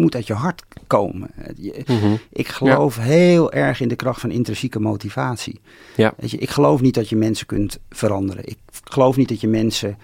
moet 0.00 0.14
uit 0.14 0.26
je 0.26 0.32
hart 0.34 0.62
komen. 0.86 1.30
Je- 1.56 1.82
Mhm. 1.86 2.14
Ik 2.32 2.48
geloof 2.48 2.96
heel 2.96 3.52
erg 3.52 3.80
in 3.80 3.88
de 3.88 3.96
kracht 3.96 4.20
van 4.20 4.30
intrinsieke 4.30 4.80
motivatie. 4.80 5.60
Ja. 5.96 6.12
Weet 6.16 6.30
je, 6.30 6.36
ik 6.38 6.50
geloof 6.50 6.80
niet 6.80 6.94
dat 6.94 7.08
je 7.08 7.16
mensen 7.16 7.46
kunt 7.46 7.78
veranderen. 7.90 8.46
Ik 8.48 8.58
geloof 8.84 9.16
niet 9.16 9.28
dat 9.28 9.40
je 9.40 9.48
mensen 9.48 9.96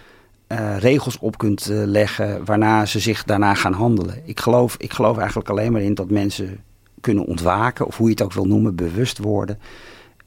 eh, 0.46 0.76
regels 0.78 1.18
op 1.18 1.38
kunt 1.38 1.66
eh, 1.70 1.82
leggen 1.84 2.44
waarna 2.44 2.86
ze 2.86 2.98
zich 3.00 3.24
daarna 3.24 3.54
gaan 3.54 3.72
handelen. 3.72 4.22
Ik 4.24 4.40
geloof, 4.40 4.74
ik 4.78 4.92
geloof 4.92 5.16
eigenlijk 5.18 5.48
alleen 5.48 5.72
maar 5.72 5.82
in 5.82 5.94
dat 5.94 6.10
mensen 6.10 6.58
kunnen 7.00 7.26
ontwaken, 7.26 7.86
of 7.86 7.96
hoe 7.96 8.06
je 8.06 8.12
het 8.12 8.22
ook 8.22 8.32
wil 8.32 8.44
noemen, 8.46 8.74
bewust 8.74 9.18
worden. 9.18 9.58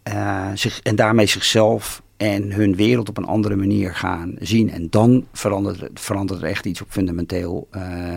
eh, 0.04 0.47
zich, 0.54 0.79
en 0.81 0.95
daarmee 0.95 1.25
zichzelf 1.25 2.01
en 2.17 2.51
hun 2.51 2.75
wereld 2.75 3.09
op 3.09 3.17
een 3.17 3.25
andere 3.25 3.55
manier 3.55 3.95
gaan 3.95 4.36
zien. 4.39 4.71
En 4.71 4.88
dan 4.89 5.25
verandert, 5.33 5.81
er- 5.81 5.89
verandert 5.93 6.41
er 6.41 6.47
echt 6.47 6.65
iets 6.65 6.81
op 6.81 6.88
fundamenteel 6.89 7.67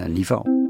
niveau. 0.09 0.62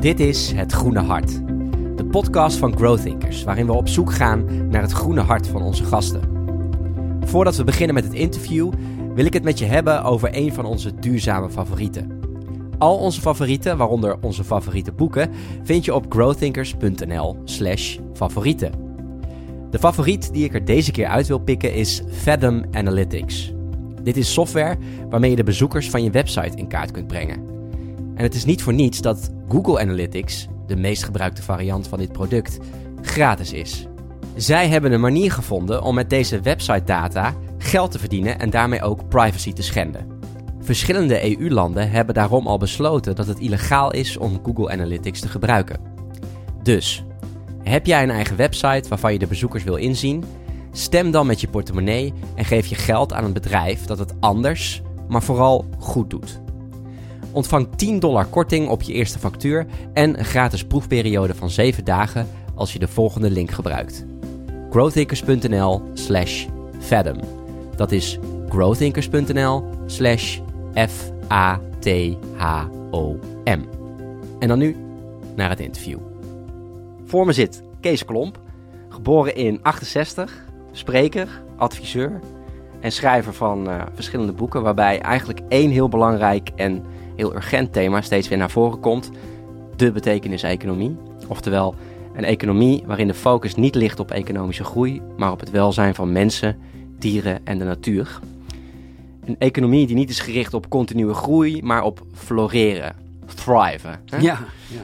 Dit 0.00 0.20
is 0.20 0.52
Het 0.52 0.72
Groene 0.72 1.00
Hart. 1.00 1.46
De 1.96 2.04
podcast 2.10 2.56
van 2.56 2.76
Growthinkers, 2.76 3.44
waarin 3.44 3.66
we 3.66 3.72
op 3.72 3.88
zoek 3.88 4.12
gaan 4.12 4.68
naar 4.68 4.82
het 4.82 4.92
groene 4.92 5.20
hart 5.20 5.46
van 5.46 5.62
onze 5.62 5.84
gasten. 5.84 6.20
Voordat 7.20 7.56
we 7.56 7.64
beginnen 7.64 7.94
met 7.94 8.04
het 8.04 8.12
interview, 8.12 8.72
wil 9.14 9.24
ik 9.24 9.32
het 9.32 9.42
met 9.42 9.58
je 9.58 9.64
hebben 9.64 10.02
over 10.02 10.28
een 10.32 10.54
van 10.54 10.64
onze 10.64 10.94
duurzame 10.94 11.50
favorieten. 11.50 12.20
Al 12.78 12.98
onze 12.98 13.20
favorieten, 13.20 13.76
waaronder 13.76 14.16
onze 14.20 14.44
favoriete 14.44 14.92
boeken, 14.92 15.30
vind 15.62 15.84
je 15.84 15.94
op 15.94 16.06
growthinkers.nl/slash 16.08 17.98
favorieten. 18.14 18.72
De 19.70 19.78
favoriet 19.78 20.32
die 20.32 20.44
ik 20.44 20.54
er 20.54 20.64
deze 20.64 20.90
keer 20.90 21.06
uit 21.06 21.26
wil 21.26 21.38
pikken 21.38 21.74
is 21.74 22.02
Fathom 22.10 22.64
Analytics. 22.72 23.52
Dit 24.02 24.16
is 24.16 24.32
software 24.32 24.76
waarmee 25.10 25.30
je 25.30 25.36
de 25.36 25.44
bezoekers 25.44 25.90
van 25.90 26.02
je 26.02 26.10
website 26.10 26.56
in 26.56 26.68
kaart 26.68 26.90
kunt 26.90 27.06
brengen. 27.06 27.59
En 28.20 28.26
het 28.26 28.34
is 28.34 28.44
niet 28.44 28.62
voor 28.62 28.72
niets 28.74 29.00
dat 29.00 29.30
Google 29.48 29.80
Analytics, 29.80 30.46
de 30.66 30.76
meest 30.76 31.04
gebruikte 31.04 31.42
variant 31.42 31.88
van 31.88 31.98
dit 31.98 32.12
product, 32.12 32.58
gratis 33.02 33.52
is. 33.52 33.86
Zij 34.34 34.68
hebben 34.68 34.92
een 34.92 35.00
manier 35.00 35.32
gevonden 35.32 35.82
om 35.82 35.94
met 35.94 36.10
deze 36.10 36.40
website 36.40 36.84
data 36.84 37.34
geld 37.58 37.90
te 37.90 37.98
verdienen 37.98 38.38
en 38.38 38.50
daarmee 38.50 38.82
ook 38.82 39.08
privacy 39.08 39.52
te 39.52 39.62
schenden. 39.62 40.06
Verschillende 40.60 41.38
EU-landen 41.38 41.90
hebben 41.90 42.14
daarom 42.14 42.46
al 42.46 42.58
besloten 42.58 43.16
dat 43.16 43.26
het 43.26 43.38
illegaal 43.38 43.92
is 43.92 44.16
om 44.16 44.40
Google 44.42 44.70
Analytics 44.70 45.20
te 45.20 45.28
gebruiken. 45.28 45.80
Dus, 46.62 47.04
heb 47.62 47.86
jij 47.86 48.02
een 48.02 48.10
eigen 48.10 48.36
website 48.36 48.88
waarvan 48.88 49.12
je 49.12 49.18
de 49.18 49.26
bezoekers 49.26 49.64
wil 49.64 49.76
inzien? 49.76 50.24
Stem 50.72 51.10
dan 51.10 51.26
met 51.26 51.40
je 51.40 51.48
portemonnee 51.48 52.12
en 52.34 52.44
geef 52.44 52.66
je 52.66 52.74
geld 52.74 53.12
aan 53.12 53.24
een 53.24 53.32
bedrijf 53.32 53.84
dat 53.84 53.98
het 53.98 54.14
anders, 54.20 54.82
maar 55.08 55.22
vooral 55.22 55.64
goed 55.78 56.10
doet. 56.10 56.40
Ontvang 57.32 57.68
10 57.76 57.98
dollar 57.98 58.26
korting 58.26 58.68
op 58.68 58.82
je 58.82 58.92
eerste 58.92 59.18
factuur 59.18 59.66
en 59.92 60.18
een 60.18 60.24
gratis 60.24 60.64
proefperiode 60.64 61.34
van 61.34 61.50
7 61.50 61.84
dagen 61.84 62.28
als 62.54 62.72
je 62.72 62.78
de 62.78 62.88
volgende 62.88 63.30
link 63.30 63.50
gebruikt. 63.50 64.06
growthinkers.nl 64.70 65.82
slash 65.94 66.46
fathom. 66.78 67.18
Dat 67.76 67.92
is 67.92 68.18
growthinkers.nl 68.48 69.64
slash 69.86 70.38
F-A-T-H-O-M. 70.74 71.80
En 74.38 74.48
dan 74.48 74.58
nu 74.58 74.76
naar 75.36 75.48
het 75.48 75.60
interview. 75.60 75.98
Voor 77.04 77.26
me 77.26 77.32
zit 77.32 77.62
Kees 77.80 78.04
Klomp, 78.04 78.38
geboren 78.88 79.34
in 79.34 79.58
68, 79.62 80.44
spreker, 80.72 81.42
adviseur 81.56 82.20
en 82.80 82.92
schrijver 82.92 83.34
van 83.34 83.70
eh, 83.70 83.82
verschillende 83.94 84.32
boeken, 84.32 84.62
waarbij 84.62 85.00
eigenlijk 85.00 85.40
één 85.48 85.70
heel 85.70 85.88
belangrijk 85.88 86.50
en 86.56 86.84
heel 87.20 87.34
urgent 87.34 87.72
thema 87.72 88.00
steeds 88.00 88.28
weer 88.28 88.38
naar 88.38 88.50
voren 88.50 88.80
komt: 88.80 89.10
de 89.76 89.92
betekenis-economie. 89.92 90.96
Oftewel, 91.28 91.74
een 92.14 92.24
economie 92.24 92.82
waarin 92.86 93.06
de 93.06 93.14
focus 93.14 93.54
niet 93.54 93.74
ligt 93.74 94.00
op 94.00 94.10
economische 94.10 94.64
groei, 94.64 95.02
maar 95.16 95.32
op 95.32 95.40
het 95.40 95.50
welzijn 95.50 95.94
van 95.94 96.12
mensen, 96.12 96.58
dieren 96.98 97.40
en 97.44 97.58
de 97.58 97.64
natuur. 97.64 98.18
Een 99.24 99.36
economie 99.38 99.86
die 99.86 99.96
niet 99.96 100.10
is 100.10 100.20
gericht 100.20 100.54
op 100.54 100.68
continue 100.68 101.14
groei, 101.14 101.62
maar 101.62 101.82
op 101.82 102.02
floreren, 102.14 102.94
thriven. 103.34 104.00
hè? 104.06 104.16
Ja, 104.16 104.38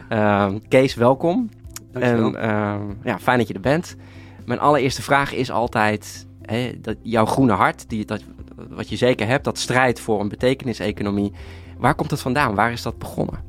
ja. 0.08 0.46
Ehm, 0.46 0.58
Kees, 0.68 0.94
welkom. 0.94 1.48
dankjewel. 1.92 2.34
En 2.34 2.42
ehm, 2.42 2.82
ja, 3.04 3.18
fijn 3.18 3.38
dat 3.38 3.48
je 3.48 3.54
er 3.54 3.60
bent. 3.60 3.96
Mijn 4.44 4.60
allereerste 4.60 5.02
vraag 5.02 5.34
is 5.34 5.50
altijd: 5.50 6.26
hè, 6.42 6.72
dat 6.80 6.96
jouw 7.02 7.26
groene 7.26 7.52
hart, 7.52 7.88
die, 7.88 8.04
dat, 8.04 8.22
wat 8.68 8.88
je 8.88 8.96
zeker 8.96 9.26
hebt, 9.26 9.44
dat 9.44 9.58
strijdt 9.58 10.00
voor 10.00 10.20
een 10.20 10.28
betekenis-economie. 10.28 11.32
Waar 11.78 11.94
komt 11.94 12.10
het 12.10 12.20
vandaan? 12.20 12.54
Waar 12.54 12.72
is 12.72 12.82
dat 12.82 12.98
begonnen? 12.98 13.40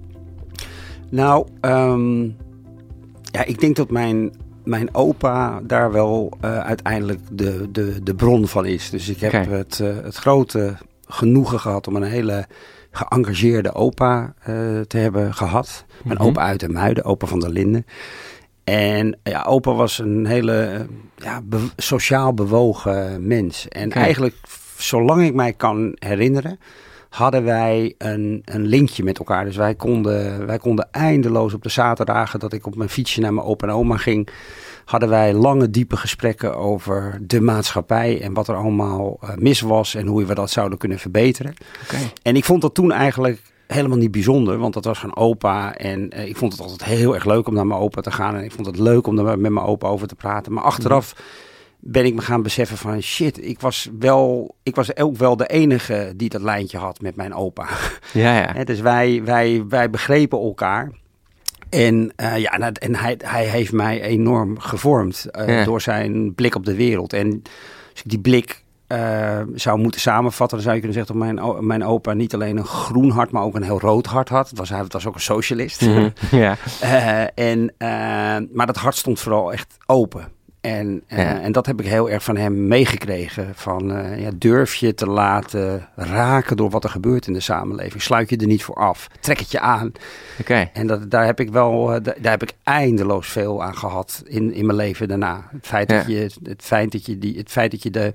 Nou, 1.09 1.47
ehm, 1.61 2.23
ja, 3.21 3.43
ik 3.45 3.59
denk 3.59 3.75
dat 3.75 3.89
mijn, 3.91 4.33
mijn 4.63 4.95
opa 4.95 5.59
daar 5.63 5.91
wel 5.91 6.31
eh, 6.41 6.59
uiteindelijk 6.59 7.19
de, 7.31 7.67
de, 7.71 8.03
de 8.03 8.15
bron 8.15 8.47
van 8.47 8.65
is. 8.65 8.89
Dus 8.89 9.09
ik 9.09 9.19
heb 9.19 9.49
het, 9.49 9.79
eh, 9.79 9.95
het 10.03 10.15
grote 10.15 10.75
genoegen 11.07 11.59
gehad 11.59 11.87
om 11.87 11.95
een 11.95 12.03
hele 12.03 12.45
geëngageerde 12.91 13.73
opa 13.73 14.33
eh, 14.39 14.79
te 14.87 14.97
hebben 14.97 15.33
gehad. 15.33 15.85
Mijn 16.03 16.17
Mhm. 16.17 16.27
opa 16.27 16.41
uit 16.41 16.59
de 16.59 16.69
Muiden, 16.69 17.03
opa 17.05 17.27
van 17.27 17.39
der 17.39 17.49
Linden. 17.49 17.85
En 18.63 19.19
ja, 19.23 19.43
opa 19.43 19.73
was 19.73 19.99
een 19.99 20.25
hele 20.25 20.85
ja, 21.17 21.41
be- 21.43 21.69
sociaal 21.75 22.33
bewogen 22.33 23.27
mens. 23.27 23.67
En 23.67 23.91
eigenlijk, 23.91 24.35
zolang 24.77 25.23
ik 25.23 25.33
mij 25.33 25.53
kan 25.53 25.91
herinneren, 25.99 26.59
hadden 27.09 27.43
wij 27.43 27.95
een, 27.97 28.41
een 28.45 28.65
linkje 28.65 29.03
met 29.03 29.17
elkaar. 29.17 29.45
Dus 29.45 29.55
wij 29.55 29.75
konden, 29.75 30.45
wij 30.45 30.57
konden 30.57 30.87
eindeloos 30.91 31.53
op 31.53 31.63
de 31.63 31.69
zaterdagen 31.69 32.39
dat 32.39 32.53
ik 32.53 32.65
op 32.65 32.75
mijn 32.75 32.89
fietsje 32.89 33.21
naar 33.21 33.33
mijn 33.33 33.47
opa 33.47 33.67
en 33.67 33.73
oma 33.73 33.97
ging, 33.97 34.29
hadden 34.85 35.09
wij 35.09 35.33
lange, 35.33 35.69
diepe 35.69 35.97
gesprekken 35.97 36.57
over 36.57 37.19
de 37.21 37.41
maatschappij 37.41 38.21
en 38.21 38.33
wat 38.33 38.47
er 38.47 38.55
allemaal 38.55 39.17
eh, 39.21 39.29
mis 39.35 39.61
was 39.61 39.95
en 39.95 40.07
hoe 40.07 40.25
we 40.25 40.33
dat 40.33 40.49
zouden 40.49 40.77
kunnen 40.77 40.99
verbeteren. 40.99 41.53
En 42.21 42.35
ik 42.35 42.45
vond 42.45 42.61
dat 42.61 42.73
toen 42.73 42.91
eigenlijk 42.91 43.41
helemaal 43.67 43.97
niet 43.97 44.11
bijzonder, 44.11 44.57
want 44.57 44.73
dat 44.73 44.85
was 44.85 44.99
van 44.99 45.15
opa. 45.15 45.75
En 45.75 46.09
eh, 46.09 46.27
ik 46.27 46.37
vond 46.37 46.51
het 46.51 46.61
altijd 46.61 46.83
heel 46.83 47.15
erg 47.15 47.25
leuk 47.25 47.47
om 47.47 47.53
naar 47.53 47.67
mijn 47.67 47.79
opa 47.79 48.01
te 48.01 48.11
gaan. 48.11 48.35
En 48.35 48.43
ik 48.43 48.51
vond 48.51 48.67
het 48.67 48.79
leuk 48.79 49.07
om 49.07 49.15
daar 49.15 49.39
met 49.39 49.51
mijn 49.51 49.65
opa 49.65 49.87
over 49.87 50.07
te 50.07 50.15
praten. 50.15 50.53
Maar 50.53 50.63
achteraf 50.63 51.15
ben 51.89 52.05
ik 52.05 52.13
me 52.13 52.21
gaan 52.21 52.43
beseffen 52.43 52.77
van 52.77 53.01
shit, 53.01 53.45
ik 53.45 53.59
was 53.59 53.89
wel, 53.99 54.55
ik 54.63 54.75
was 54.75 54.95
ook 54.95 55.17
wel 55.17 55.37
de 55.37 55.47
enige 55.47 56.13
die 56.15 56.29
dat 56.29 56.41
lijntje 56.41 56.77
had 56.77 57.01
met 57.01 57.15
mijn 57.15 57.33
opa. 57.33 57.67
Ja, 58.13 58.37
ja. 58.37 58.51
Hè, 58.53 58.63
dus 58.63 58.79
wij, 58.79 59.21
wij, 59.23 59.63
wij 59.69 59.89
begrepen 59.89 60.39
elkaar. 60.39 60.91
En, 61.69 62.11
eh, 62.15 62.37
ja, 62.37 62.51
en, 62.73 62.95
hij, 62.95 63.15
hij 63.23 63.45
heeft 63.45 63.71
mij 63.71 64.01
enorm 64.01 64.59
gevormd 64.59 65.25
eh, 65.31 65.47
Ja. 65.47 65.63
door 65.63 65.81
zijn 65.81 66.35
blik 66.35 66.55
op 66.55 66.65
de 66.65 66.75
wereld. 66.75 67.13
En 67.13 67.41
als 67.91 68.01
ik 68.03 68.09
die 68.09 68.19
blik 68.19 68.63
eh, 68.87 69.41
zou 69.53 69.79
moeten 69.79 70.01
samenvatten, 70.01 70.57
dan 70.57 70.65
zou 70.65 70.75
je 70.75 70.81
kunnen 70.81 71.05
zeggen 71.05 71.19
dat 71.19 71.35
mijn, 71.35 71.65
mijn 71.65 71.85
opa 71.85 72.13
niet 72.13 72.33
alleen 72.33 72.57
een 72.57 72.65
groen 72.65 73.09
hart, 73.09 73.31
maar 73.31 73.43
ook 73.43 73.55
een 73.55 73.63
heel 73.63 73.79
rood 73.79 74.05
hart 74.05 74.29
had. 74.29 74.49
Het 74.49 74.57
was, 74.57 74.69
hij 74.69 74.85
was 74.87 75.05
ook 75.05 75.15
een 75.15 75.21
socialist. 75.21 75.81
Mhm. 75.81 76.09
ja. 76.31 76.57
En, 77.35 77.73
maar 78.53 78.65
dat 78.65 78.77
hart 78.77 78.95
stond 78.95 79.19
vooral 79.19 79.53
echt 79.53 79.77
open. 79.85 80.35
En, 80.67 81.01
eh, 81.07 81.43
en 81.45 81.51
dat 81.51 81.65
heb 81.65 81.79
ik 81.79 81.85
heel 81.87 82.09
erg 82.09 82.23
van 82.23 82.37
hem 82.37 82.67
meegekregen. 82.67 83.51
Van 83.55 83.87
ja, 84.17 84.29
durf 84.35 84.75
je 84.75 84.93
te 84.93 85.05
laten 85.05 85.87
raken 85.95 86.57
door 86.57 86.69
wat 86.69 86.83
er 86.83 86.89
gebeurt 86.89 87.27
in 87.27 87.33
de 87.33 87.39
samenleving. 87.39 88.01
Sluit 88.01 88.29
je 88.29 88.37
er 88.37 88.47
niet 88.47 88.63
voor 88.63 88.75
af. 88.75 89.07
Trek 89.19 89.39
het 89.39 89.51
je 89.51 89.59
aan. 89.59 89.91
Oké. 90.39 90.69
En 90.73 90.87
dat, 90.87 91.11
daar 91.11 91.25
heb 91.25 91.39
ik 91.39 91.49
wel, 91.49 91.93
eh, 91.93 92.03
da- 92.03 92.15
daar 92.19 92.31
heb 92.31 92.43
ik 92.43 92.53
eindeloos 92.63 93.27
veel 93.27 93.63
aan 93.63 93.75
gehad 93.77 94.23
in, 94.25 94.53
in 94.53 94.65
mijn 94.65 94.77
leven 94.77 95.07
daarna. 95.07 95.47
Het 95.51 95.67
feit 95.67 95.89
dat 95.89 96.07
je, 96.07 96.29
het 96.43 96.61
feit 96.61 96.91
dat 96.91 97.05
je, 97.05 97.17
die, 97.17 97.37
het, 97.37 97.49
feit 97.51 97.71
dat 97.71 97.83
je 97.83 97.89
de, 97.89 98.13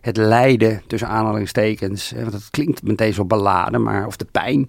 het 0.00 0.16
lijden 0.16 0.82
tussen 0.86 1.08
aanhalingstekens, 1.08 2.12
eh, 2.12 2.20
want 2.20 2.32
het 2.32 2.50
klinkt 2.50 2.82
meteen 2.82 3.14
zo 3.14 3.24
beladen, 3.24 3.82
maar 3.82 4.06
of 4.06 4.16
de 4.16 4.26
pijn, 4.32 4.68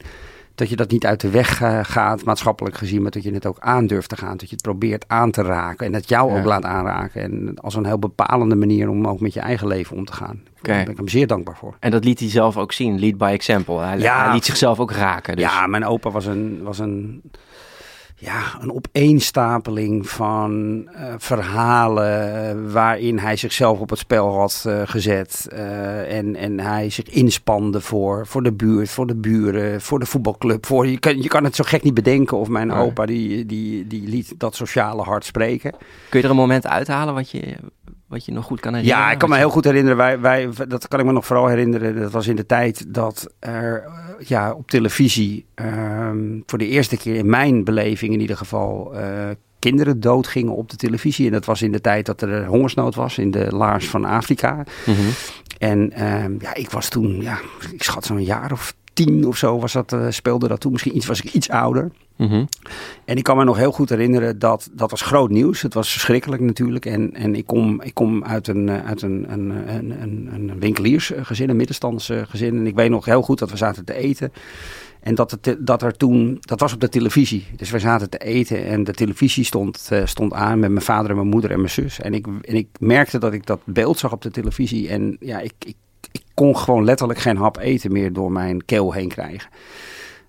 dat 0.55 0.69
je 0.69 0.75
dat 0.75 0.91
niet 0.91 1.05
uit 1.05 1.21
de 1.21 1.29
weg 1.29 1.61
eh, 1.61 1.79
gaat, 1.81 2.23
maatschappelijk 2.23 2.77
gezien, 2.77 3.01
maar 3.01 3.11
dat 3.11 3.23
je 3.23 3.33
het 3.33 3.45
ook 3.45 3.59
aandurft 3.59 4.09
te 4.09 4.17
gaan. 4.17 4.37
Dat 4.37 4.49
je 4.49 4.55
het 4.55 4.61
probeert 4.63 5.05
aan 5.07 5.31
te 5.31 5.41
raken 5.41 5.85
en 5.85 5.91
dat 5.91 6.09
jou 6.09 6.31
Ja. 6.33 6.39
ook 6.39 6.45
laat 6.45 6.63
aanraken. 6.65 7.21
En 7.21 7.53
als 7.61 7.75
een 7.75 7.85
heel 7.85 7.99
bepalende 7.99 8.55
manier 8.55 8.89
om 8.89 9.07
ook 9.07 9.19
met 9.19 9.33
je 9.33 9.39
eigen 9.39 9.67
leven 9.67 9.97
om 9.97 10.05
te 10.05 10.13
gaan. 10.13 10.41
Daar 10.61 10.83
ben 10.83 10.91
ik 10.91 10.97
hem 10.97 11.07
zeer 11.07 11.27
dankbaar 11.27 11.55
voor. 11.57 11.75
En 11.79 11.91
dat 11.91 12.03
liet 12.05 12.19
hij 12.19 12.29
zelf 12.29 12.57
ook 12.57 12.71
zien, 12.71 12.99
lead 12.99 13.17
by 13.17 13.29
example. 13.33 13.79
Hij, 13.79 13.97
Ja. 13.99 14.23
hij 14.23 14.33
liet 14.33 14.45
zichzelf 14.45 14.79
ook 14.79 14.91
raken. 14.91 15.35
Dus. 15.35 15.45
Ja, 15.45 15.67
mijn 15.67 15.85
opa 15.85 16.09
was 16.09 16.25
een, 16.25 16.59
was 16.63 16.79
een, 16.79 17.21
ja, 18.15 18.41
een 18.61 18.73
opeenstapeling 18.73 20.09
van 20.09 20.83
eh, 20.93 21.13
verhalen 21.17 22.71
waarin 22.71 23.19
hij 23.19 23.35
zichzelf 23.35 23.79
op 23.79 23.89
het 23.89 23.99
spel 23.99 24.33
had 24.37 24.63
eh, 24.67 24.81
gezet. 24.85 25.47
eh, 25.51 26.17
en, 26.17 26.35
en 26.35 26.59
hij 26.59 26.89
zich 26.89 27.05
inspande 27.09 27.81
voor, 27.81 28.27
voor 28.27 28.43
de 28.43 28.51
buurt, 28.53 28.89
voor 28.89 29.07
de 29.07 29.15
buren, 29.15 29.81
voor 29.81 29.99
de 29.99 30.05
voetbalclub. 30.05 30.65
Voor, 30.65 30.87
je, 30.87 30.99
kan, 30.99 31.21
je 31.21 31.27
kan 31.27 31.43
het 31.43 31.55
zo 31.55 31.63
gek 31.67 31.83
niet 31.83 31.93
bedenken 31.93 32.37
of 32.37 32.47
mijn 32.47 32.67
Nee. 32.67 32.77
opa 32.77 33.05
die, 33.05 33.45
die, 33.45 33.87
die 33.87 34.07
liet 34.07 34.33
dat 34.37 34.55
sociale 34.55 35.01
hart 35.01 35.25
spreken. 35.25 35.71
Kun 36.09 36.19
je 36.19 36.25
er 36.25 36.31
een 36.31 36.35
moment 36.37 36.67
uithalen 36.67 37.13
wat 37.13 37.29
je, 37.31 37.55
wat 38.13 38.25
je 38.25 38.31
nog 38.31 38.45
goed 38.45 38.59
kan 38.59 38.73
herinneren? 38.73 39.03
Ja, 39.03 39.11
ik 39.11 39.17
kan 39.17 39.29
me 39.29 39.37
heel 39.37 39.49
goed 39.49 39.63
herinneren. 39.63 39.97
Wij, 39.97 40.19
wij, 40.19 40.49
dat 40.67 40.87
kan 40.87 40.99
ik 40.99 41.05
me 41.05 41.11
nog 41.11 41.25
vooral 41.25 41.47
herinneren. 41.47 41.99
Dat 41.99 42.11
was 42.11 42.27
in 42.27 42.35
de 42.35 42.45
tijd 42.45 42.93
dat 42.93 43.33
er 43.39 43.83
uh, 43.87 44.27
ja, 44.27 44.53
op 44.53 44.69
televisie 44.69 45.45
ehm, 45.53 46.39
voor 46.45 46.57
de 46.57 46.67
eerste 46.67 46.97
keer 46.97 47.15
in 47.15 47.29
mijn 47.29 47.63
beleving 47.63 48.13
in 48.13 48.19
ieder 48.19 48.37
geval 48.37 48.93
uh, 48.95 49.01
kinderen 49.59 49.99
doodgingen 49.99 50.55
op 50.55 50.69
de 50.69 50.75
televisie. 50.75 51.25
En 51.25 51.31
dat 51.31 51.45
was 51.45 51.61
in 51.61 51.71
de 51.71 51.81
tijd 51.81 52.05
dat 52.05 52.21
er 52.21 52.45
hongersnood 52.45 52.95
was 52.95 53.17
in 53.17 53.31
de 53.31 53.55
laars 53.55 53.89
van 53.89 54.05
Afrika. 54.05 54.63
Mhm. 54.85 54.97
En 55.57 55.91
ehm, 55.91 56.35
ja, 56.39 56.53
ik 56.53 56.69
was 56.69 56.89
toen, 56.89 57.21
ja, 57.21 57.39
ik 57.71 57.83
schat 57.83 58.05
zo'n 58.05 58.23
jaar 58.23 58.51
of 58.51 58.75
tien 58.93 59.27
of 59.27 59.37
zo 59.37 59.59
was 59.59 59.73
dat, 59.73 59.93
uh, 59.93 60.05
speelde 60.09 60.47
dat 60.47 60.59
toen. 60.59 60.71
Misschien 60.71 60.95
iets, 60.95 61.05
was 61.05 61.21
ik 61.21 61.33
iets 61.33 61.49
ouder. 61.49 61.91
Mhm. 62.15 62.45
En 63.05 63.17
ik 63.17 63.23
kan 63.23 63.37
me 63.37 63.43
nog 63.43 63.57
heel 63.57 63.71
goed 63.71 63.89
herinneren 63.89 64.39
dat 64.39 64.69
dat 64.71 64.91
was 64.91 65.01
groot 65.01 65.29
nieuws. 65.29 65.61
Het 65.61 65.73
was 65.73 65.91
verschrikkelijk 65.91 66.41
natuurlijk. 66.41 66.85
En, 66.85 67.13
en 67.13 67.35
ik, 67.35 67.45
kom, 67.45 67.81
ik 67.81 67.93
kom 67.93 68.23
uit 68.23 68.47
een, 68.47 68.69
eh, 68.69 68.85
uit 68.85 69.01
een, 69.01 69.25
een, 69.27 69.49
een, 70.01 70.29
een, 70.33 70.59
winkeliersgezin, 70.59 71.49
een 71.49 71.55
middenstandsgezin. 71.55 72.57
En 72.57 72.67
ik 72.67 72.75
weet 72.75 72.89
nog 72.89 73.05
heel 73.05 73.21
goed 73.21 73.39
dat 73.39 73.51
we 73.51 73.57
zaten 73.57 73.85
te 73.85 73.93
eten. 73.93 74.31
En 75.03 75.15
dat, 75.15 75.31
het, 75.31 75.55
dat 75.59 75.81
er 75.81 75.97
toen, 75.97 76.37
dat 76.39 76.59
was 76.59 76.73
op 76.73 76.79
de 76.79 76.89
televisie. 76.89 77.45
Dus 77.55 77.71
we 77.71 77.79
zaten 77.79 78.09
te 78.09 78.17
eten 78.17 78.65
en 78.65 78.83
de 78.83 78.93
televisie 78.93 79.43
stond, 79.43 79.89
uh, 79.93 80.05
stond 80.05 80.33
aan 80.33 80.59
met 80.59 80.71
mijn 80.71 80.85
vader 80.85 81.09
en 81.09 81.15
mijn 81.15 81.27
moeder 81.27 81.51
en 81.51 81.57
mijn 81.57 81.69
zus. 81.69 81.99
En 81.99 82.13
ik, 82.13 82.27
en 82.41 82.55
ik 82.55 82.67
merkte 82.79 83.17
dat 83.17 83.33
ik 83.33 83.45
dat 83.45 83.59
beeld 83.65 83.99
zag 83.99 84.11
op 84.11 84.21
de 84.21 84.31
televisie. 84.31 84.89
En 84.89 85.17
ja, 85.19 85.39
ik, 85.39 85.53
ik 85.65 85.75
kon 86.33 86.57
gewoon 86.57 86.83
letterlijk 86.83 87.19
geen 87.19 87.37
hap 87.37 87.57
eten 87.57 87.91
meer 87.91 88.13
door 88.13 88.31
mijn 88.31 88.65
keel 88.65 88.93
heen 88.93 89.09
krijgen. 89.09 89.49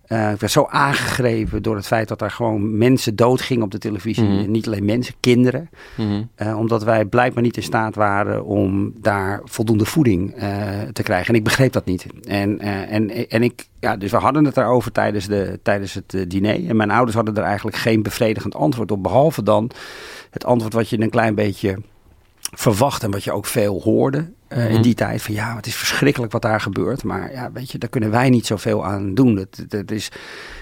Uh, 0.09 0.33
ik 0.33 0.41
werd 0.41 0.53
zo 0.53 0.67
aangegrepen 0.71 1.63
door 1.63 1.77
het 1.77 1.87
feit 1.87 2.09
dat 2.09 2.21
er 2.21 2.31
gewoon 2.31 2.79
mensen 2.79 3.17
doodgingen 3.17 3.65
op 3.65 3.71
de 3.71 3.79
televisie. 3.79 4.25
Mhm. 4.25 4.51
Niet 4.51 4.67
alleen 4.67 4.85
mensen, 4.85 5.15
kinderen. 5.21 5.71
Mhm. 5.97 6.23
Uh, 6.37 6.59
omdat 6.59 6.85
wij 6.85 7.05
blijkbaar 7.05 7.43
niet 7.43 7.57
in 7.57 7.63
staat 7.63 7.95
waren 7.95 8.45
om 8.45 8.93
daar 9.01 9.41
voldoende 9.45 9.85
voeding 9.85 10.43
uh, 10.43 10.81
te 10.93 11.03
krijgen. 11.03 11.29
En 11.29 11.35
ik 11.35 11.45
begreep 11.45 11.73
dat 11.73 11.85
niet. 11.85 12.07
En, 12.23 12.59
en, 12.59 13.29
en 13.29 13.43
ik, 13.43 13.69
ja, 13.81 13.97
dus 13.97 14.11
we 14.11 14.17
hadden 14.17 14.45
het 14.45 14.55
daarover 14.55 14.93
tijdens, 14.93 15.27
de, 15.27 15.59
tijdens 15.63 15.95
het 15.95 16.25
diner. 16.29 16.69
En 16.69 16.77
mijn 16.77 16.91
ouders 16.91 17.17
hadden 17.17 17.37
er 17.37 17.43
eigenlijk 17.43 17.77
geen 17.77 18.03
bevredigend 18.03 18.55
antwoord 18.55 18.91
op. 18.91 19.03
Behalve 19.03 19.43
dan 19.43 19.71
het 20.31 20.45
antwoord 20.45 20.73
wat 20.73 20.89
je 20.89 21.01
een 21.01 21.11
klein 21.11 21.35
beetje 21.35 21.77
verwacht 22.41 23.03
en 23.03 23.11
wat 23.11 23.25
je 23.25 23.33
ook 23.33 23.47
veel 23.47 23.81
hoorde 23.83 24.33
uh, 24.55 24.71
in 24.71 24.83
die 24.83 24.95
tijd. 24.95 25.23
Van 25.23 25.35
ja, 25.35 25.57
het 25.57 25.67
is 25.67 25.77
verschrikkelijk 25.77 26.33
wat 26.33 26.43
daar 26.43 26.61
gebeurt. 26.61 27.05
Maar 27.05 27.33
ja, 27.33 27.53
weet 27.53 27.71
je, 27.71 27.79
daar 27.79 27.89
kunnen 27.89 28.11
wij 28.11 28.31
niet 28.31 28.47
zoveel 28.47 28.85
aan 28.85 29.15
doen. 29.15 29.35
Dat, 29.35 29.65
dat 29.69 29.91
is, 29.91 30.11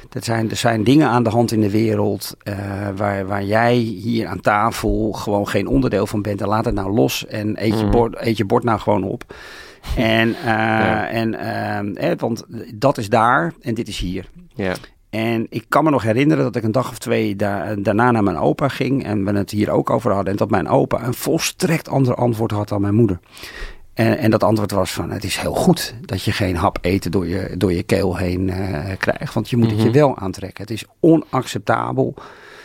dat 0.08 0.24
zijn, 0.24 0.50
er 0.50 0.56
zijn 0.56 0.84
dingen 0.84 1.08
aan 1.08 1.22
de 1.22 1.30
hand 1.30 1.52
in 1.52 1.60
de 1.60 1.70
wereld 1.70 2.36
uh, 2.44 2.54
waar, 2.96 3.26
waar 3.26 3.44
jij 3.44 3.74
hier 3.76 4.26
aan 4.26 4.40
tafel 4.40 5.12
gewoon 5.12 5.48
geen 5.48 5.66
onderdeel 5.66 6.06
van 6.06 6.22
bent. 6.22 6.40
En 6.40 6.48
laat 6.48 6.64
het 6.64 6.74
nou 6.74 6.92
los 6.92 7.26
en 7.26 7.64
eet 7.64 7.78
je, 7.78 7.86
bord, 7.86 8.16
eet 8.20 8.36
je 8.36 8.44
bord 8.44 8.64
nou 8.64 8.80
gewoon 8.80 9.04
op. 9.04 9.24
En, 9.96 10.28
uh, 10.28 10.44
ja. 10.44 11.08
en 11.08 11.34
eh, 11.96 12.10
want 12.16 12.44
dat 12.74 12.98
is 12.98 13.08
daar 13.08 13.52
en 13.60 13.74
dit 13.74 13.88
is 13.88 13.98
hier. 13.98 14.28
Ja. 14.54 14.74
En 15.10 15.46
ik 15.50 15.64
kan 15.68 15.84
me 15.84 15.90
nog 15.90 16.02
herinneren 16.02 16.44
dat 16.44 16.56
ik 16.56 16.62
een 16.62 16.72
dag 16.72 16.90
of 16.90 16.98
twee 16.98 17.36
da 17.36 17.74
daarna 17.74 18.10
naar 18.10 18.22
mijn 18.22 18.38
opa 18.38 18.68
ging. 18.68 19.04
En 19.04 19.24
we 19.24 19.32
het 19.32 19.50
hier 19.50 19.70
ook 19.70 19.90
over 19.90 20.12
hadden. 20.12 20.32
En 20.32 20.38
dat 20.38 20.50
mijn 20.50 20.68
opa 20.68 21.04
een 21.04 21.14
volstrekt 21.14 21.88
ander 21.88 22.14
antwoord 22.14 22.50
had 22.50 22.68
dan 22.68 22.80
mijn 22.80 22.94
moeder. 22.94 23.18
En, 23.94 24.18
en 24.18 24.30
dat 24.30 24.42
antwoord 24.42 24.70
was 24.70 24.92
van, 24.92 25.10
het 25.10 25.24
is 25.24 25.36
heel 25.36 25.54
goed 25.54 25.94
dat 26.00 26.22
je 26.22 26.32
geen 26.32 26.56
hap 26.56 26.78
eten 26.80 27.10
door 27.10 27.26
je, 27.26 27.54
door 27.56 27.72
je 27.72 27.82
keel 27.82 28.16
heen 28.16 28.48
uh, 28.48 28.90
krijgt. 28.98 29.34
Want 29.34 29.50
je 29.50 29.56
moet 29.56 29.66
mm 29.66 29.74
-hmm. 29.74 29.84
het 29.84 29.94
je 29.94 30.00
wel 30.00 30.18
aantrekken. 30.18 30.62
Het 30.62 30.72
is 30.72 30.84
onacceptabel 31.00 32.14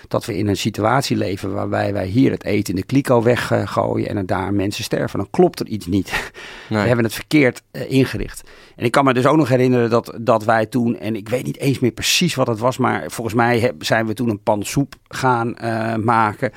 dat 0.08 0.26
we 0.26 0.38
in 0.38 0.48
een 0.48 0.58
situatie 0.58 1.18
leven 1.18 1.54
waarbij 1.54 1.94
wij 1.94 2.06
hier 2.06 2.32
het 2.32 2.44
eten 2.44 2.74
in 2.74 2.80
de 2.80 2.86
kliko 2.86 3.22
weggooien 3.22 4.10
en 4.10 4.18
er 4.18 4.26
daar 4.26 4.54
mensen 4.54 4.84
sterven. 4.84 5.20
Dan 5.20 5.30
klopt 5.32 5.60
er 5.60 5.68
iets 5.68 5.86
niet. 5.86 6.32
Nee. 6.70 6.82
We 6.82 6.88
hebben 6.88 7.06
het 7.06 7.14
verkeerd 7.14 7.62
uh, 7.72 7.92
ingericht. 7.92 8.44
En 8.76 8.86
ik 8.86 8.92
kan 8.92 9.06
me 9.06 9.14
dus 9.14 9.26
ook 9.26 9.38
nog 9.38 9.50
herinneren 9.50 9.90
dat, 9.90 10.14
dat 10.22 10.44
wij 10.44 10.66
toen, 10.66 11.00
en 11.00 11.16
ik 11.16 11.30
weet 11.30 11.46
niet 11.46 11.58
eens 11.58 11.80
meer 11.80 11.92
precies 11.92 12.36
wat 12.36 12.48
het 12.48 12.60
was, 12.60 12.78
maar 12.78 13.04
volgens 13.12 13.36
mij 13.36 13.60
heb, 13.60 13.84
zijn 13.84 14.08
we 14.08 14.14
toen 14.14 14.30
een 14.30 14.44
pan 14.44 14.64
soep 14.64 14.96
gaan 15.08 15.56
uh, 15.64 15.96
maken. 15.96 16.52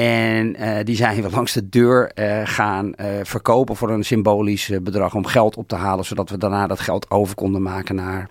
En 0.00 0.56
uh, 0.60 0.78
die 0.84 0.96
zijn 0.96 1.22
we 1.22 1.30
langs 1.36 1.52
de 1.52 1.68
deur 1.68 2.12
uh, 2.14 2.40
gaan 2.44 2.86
uh, 2.96 3.06
verkopen 3.22 3.76
voor 3.76 3.90
een 3.90 4.04
symbolisch 4.04 4.70
bedrag 4.82 5.14
om 5.14 5.26
geld 5.26 5.56
op 5.56 5.68
te 5.68 5.74
halen, 5.74 6.04
zodat 6.04 6.30
we 6.30 6.38
daarna 6.38 6.66
dat 6.66 6.80
geld 6.80 7.10
over 7.10 7.34
konden 7.34 7.62
maken 7.62 7.94
naar 7.94 8.28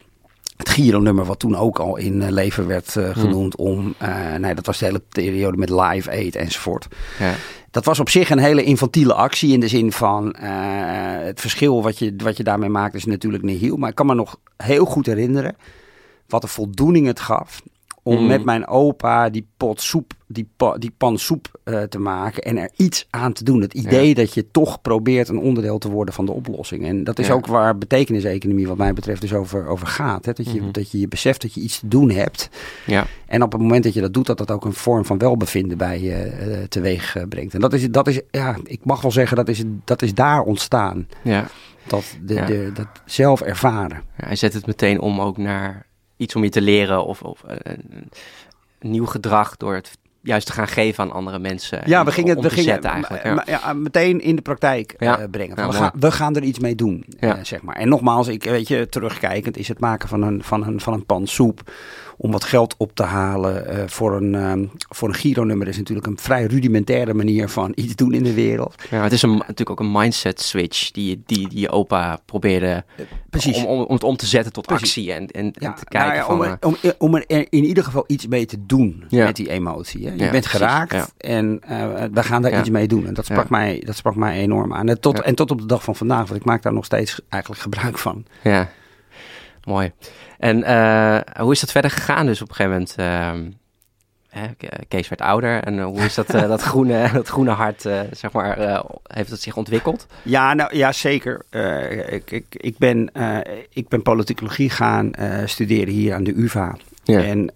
het 0.57 0.69
Giro-nummer, 0.69 1.25
wat 1.25 1.39
toen 1.39 1.56
ook 1.56 1.80
al 1.80 1.98
in 1.98 2.31
leven 2.31 2.68
werd 2.68 2.92
genoemd, 2.92 3.54
hmm. 3.54 3.66
om, 3.66 3.95
nee, 4.39 4.56
dat 4.56 4.66
was 4.66 4.77
de 4.77 4.86
hele 4.86 5.01
periode 5.10 5.57
met 5.57 5.69
Live 5.69 6.10
Aid 6.10 6.36
enzovoort. 6.36 6.88
Ja. 7.19 7.33
Dat 7.72 7.86
was 7.86 8.00
op 8.00 8.10
zich 8.10 8.30
een 8.30 8.39
hele 8.39 8.63
infantiele 8.63 9.13
actie 9.13 9.54
in 9.54 9.60
de 9.60 9.68
zin 9.68 9.92
van 9.92 10.36
het 10.38 11.42
verschil 11.42 11.83
wat 11.83 12.00
je, 12.00 12.13
wat 12.18 12.38
je 12.38 12.44
daarmee 12.44 12.69
maakt 12.69 12.95
is 12.95 13.06
natuurlijk 13.06 13.44
nihil. 13.44 13.77
Maar 13.77 13.89
ik 13.89 13.95
kan 13.95 14.06
me 14.06 14.13
nog 14.13 14.39
heel 14.57 14.86
goed 14.86 15.06
herinneren 15.06 15.56
wat 16.27 16.44
een 16.44 16.50
voldoening 16.50 17.06
het 17.06 17.19
gaf 17.19 17.62
om 18.09 18.15
Mhm. 18.17 18.27
met 18.27 18.44
mijn 18.45 18.67
opa 18.67 19.29
die 19.29 19.47
pot 19.57 19.81
soep, 19.81 20.13
die, 20.27 20.47
pa, 20.57 20.77
die 20.77 20.91
pan 20.97 21.17
soep 21.17 21.59
uh, 21.65 21.81
te 21.81 22.00
maken 22.00 22.44
en 22.44 22.57
er 22.57 22.69
iets 22.75 23.07
aan 23.09 23.33
te 23.33 23.44
doen. 23.44 23.61
Het 23.61 23.73
idee 23.73 24.07
ja. 24.07 24.13
dat 24.13 24.33
je 24.33 24.51
toch 24.51 24.81
probeert 24.81 25.27
een 25.29 25.38
onderdeel 25.39 25.77
te 25.77 25.89
worden 25.89 26.13
van 26.13 26.25
de 26.25 26.31
oplossing. 26.31 26.85
En 26.85 27.03
dat 27.03 27.19
is 27.19 27.27
Ja. 27.27 27.33
ook 27.33 27.45
waar 27.47 27.77
betekeniseconomie 27.77 28.67
wat 28.67 28.77
mij 28.77 28.94
betreft 28.94 29.21
dus 29.21 29.33
over, 29.33 29.67
over 29.67 29.88
gaat. 29.88 30.25
Hè? 30.25 30.33
Dat, 30.33 30.51
je, 30.51 30.61
Mhm. 30.61 30.71
dat 30.71 30.91
je 30.91 31.00
je 31.00 31.07
beseft 31.07 31.41
dat 31.41 31.53
je 31.53 31.61
iets 31.61 31.79
te 31.79 31.88
doen 31.88 32.09
hebt. 32.11 32.50
Ja. 32.85 33.06
En 33.27 33.44
op 33.44 33.51
het 33.51 33.61
moment 33.61 33.83
dat 33.83 33.94
je 33.94 34.01
dat 34.01 34.13
doet, 34.13 34.25
dat 34.25 34.38
dat 34.38 34.51
ook 34.51 34.65
een 34.65 34.73
vorm 34.73 35.05
van 35.05 35.17
welbevinden 35.17 35.77
bij 35.77 36.01
je 36.01 36.47
uh, 36.47 36.57
teweeg 36.63 37.15
uh, 37.17 37.23
brengt. 37.29 37.53
En 37.53 37.59
dat 37.59 37.73
is, 37.73 37.89
dat 37.89 38.07
is, 38.07 38.21
ja, 38.31 38.55
ik 38.63 38.79
mag 38.85 39.01
wel 39.01 39.12
zeggen, 39.12 39.38
dat 39.38 39.47
is, 39.47 39.63
dat 39.83 40.01
is 40.01 40.13
daar 40.13 40.41
ontstaan. 40.41 41.07
Ja. 41.23 41.47
Dat, 41.88 42.17
de, 42.23 42.33
Ja. 42.33 42.45
de, 42.45 42.71
dat 42.73 42.88
zelf 43.05 43.41
ervaren. 43.41 44.01
Hij 44.15 44.35
zet 44.35 44.53
het 44.53 44.65
meteen 44.65 45.00
om 45.00 45.21
ook 45.21 45.38
naar 45.38 45.85
iets 46.19 46.36
om 46.36 46.44
je 46.44 46.50
te 46.50 46.62
leren 46.62 47.06
of, 47.06 47.21
of 47.21 47.44
uh, 47.48 47.56
een, 47.57 48.10
een 48.80 48.92
nieuw 48.92 49.06
gedrag 49.06 49.57
door 49.57 49.74
het 49.75 49.98
juist 50.21 50.45
te 50.45 50.54
gaan 50.54 50.68
geven 50.68 51.04
aan 51.04 51.12
andere 51.12 51.39
mensen. 51.39 51.81
Ja, 51.86 52.06
we 52.06 52.12
gingen, 52.12 52.42
we 52.42 52.50
gingen 52.50 52.81
eigenlijk. 52.81 53.48
Ja. 53.48 53.74
meteen 53.74 54.21
in 54.21 54.36
de 54.36 54.42
praktijk 54.42 54.95
Ja. 54.98 55.19
eh, 55.19 55.30
brengen. 55.31 55.56
Ja, 55.57 55.68
we, 55.68 55.74
gaan, 55.74 55.92
we 56.00 56.12
gaan 56.12 56.36
er 56.36 56.44
iets 56.44 56.60
mee 56.60 56.75
doen, 56.75 57.06
eh, 57.19 57.33
zeg 57.42 57.62
maar. 57.62 57.75
En 57.75 57.89
nogmaals, 57.89 58.27
ik 58.27 58.44
weet 58.44 58.68
je, 58.68 58.88
terugkijkend 58.89 59.57
is 59.57 59.68
het 59.68 59.80
maken 59.80 60.10
van 60.10 60.21
een, 60.21 60.44
van 60.44 60.68
een, 60.68 60.80
van 60.80 60.94
een 60.94 61.06
pan 61.06 61.27
soep 61.27 61.71
om 62.21 62.31
wat 62.31 62.44
geld 62.44 62.75
op 62.77 62.95
te 62.95 63.04
halen 63.04 63.68
eh, 63.68 63.83
voor 63.88 64.16
een, 64.16 64.36
ehm, 64.36 64.66
voor 64.89 65.07
een 65.07 65.16
Giro-nummer 65.16 65.68
is 65.68 65.77
natuurlijk 65.77 66.07
een 66.07 66.18
vrij 66.18 66.45
rudimentaire 66.45 67.13
manier 67.13 67.50
van 67.50 67.71
iets 67.75 67.95
doen 67.95 68.13
in 68.13 68.24
de 68.24 68.33
wereld. 68.33 68.75
Ja, 68.89 69.04
het 69.04 69.12
is 69.12 69.21
een, 69.21 69.31
natuurlijk 69.38 69.69
ook 69.69 69.80
een 69.80 69.92
mindset 69.92 70.42
switch 70.42 70.92
die, 70.92 71.21
die, 71.25 71.50
die 71.50 71.60
je 71.60 71.69
opa 71.69 72.19
probeerde 72.25 72.83
Precies. 73.30 73.57
om, 73.57 73.66
om, 73.66 73.81
om 73.81 73.93
het 73.93 74.03
om 74.03 74.17
te 74.17 74.25
zetten 74.25 74.53
tot 74.53 74.65
Precies. 74.65 74.88
actie 74.88 75.13
en, 75.13 75.27
en, 75.27 75.43
en 75.43 75.53
Ja, 75.53 75.74
te 75.74 75.86
kijken 75.86 76.10
nou 76.10 76.20
ja, 76.20 76.25
van... 76.25 76.36
om, 76.36 76.43
eh, 76.43 76.50
er, 76.89 76.96
om, 76.98 77.08
om 77.08 77.15
er 77.15 77.24
in 77.50 77.63
ieder 77.63 77.84
geval 77.84 78.03
iets 78.08 78.27
mee 78.27 78.46
te 78.46 78.65
doen 78.65 79.03
Ja. 79.10 79.25
met 79.25 79.36
die 79.36 79.50
emotie. 79.50 80.05
Hè. 80.05 80.12
Je 80.12 80.17
bent 80.17 80.32
precies, 80.32 80.50
geraakt 80.51 81.13
en 81.17 81.60
eh, 81.62 81.88
we 82.12 82.24
gaan 82.24 82.41
daar 82.41 82.60
iets 82.60 82.70
mee 82.70 82.88
doen. 82.88 83.08
En 83.08 83.13
dat 83.13 83.25
sprak, 83.25 83.50
mij, 83.50 83.82
dat 83.86 83.96
sprak 83.96 84.15
mij 84.15 84.38
enorm 84.38 84.74
aan. 84.74 84.89
En 84.89 85.00
tot, 85.00 85.22
en 85.22 85.36
tot 85.36 85.51
op 85.51 85.60
de 85.60 85.65
dag 85.65 85.84
van 85.84 85.96
vandaag, 85.96 86.27
want 86.27 86.39
ik 86.39 86.46
maak 86.46 86.62
daar 86.62 86.74
nog 86.74 86.86
steeds 86.86 87.20
eigenlijk 87.29 87.62
gebruik 87.62 87.98
van. 87.98 88.25
Ja, 88.43 88.70
mooi. 89.66 89.92
En 90.39 90.63
eh, 90.63 91.20
hoe 91.42 91.51
is 91.51 91.60
dat 91.60 91.72
verder 91.72 91.92
gegaan 91.92 92.25
dus 92.25 92.42
op 92.42 92.50
een 92.50 92.56
gegeven 92.56 92.72
moment? 92.72 92.96
ehm, 92.98 93.51
Kees 94.88 95.10
werd 95.10 95.22
ouder 95.22 95.63
en 95.63 95.80
eh, 95.80 95.86
hoe 95.86 96.00
is 96.00 96.13
dat, 96.13 96.30
eh, 96.30 96.48
dat, 96.56 96.62
groene, 96.62 97.10
dat 97.13 97.28
groene 97.28 97.51
hart, 97.51 97.82
zeg 98.12 98.32
maar, 98.32 98.84
heeft 99.04 99.30
het 99.30 99.42
zich 99.42 99.58
ontwikkeld? 99.58 100.08
Ja, 100.24 100.54
nou 100.54 100.78
ja, 100.78 100.92
zeker. 100.92 101.46
Ik, 102.10 102.32
ik, 102.32 102.46
ik, 102.50 102.78
ben, 102.78 103.12
ik 103.70 103.88
ben 103.88 104.01
politicologie 104.01 104.70
gaan 104.70 105.12
studeren 105.46 105.94
hier 105.94 106.13
aan 106.13 106.24
de 106.24 106.34
UvA. 106.36 106.75
Ja. 107.04 107.24
En, 107.24 107.54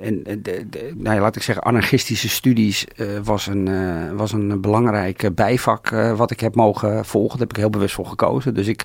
en 0.00 0.22
de, 0.22 0.68
de, 0.70 0.92
nou 0.94 1.20
laat 1.20 1.36
ik 1.36 1.42
zeggen, 1.42 1.64
anarchistische 1.64 2.28
studies 2.28 2.86
was, 3.22 3.46
een, 3.46 4.16
was 4.16 4.32
een 4.32 4.60
belangrijk 4.60 5.34
bijvak 5.34 5.88
wat 6.16 6.30
ik 6.30 6.40
heb 6.40 6.54
mogen 6.54 7.04
volgen. 7.04 7.38
Daar 7.38 7.46
heb 7.46 7.56
ik 7.56 7.62
heel 7.62 7.70
bewust 7.70 7.94
voor 7.94 8.06
gekozen. 8.06 8.54
Dus 8.54 8.66
ik, 8.66 8.84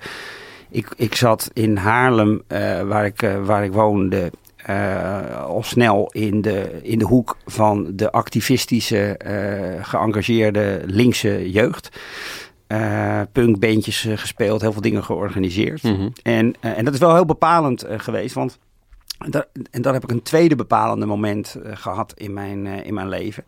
ik, 0.70 0.94
ik 0.96 1.16
zat 1.16 1.50
in 1.54 1.78
Haarlem, 1.78 2.42
eh, 2.48 2.82
waar, 2.82 3.06
ik, 3.06 3.22
eh, 3.22 3.46
waar 3.46 3.64
ik 3.64 3.74
woonde, 3.74 4.32
eh, 4.56 5.44
al 5.46 5.64
snel 5.64 6.10
in 6.12 6.42
de, 6.42 6.80
in 6.82 7.00
de 7.00 7.06
hoek 7.06 7.38
van 7.46 7.88
de 7.94 8.12
activistische, 8.12 9.20
geëngageerde 9.82 10.82
linkse 10.86 11.52
jeugd. 11.52 11.90
Punkbandjes 13.32 14.06
eh, 14.06 14.18
gespeeld, 14.18 14.62
heel 14.62 14.72
veel 14.72 14.82
dingen 14.82 15.04
georganiseerd. 15.04 15.84
Mhm. 15.84 16.10
En, 16.24 16.54
en 16.60 16.86
dat 16.86 16.94
is 16.94 17.00
wel 17.00 17.14
heel 17.14 17.26
bepalend 17.26 17.86
geweest, 17.88 18.36
want 18.36 18.60
daar, 19.28 19.46
en 19.72 19.82
daar 19.82 19.94
heb 19.94 20.04
ik 20.04 20.12
een 20.12 20.22
tweede 20.22 20.56
bepalende 20.56 21.06
moment 21.06 21.56
eh, 21.64 21.72
gehad 21.76 22.14
in 22.18 22.34
mijn, 22.34 22.66
in 22.66 22.94
mijn 22.94 23.10
leven. 23.10 23.44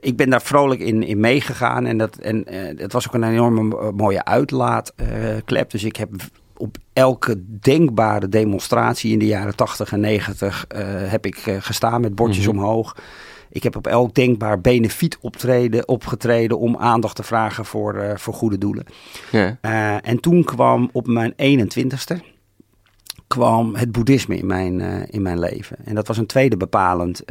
Ik 0.00 0.16
ben 0.16 0.30
daar 0.30 0.42
vrolijk 0.42 0.80
in, 0.80 1.02
in 1.02 1.20
meegegaan 1.20 1.86
en, 1.86 1.98
dat, 1.98 2.16
en 2.16 2.44
eh, 2.46 2.78
het 2.78 2.92
was 2.92 3.06
ook 3.06 3.14
een 3.14 3.22
enorme 3.22 3.78
eh, 3.78 3.88
mooie 3.90 4.24
uitlaatklep. 4.24 5.70
dus 5.70 5.84
ik 5.84 5.96
heb 5.96 6.10
op 6.56 6.76
elke 6.92 7.42
denkbare 7.60 8.28
demonstratie 8.28 9.12
in 9.12 9.18
de 9.18 9.26
jaren 9.26 9.56
80 9.56 9.92
en 9.92 10.00
90 10.00 10.64
eh, 10.68 10.80
heb 10.88 11.26
ik 11.26 11.36
gestaan 11.58 12.00
met 12.00 12.14
bordjes 12.14 12.46
Mhm. 12.46 12.56
omhoog. 12.58 12.96
Ik 13.50 13.62
heb 13.62 13.76
op 13.76 13.86
elk 13.86 14.14
denkbaar 14.14 14.60
benefiet 14.60 15.18
optreden, 15.20 15.88
opgetreden 15.88 16.58
om 16.58 16.76
aandacht 16.76 17.16
te 17.16 17.22
vragen 17.22 17.64
voor, 17.64 17.94
uh, 17.94 18.16
voor 18.16 18.34
goede 18.34 18.58
doelen. 18.58 18.84
Ja. 19.30 19.58
Uh, 19.62 20.08
en 20.08 20.20
toen 20.20 20.44
kwam 20.44 20.90
op 20.92 21.06
mijn 21.06 21.32
21ste 21.36 22.16
kwam 23.26 23.74
het 23.74 23.92
boeddhisme 23.92 24.36
in 24.36 24.46
mijn, 24.46 24.80
uh, 24.80 25.02
in 25.06 25.22
mijn 25.22 25.38
leven. 25.38 25.76
En 25.84 25.94
dat 25.94 26.06
was 26.06 26.18
een 26.18 26.26
tweede 26.26 26.56
bepalend 26.56 27.24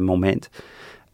moment. 0.00 0.48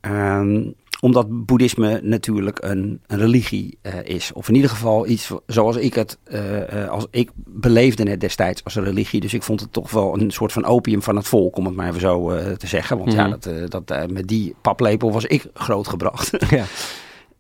Um, 0.01 0.75
omdat 1.01 1.47
boeddhisme 1.47 2.01
natuurlijk 2.03 2.59
een, 2.63 3.01
een 3.07 3.19
religie 3.19 3.79
uh, 3.83 3.93
is. 4.05 4.33
Of 4.33 4.49
in 4.49 4.55
ieder 4.55 4.71
geval 4.71 5.07
iets 5.07 5.31
zoals 5.47 5.77
ik 5.77 5.95
het, 5.95 6.19
uh, 6.29 6.89
als 6.89 7.07
ik 7.11 7.31
beleefde 7.35 8.11
het 8.11 8.21
destijds 8.21 8.65
als 8.65 8.75
een 8.75 8.85
religie. 8.85 9.21
Dus 9.21 9.35
ik 9.35 9.43
vond 9.43 9.61
het 9.61 9.73
toch 9.73 9.91
wel 9.91 10.21
een 10.21 10.31
soort 10.31 10.53
van 10.53 10.65
opium 10.65 11.03
van 11.03 11.17
het 11.17 11.29
volk, 11.29 11.57
om 11.57 11.65
het 11.65 11.75
maar 11.75 11.89
even 11.89 12.01
zo 12.01 12.37
te 12.57 12.67
zeggen. 12.67 12.99
Want 12.99 13.13
ja, 13.13 13.27
mhm. 13.27 13.67
dat, 13.69 13.87
dat, 13.87 14.11
met 14.11 14.29
die 14.29 14.55
paplepel 14.63 15.13
was 15.13 15.25
ik 15.25 15.47
grootgebracht. 15.55 16.37
ja. 16.51 16.65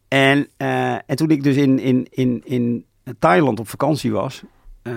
en, 0.08 0.48
en 1.06 1.16
toen 1.16 1.30
ik 1.30 1.42
dus 1.42 1.56
in, 1.56 1.78
in, 1.78 2.06
in, 2.10 2.42
in 2.44 2.84
Thailand 3.18 3.60
op 3.60 3.68
vakantie 3.68 4.12
was, 4.12 4.42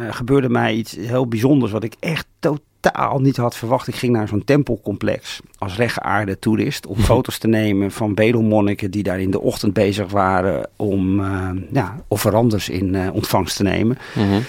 gebeurde 0.09 0.49
mij 0.49 0.75
iets 0.75 0.95
heel 0.95 1.27
bijzonders 1.27 1.71
wat 1.71 1.83
ik 1.83 1.95
echt 1.99 2.27
totaal 2.39 2.71
totaal 2.83 3.19
niet 3.19 3.37
had 3.37 3.55
verwacht. 3.55 3.87
Ik 3.87 3.95
ging 3.95 4.13
naar 4.13 4.27
zo'n 4.27 4.43
tempelcomplex 4.43 5.39
als 5.57 5.75
rechtgeaarde 5.75 6.39
toerist 6.39 6.85
om 6.85 6.97
foto's 6.97 7.37
te 7.37 7.47
nemen 7.47 7.91
van 7.91 8.13
bedelmonniken 8.13 8.91
die 8.91 9.03
daar 9.03 9.19
in 9.19 9.31
de 9.31 9.41
ochtend 9.41 9.73
bezig 9.73 10.11
waren 10.11 10.69
om 10.75 11.19
uh, 11.19 11.49
ja, 11.71 11.95
offeranders 12.07 12.69
in 12.69 12.93
uh, 12.93 13.13
ontvangst 13.13 13.55
te 13.55 13.63
nemen. 13.63 13.97
Mhm. 14.15 14.41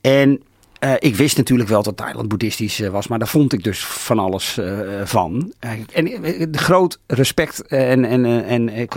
En 0.00 0.42
uh, 0.80 0.92
ik 0.98 1.16
wist 1.16 1.36
natuurlijk 1.36 1.68
wel 1.68 1.82
dat 1.82 1.96
Thailand 1.96 2.28
boeddhistisch 2.28 2.78
was, 2.78 3.08
maar 3.08 3.18
daar 3.18 3.28
vond 3.28 3.52
ik 3.52 3.64
dus 3.64 3.84
van 3.84 4.18
alles 4.18 4.60
van. 5.04 5.52
en 5.92 6.48
groot 6.52 6.98
respect 7.06 7.66
en, 7.66 8.04
en, 8.04 8.44
en 8.44 8.88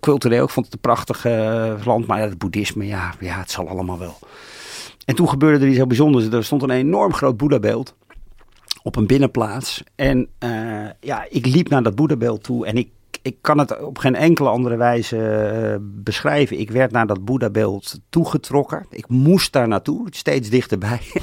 cultureel, 0.00 0.44
ik 0.44 0.50
vond 0.50 0.66
het 0.66 0.74
een 0.74 0.80
prachtig 0.80 1.24
land, 1.84 2.06
maar 2.06 2.20
het 2.20 2.38
boeddhisme, 2.38 2.86
ja, 2.86 3.14
ja, 3.20 3.38
het 3.38 3.50
zal 3.50 3.68
allemaal 3.68 3.98
wel. 3.98 4.18
En 5.06 5.14
toen 5.14 5.28
gebeurde 5.28 5.58
er 5.58 5.66
iets 5.66 5.76
heel 5.76 5.86
bijzonders. 5.86 6.26
Er 6.26 6.44
stond 6.44 6.62
een 6.62 6.70
enorm 6.70 7.12
groot 7.12 7.36
Boeddhabeeld 7.36 7.94
op 8.82 8.96
een 8.96 9.06
binnenplaats. 9.06 9.82
En 9.94 10.28
uh, 10.44 10.86
ja, 11.00 11.26
ik 11.28 11.46
liep 11.46 11.68
naar 11.68 11.82
dat 11.82 11.94
Boeddhabeeld 11.94 12.42
toe 12.42 12.66
en 12.66 12.76
ik, 12.76 12.88
ik 13.22 13.36
kan 13.40 13.58
het 13.58 13.80
op 13.82 13.98
geen 13.98 14.14
enkele 14.14 14.48
andere 14.48 14.76
wijze 14.76 15.16
uh, 15.16 15.76
beschrijven. 15.80 16.58
Ik 16.58 16.70
werd 16.70 16.90
naar 16.90 17.06
dat 17.06 17.24
Boeddhabeeld 17.24 18.00
toegetrokken. 18.08 18.86
Ik 18.90 19.08
moest 19.08 19.52
daar 19.52 19.68
naartoe, 19.68 20.06
steeds 20.10 20.50
dichterbij. 20.50 21.00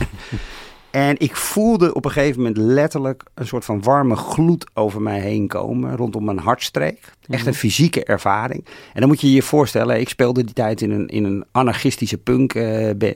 En 0.93 1.19
ik 1.19 1.35
voelde 1.35 1.93
op 1.93 2.05
een 2.05 2.11
gegeven 2.11 2.37
moment 2.37 2.57
letterlijk 2.57 3.23
een 3.33 3.47
soort 3.47 3.65
van 3.65 3.83
warme 3.83 4.15
gloed 4.15 4.65
over 4.73 5.01
mij 5.01 5.19
heen 5.19 5.47
komen, 5.47 5.95
rondom 5.95 6.25
mijn 6.25 6.39
hartstreek. 6.39 6.99
Echt 7.27 7.45
een 7.45 7.51
mhm. 7.51 7.59
fysieke 7.59 8.03
ervaring. 8.03 8.65
En 8.93 8.99
dan 8.99 9.09
moet 9.09 9.21
je 9.21 9.31
je 9.31 9.41
voorstellen, 9.41 9.99
ik 9.99 10.09
speelde 10.09 10.43
die 10.43 10.53
tijd 10.53 10.81
in 10.81 10.91
een, 10.91 11.07
in 11.07 11.23
een 11.23 11.45
anarchistische 11.51 12.17
punkband. 12.17 13.03
Uh, 13.03 13.11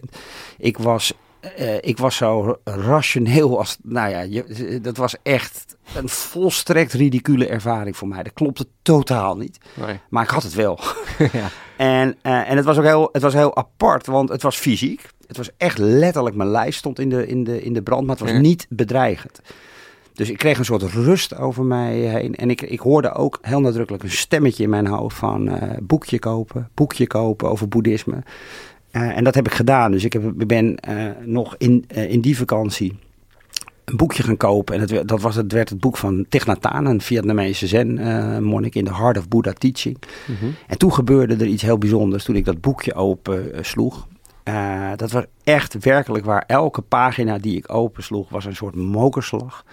ik 0.57 0.77
was 0.77 1.13
uh, 1.59 1.75
ik 1.81 1.97
was 1.97 2.15
zo 2.15 2.57
rationeel 2.63 3.57
als, 3.59 3.77
nou 3.83 4.09
ja, 4.09 4.21
je, 4.21 4.79
dat 4.81 4.97
was 4.97 5.15
echt 5.23 5.77
een 5.95 6.09
volstrekt 6.09 6.93
ridicule 6.93 7.47
ervaring 7.47 7.97
voor 7.97 8.07
mij. 8.07 8.23
Dat 8.23 8.33
klopte 8.33 8.67
totaal 8.81 9.37
niet. 9.37 9.57
Nee. 9.73 9.99
Maar 10.09 10.23
ik 10.23 10.29
had 10.29 10.43
het 10.43 10.53
wel. 10.53 10.79
ja. 11.31 11.49
En, 11.77 12.15
uh, 12.23 12.49
en 12.49 12.55
het 12.55 12.65
was 12.65 12.77
ook 12.77 12.83
heel, 12.83 13.09
het 13.11 13.21
was 13.21 13.33
heel 13.33 13.55
apart, 13.55 14.05
want 14.05 14.29
het 14.29 14.41
was 14.41 14.57
fysiek. 14.57 15.09
Het 15.27 15.37
was 15.37 15.49
echt 15.57 15.77
letterlijk, 15.77 16.35
mijn 16.35 16.49
lijf 16.49 16.75
stond 16.75 16.99
in 16.99 17.09
de, 17.09 17.27
in 17.27 17.43
de, 17.43 17.63
in 17.63 17.73
de 17.73 17.81
brand, 17.81 18.05
maar 18.07 18.15
het 18.15 18.29
was 18.29 18.39
niet 18.39 18.65
bedreigend. 18.69 19.41
Dus 20.13 20.29
ik 20.29 20.37
kreeg 20.37 20.57
een 20.57 20.65
soort 20.65 20.81
rust 20.83 21.37
over 21.37 21.63
mij 21.63 21.95
heen. 21.95 22.35
En 22.35 22.49
ik, 22.49 22.61
ik 22.61 22.79
hoorde 22.79 23.13
ook 23.13 23.39
heel 23.41 23.59
nadrukkelijk 23.59 24.03
een 24.03 24.11
stemmetje 24.11 24.63
in 24.63 24.69
mijn 24.69 24.87
hoofd 24.87 25.17
van 25.17 25.47
uh, 25.47 25.63
boekje 25.81 26.19
kopen, 26.19 26.69
boekje 26.73 27.07
kopen 27.07 27.49
over 27.49 27.67
boeddhisme. 27.67 28.23
Uh, 28.91 29.17
en 29.17 29.23
dat 29.23 29.35
heb 29.35 29.45
ik 29.45 29.53
gedaan. 29.53 29.91
Dus 29.91 30.03
ik, 30.03 30.13
heb, 30.13 30.41
ik 30.41 30.47
ben 30.47 30.77
nog 31.23 31.55
in, 31.57 31.85
in 31.87 32.21
die 32.21 32.37
vakantie 32.37 32.99
een 33.87 33.97
boekje 33.97 34.23
gaan 34.23 34.37
kopen. 34.37 34.75
En 34.75 34.81
het, 34.81 35.07
dat 35.07 35.21
was, 35.21 35.35
het 35.35 35.51
werd 35.51 35.69
het 35.69 35.79
boek 35.79 35.97
van 35.97 36.25
Thich 36.29 36.45
Nhat 36.45 36.63
Hanh, 36.63 36.87
een 36.87 37.01
Vietnamese 37.01 37.67
zen-monnik 37.67 38.75
in 38.75 38.85
The 38.85 38.95
Heart 38.95 39.17
of 39.17 39.27
Buddha 39.27 39.53
Teaching. 39.53 39.97
Mm 40.27 40.35
-hmm. 40.39 40.55
En 40.67 40.77
toen 40.77 40.93
gebeurde 40.93 41.35
er 41.35 41.45
iets 41.45 41.61
heel 41.61 41.77
bijzonders 41.77 42.23
toen 42.23 42.35
ik 42.35 42.45
dat 42.45 42.61
boekje 42.61 42.93
open 42.93 43.65
sloeg. 43.65 44.07
Uh, 44.43 44.89
dat 44.95 45.11
was 45.11 45.23
echt 45.43 45.83
werkelijk 45.83 46.25
waar. 46.25 46.43
Elke 46.47 46.81
pagina 46.81 47.37
die 47.37 47.57
ik 47.57 47.73
opensloeg 47.73 48.29
was 48.29 48.45
een 48.45 48.55
soort 48.55 48.75
mokerslag. 48.75 49.65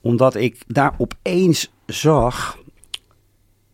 Omdat 0.00 0.34
ik 0.34 0.58
daar 0.66 0.94
opeens 0.98 1.72
zag 1.86 2.58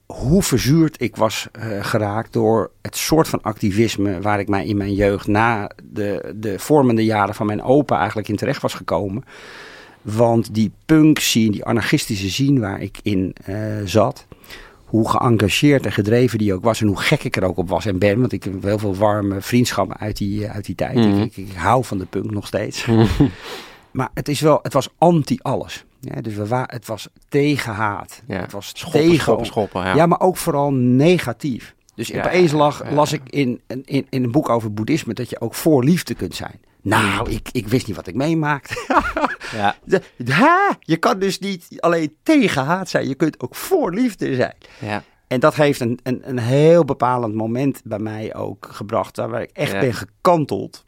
hoe 0.06 0.42
verzuurd 0.42 1.02
ik 1.02 1.16
was 1.16 1.48
uh, 1.58 1.84
geraakt 1.84 2.32
door 2.32 2.70
het 2.82 2.96
soort 2.96 3.28
van 3.28 3.42
activisme 3.42 4.20
waar 4.20 4.40
ik 4.40 4.48
mij 4.48 4.66
in 4.66 4.76
mijn 4.76 4.94
jeugd 4.94 5.26
na 5.26 5.70
de, 5.84 6.34
de 6.36 6.58
vormende 6.58 7.04
jaren 7.04 7.34
van 7.34 7.46
mijn 7.46 7.62
opa 7.62 7.98
eigenlijk 7.98 8.28
in 8.28 8.36
terecht 8.36 8.62
was 8.62 8.74
gekomen. 8.74 9.24
Want 10.02 10.54
die 10.54 10.72
punk 10.84 11.18
scene, 11.18 11.50
die 11.50 11.64
anarchistische 11.64 12.30
scene 12.30 12.60
waar 12.60 12.80
ik 12.80 12.98
in 13.02 13.34
uh, 13.48 13.56
zat, 13.84 14.26
hoe 14.84 15.08
geëngageerd 15.10 15.86
en 15.86 15.92
gedreven 15.92 16.38
die 16.38 16.54
ook 16.54 16.62
was. 16.62 16.80
En 16.80 16.86
hoe 16.86 17.00
gek 17.00 17.24
ik 17.24 17.36
er 17.36 17.44
ook 17.44 17.56
op 17.56 17.68
was 17.68 17.86
en 17.86 17.98
ben. 17.98 18.20
Want 18.20 18.32
ik 18.32 18.44
heb 18.44 18.62
heel 18.62 18.78
veel 18.78 18.96
warme 18.96 19.40
vriendschappen 19.40 19.96
uit 19.98 20.16
die, 20.16 20.48
uit 20.48 20.64
die 20.64 20.74
tijd. 20.74 20.94
Mhm. 20.94 21.20
ik, 21.20 21.36
ik, 21.36 21.52
hou 21.52 21.84
van 21.84 21.98
de 21.98 22.06
punk 22.06 22.30
nog 22.30 22.46
steeds. 22.46 22.86
Maar 23.96 24.10
het, 24.14 24.28
is 24.28 24.40
wel, 24.40 24.58
het 24.62 24.72
was 24.72 24.88
anti-alles. 24.98 25.84
Ja, 26.14 26.20
dus 26.20 26.34
we 26.34 26.46
waren, 26.46 26.74
het 26.74 26.86
was 26.86 27.08
tegen 27.28 27.72
haat. 27.72 28.22
Ja. 28.26 28.40
Het 28.40 28.52
was 28.52 28.72
schoppen, 28.74 29.00
tegen 29.00 29.20
schoppen, 29.20 29.46
schoppen, 29.46 29.84
ja. 29.84 29.94
ja. 29.94 30.06
maar 30.06 30.20
ook 30.20 30.36
vooral 30.36 30.72
negatief. 30.72 31.74
Dus 31.94 32.14
opeens 32.14 32.52
lag, 32.52 32.90
las 32.90 33.12
ik 33.12 33.20
in, 33.26 33.60
in, 33.66 34.06
in 34.10 34.24
een 34.24 34.30
boek 34.30 34.48
over 34.48 34.72
boeddhisme 34.72 35.14
dat 35.14 35.30
je 35.30 35.40
ook 35.40 35.54
voor 35.54 35.84
liefde 35.84 36.14
kunt 36.14 36.34
zijn. 36.34 36.60
Nou, 36.82 37.30
ik, 37.30 37.48
ik 37.52 37.68
wist 37.68 37.86
niet 37.86 37.96
wat 37.96 38.06
ik 38.06 38.14
meemaakte. 38.14 39.00
ja. 39.56 39.76
ha, 40.40 40.76
je 40.80 40.96
kan 40.96 41.18
dus 41.18 41.38
niet 41.38 41.66
alleen 41.76 42.16
tegen 42.22 42.64
haat 42.64 42.88
zijn, 42.88 43.08
je 43.08 43.14
kunt 43.14 43.40
ook 43.40 43.54
voor 43.54 43.94
liefde 43.94 44.34
zijn. 44.34 44.54
Ja. 44.80 45.02
En 45.26 45.40
dat 45.40 45.54
heeft 45.54 45.80
een, 45.80 45.98
een, 46.02 46.28
een 46.28 46.38
heel 46.38 46.84
bepalend 46.84 47.34
moment 47.34 47.80
bij 47.84 47.98
mij 47.98 48.34
ook 48.34 48.68
gebracht, 48.70 49.16
waar 49.16 49.42
ik 49.42 49.50
echt 49.52 49.80
ben 49.80 49.94
gekanteld. 49.94 50.84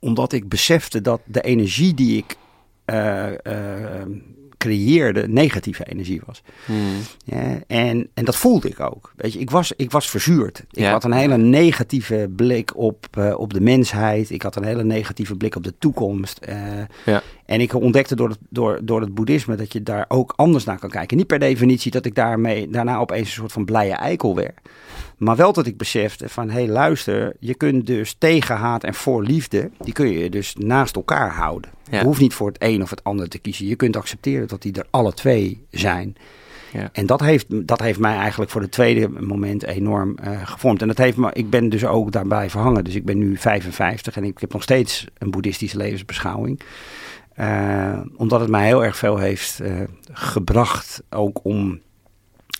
Omdat 0.00 0.32
ik 0.32 0.48
besefte 0.48 1.00
dat 1.00 1.20
de 1.24 1.40
energie 1.40 1.94
die 1.94 2.16
ik 2.16 2.36
uh, 2.86 3.30
creëerde 4.64 5.28
negatieve 5.28 5.84
energie 5.84 6.20
was. 6.26 6.42
Hmm. 6.64 6.96
Ja, 7.24 7.60
en, 7.66 8.08
en 8.14 8.24
dat 8.24 8.36
voelde 8.36 8.68
ik 8.68 8.80
ook. 8.80 9.12
Weet 9.16 9.32
je, 9.32 9.38
ik 9.38 9.50
was, 9.50 9.72
ik 9.76 9.90
was 9.90 10.10
verzuurd. 10.10 10.64
Ik 10.70 10.84
had 10.84 11.04
een 11.04 11.12
hele 11.12 11.36
negatieve 11.36 12.30
blik 12.36 12.76
op, 12.76 13.06
uh, 13.18 13.38
op 13.38 13.52
de 13.52 13.60
mensheid. 13.60 14.30
Ik 14.30 14.42
had 14.42 14.56
een 14.56 14.64
hele 14.64 14.84
negatieve 14.84 15.36
blik 15.36 15.56
op 15.56 15.64
de 15.64 15.74
toekomst. 15.78 16.40
Uh, 16.48 16.56
ja. 17.04 17.22
En 17.46 17.60
ik 17.60 17.74
ontdekte 17.74 18.16
door 18.16 18.28
het, 18.28 18.38
door, 18.48 18.80
door 18.82 19.00
het 19.00 19.14
boeddhisme 19.14 19.56
dat 19.56 19.72
je 19.72 19.82
daar 19.82 20.04
ook 20.08 20.32
anders 20.36 20.64
naar 20.64 20.78
kan 20.78 20.90
kijken. 20.90 21.16
Niet 21.16 21.26
per 21.26 21.38
definitie 21.38 21.90
dat 21.90 22.04
ik 22.04 22.14
daarmee 22.14 22.70
daarna 22.70 22.98
opeens 22.98 23.28
een 23.28 23.34
soort 23.34 23.52
van 23.52 23.64
blije 23.64 23.94
eikel 23.94 24.34
werd. 24.34 24.58
Maar 25.16 25.36
wel 25.36 25.52
dat 25.52 25.66
ik 25.66 25.76
besefte 25.76 26.28
van, 26.28 26.50
hé 26.50 26.54
hey, 26.54 26.68
luister, 26.68 27.36
je 27.40 27.54
kunt 27.54 27.86
dus 27.86 28.14
tegen 28.18 28.56
haat 28.56 28.84
en 28.84 28.94
voor 28.94 29.22
liefde, 29.22 29.70
die 29.78 29.92
kun 29.92 30.08
je 30.08 30.30
dus 30.30 30.54
naast 30.58 30.96
elkaar 30.96 31.30
houden. 31.30 31.70
Je 31.90 32.04
hoeft 32.04 32.20
niet 32.20 32.34
voor 32.34 32.48
het 32.48 32.56
een 32.62 32.82
of 32.82 32.90
het 32.90 33.04
ander 33.04 33.28
te 33.28 33.38
kiezen. 33.38 33.66
Je 33.66 33.76
kunt 33.76 33.96
accepteren 33.96 34.48
dat 34.48 34.62
die 34.62 34.72
er 34.72 34.86
alle 34.90 35.14
twee 35.14 35.66
zijn. 35.70 36.16
Ja. 36.72 36.88
En 36.92 37.06
dat 37.06 37.20
heeft, 37.20 37.46
dat 37.48 37.80
heeft 37.80 37.98
mij 37.98 38.16
eigenlijk 38.16 38.50
voor 38.50 38.60
het 38.60 38.70
tweede 38.70 39.08
moment 39.08 39.62
enorm 39.62 40.16
uh, 40.24 40.46
gevormd. 40.46 40.82
En 40.82 40.88
dat 40.88 40.98
heeft 40.98 41.16
me, 41.16 41.30
ik 41.32 41.50
ben 41.50 41.68
dus 41.68 41.84
ook 41.84 42.12
daarbij 42.12 42.50
verhangen. 42.50 42.84
Dus 42.84 42.94
ik 42.94 43.04
ben 43.04 43.18
nu 43.18 43.36
55 43.36 44.16
en 44.16 44.24
ik 44.24 44.38
heb 44.38 44.52
nog 44.52 44.62
steeds 44.62 45.06
een 45.18 45.30
boeddhistische 45.30 45.76
levensbeschouwing. 45.76 46.60
Uh, 47.40 48.00
omdat 48.16 48.40
het 48.40 48.50
mij 48.50 48.66
heel 48.66 48.84
erg 48.84 48.96
veel 48.96 49.18
heeft 49.18 49.60
uh, 49.62 49.80
gebracht, 50.12 51.02
ook 51.10 51.40
om 51.44 51.80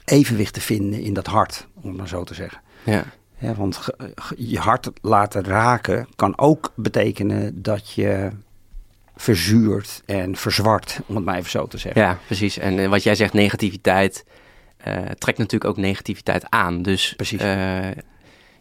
evenwicht 0.04 0.54
te 0.54 0.60
vinden 0.60 1.00
in 1.00 1.14
dat 1.14 1.26
hart, 1.26 1.66
om 1.74 1.88
het 1.88 1.96
maar 1.96 2.08
zo 2.08 2.24
te 2.24 2.34
zeggen. 2.34 2.60
Ja. 2.82 3.04
ja 3.38 3.54
want 3.54 3.88
je 4.36 4.58
hart 4.58 4.90
laten 5.00 5.44
raken 5.44 6.08
kan 6.16 6.38
ook 6.38 6.72
betekenen 6.76 7.62
dat 7.62 7.90
je 7.92 8.30
verzuurt 9.16 10.02
en 10.06 10.36
verzwart, 10.36 11.00
om 11.06 11.14
het 11.14 11.24
maar 11.24 11.36
even 11.36 11.50
zo 11.50 11.66
te 11.66 11.78
zeggen. 11.78 12.02
Ja, 12.02 12.18
precies. 12.26 12.58
En 12.58 12.78
eh, 12.78 12.88
wat 12.88 13.02
jij 13.02 13.14
zegt, 13.14 13.32
negativiteit 13.32 14.24
uh, 14.86 14.94
trekt 15.18 15.38
natuurlijk 15.38 15.70
ook 15.70 15.76
negativiteit 15.76 16.44
aan. 16.48 16.82
Dus 16.82 17.14
precies. 17.16 17.42
Uh, 17.42 17.90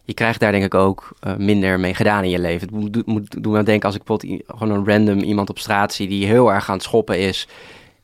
je 0.06 0.14
krijgt 0.14 0.40
daar 0.40 0.52
denk 0.52 0.64
ik 0.64 0.74
ook 0.74 1.16
uh, 1.26 1.36
minder 1.36 1.80
mee 1.80 1.94
gedaan 1.94 2.24
in 2.24 2.30
je 2.30 2.38
leven. 2.38 2.68
Het 2.68 2.70
moet, 2.70 3.06
moet 3.06 3.42
doen 3.42 3.56
aan 3.56 3.64
denken 3.64 3.86
als 3.86 3.94
ik 3.94 4.04
bijvoorbeeld 4.04 4.42
gewoon 4.46 4.78
een 4.78 4.86
random 4.86 5.18
iemand 5.18 5.50
op 5.50 5.58
straat 5.58 5.92
zie 5.92 6.08
die 6.08 6.26
heel 6.26 6.52
erg 6.52 6.68
aan 6.68 6.74
het 6.74 6.84
schoppen 6.84 7.18
is 7.18 7.48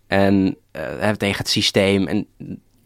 en 0.07 0.57
tegen 1.17 1.39
het 1.39 1.49
systeem. 1.49 2.07
En 2.07 2.27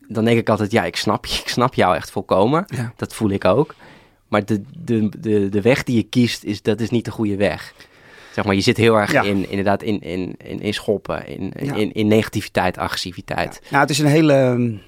dan 0.08 0.24
denk 0.24 0.38
ik 0.38 0.48
altijd, 0.48 0.70
ja, 0.70 0.84
ik 0.84 0.96
snap, 0.96 1.26
ik 1.26 1.48
snap 1.48 1.74
jou 1.74 1.96
echt 1.96 2.10
volkomen. 2.10 2.64
Ja. 2.66 2.92
Dat 2.96 3.14
voel 3.14 3.30
ik 3.30 3.44
ook. 3.44 3.74
Maar 4.28 4.44
de, 4.44 4.62
de, 4.78 5.08
de, 5.18 5.48
de 5.48 5.60
weg 5.60 5.82
die 5.82 5.96
je 5.96 6.02
kiest, 6.02 6.44
is, 6.44 6.62
dat 6.62 6.80
is 6.80 6.90
niet 6.90 7.04
de 7.04 7.10
goede 7.10 7.36
weg. 7.36 7.74
Zeg 8.32 8.44
maar, 8.44 8.54
je 8.54 8.60
zit 8.60 8.76
heel 8.76 8.96
erg 8.96 9.12
in, 9.12 9.50
inderdaad, 9.50 9.82
in, 9.82 10.00
in, 10.00 10.34
in, 10.38 10.60
in 10.60 10.74
schoppen, 10.74 11.26
in, 11.26 11.52
in, 11.52 11.92
in 11.92 12.06
negativiteit, 12.06 12.78
agressiviteit. 12.78 13.60
Ja. 13.62 13.68
Nou, 13.70 13.80
het 13.80 13.90
is 13.90 13.98
een 13.98 14.06
hele... 14.06 14.78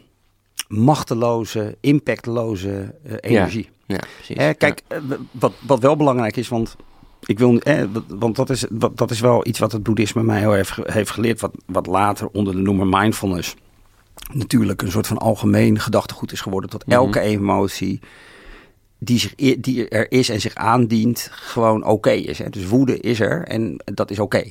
machteloze, 0.69 1.77
impactloze 1.81 2.95
uh, 3.07 3.13
energie. 3.21 3.69
Ja, 3.87 3.99
precies. 4.17 4.37
Eh, 4.37 4.51
kijk, 4.59 4.83
eh, 4.89 4.99
wat, 5.31 5.53
wat 5.67 5.81
wel 5.81 5.97
belangrijk 5.97 6.37
is, 6.37 6.49
want 6.49 6.77
ik 7.27 7.39
wil, 7.39 7.59
eh, 7.59 7.85
want 8.09 8.37
dat 8.37 8.51
is, 8.51 8.67
dat, 8.71 8.97
dat 8.97 9.11
is 9.11 9.21
wel 9.21 9.47
iets 9.47 9.59
wat 9.59 9.73
het 9.73 9.83
boeddhisme 9.83 10.23
mij 10.23 10.39
heel 10.39 10.57
erg 10.57 10.79
heeft 10.83 11.11
geleerd, 11.11 11.41
wat, 11.41 11.53
wat 11.67 11.87
later 11.87 12.29
onder 12.33 12.55
de 12.55 12.61
noemer 12.61 12.87
mindfulness 12.87 13.55
natuurlijk 14.33 14.83
een 14.83 14.91
soort 14.91 15.07
van 15.07 15.19
algemeen 15.19 15.81
gedachtegoed 15.81 16.33
is 16.33 16.41
geworden, 16.41 16.71
dat 16.71 16.85
elke 16.87 17.19
mhm. 17.19 17.29
emotie 17.29 18.01
die, 18.99 19.19
zich, 19.19 19.35
die 19.35 19.89
er 19.89 20.13
is 20.13 20.29
en 20.29 20.41
zich 20.41 20.55
aandient, 20.55 21.29
gewoon 21.33 21.85
oké 21.85 22.11
is. 22.11 22.39
Hè? 22.39 22.49
Dus 22.51 22.67
woede 22.67 22.99
is 22.99 23.21
er 23.21 23.43
en 23.43 23.77
dat 23.85 24.11
is 24.11 24.19
oké. 24.19 24.45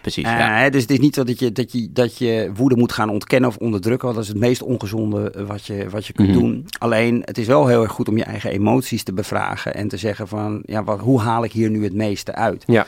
Precies. 0.00 0.24
Uh, 0.24 0.30
ja. 0.30 0.70
Dus 0.70 0.82
het 0.82 0.90
is 0.90 0.98
niet 0.98 1.14
dat 1.14 1.38
je, 1.38 1.52
dat, 1.52 1.72
je, 1.72 1.92
dat 1.92 2.18
je 2.18 2.50
woede 2.54 2.76
moet 2.76 2.92
gaan 2.92 3.10
ontkennen 3.10 3.50
of 3.50 3.56
onderdrukken. 3.56 4.04
Want 4.04 4.14
dat 4.14 4.24
is 4.24 4.32
het 4.32 4.42
meest 4.42 4.62
ongezonde 4.62 5.44
wat 5.46 5.66
je, 5.66 5.88
wat 5.90 6.06
je 6.06 6.12
kunt 6.12 6.28
mhm. 6.28 6.38
doen. 6.38 6.66
Alleen 6.78 7.22
het 7.24 7.38
is 7.38 7.46
wel 7.46 7.66
heel 7.66 7.82
erg 7.82 7.92
goed 7.92 8.08
om 8.08 8.16
je 8.16 8.24
eigen 8.24 8.50
emoties 8.50 9.02
te 9.02 9.12
bevragen 9.12 9.74
en 9.74 9.88
te 9.88 9.96
zeggen 9.96 10.28
van 10.28 10.62
ja, 10.64 10.84
wat, 10.84 11.00
hoe 11.00 11.20
haal 11.20 11.44
ik 11.44 11.52
hier 11.52 11.70
nu 11.70 11.84
het 11.84 11.94
meeste 11.94 12.34
uit? 12.34 12.64
Ja. 12.66 12.86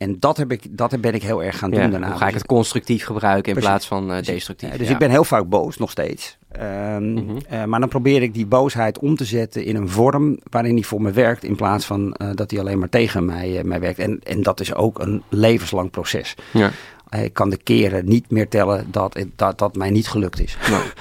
En 0.00 0.16
dat, 0.18 0.36
heb 0.36 0.52
ik, 0.52 0.66
dat 0.70 1.00
ben 1.00 1.14
ik 1.14 1.22
heel 1.22 1.42
erg 1.42 1.58
gaan 1.58 1.70
doen 1.70 1.90
daarna. 1.90 2.08
Hoe 2.08 2.16
ga 2.16 2.28
ik 2.28 2.34
het 2.34 2.46
constructief 2.46 3.04
gebruiken 3.04 3.54
in 3.54 3.60
plaats 3.60 3.86
van 3.86 4.10
uh, 4.10 4.22
destructief? 4.22 4.70
dus 4.70 4.88
ik 4.88 4.98
ben 4.98 5.10
heel 5.10 5.24
vaak 5.24 5.48
boos, 5.48 5.76
nog 5.76 5.90
steeds. 5.90 6.38
Um, 6.60 7.02
mm 7.02 7.28
-hmm. 7.48 7.68
maar 7.68 7.80
dan 7.80 7.88
probeer 7.88 8.22
ik 8.22 8.34
die 8.34 8.46
boosheid 8.46 8.98
om 8.98 9.16
te 9.16 9.24
zetten 9.24 9.64
in 9.64 9.76
een 9.76 9.88
vorm 9.88 10.38
waarin 10.50 10.74
die 10.74 10.86
voor 10.86 11.02
me 11.02 11.10
werkt, 11.10 11.44
in 11.44 11.56
plaats 11.56 11.84
van 11.84 12.16
uh, 12.22 12.30
dat 12.34 12.50
hij 12.50 12.60
alleen 12.60 12.78
maar 12.78 12.88
tegen 12.88 13.24
mij, 13.24 13.60
mij 13.64 13.80
werkt. 13.80 13.98
En, 13.98 14.20
en 14.22 14.42
dat 14.42 14.60
is 14.60 14.74
ook 14.74 14.98
een 14.98 15.22
levenslang 15.28 15.90
proces. 15.90 16.34
Ja. 16.52 16.70
Ik 17.10 17.32
kan 17.32 17.50
de 17.50 17.56
keren 17.56 18.08
niet 18.08 18.30
meer 18.30 18.48
tellen 18.48 18.86
dat, 18.90 19.24
dat 19.36 19.58
dat 19.58 19.76
mij 19.76 19.90
niet 19.90 20.08
gelukt 20.08 20.40
is. 20.40 20.56
Nou. 20.70 20.82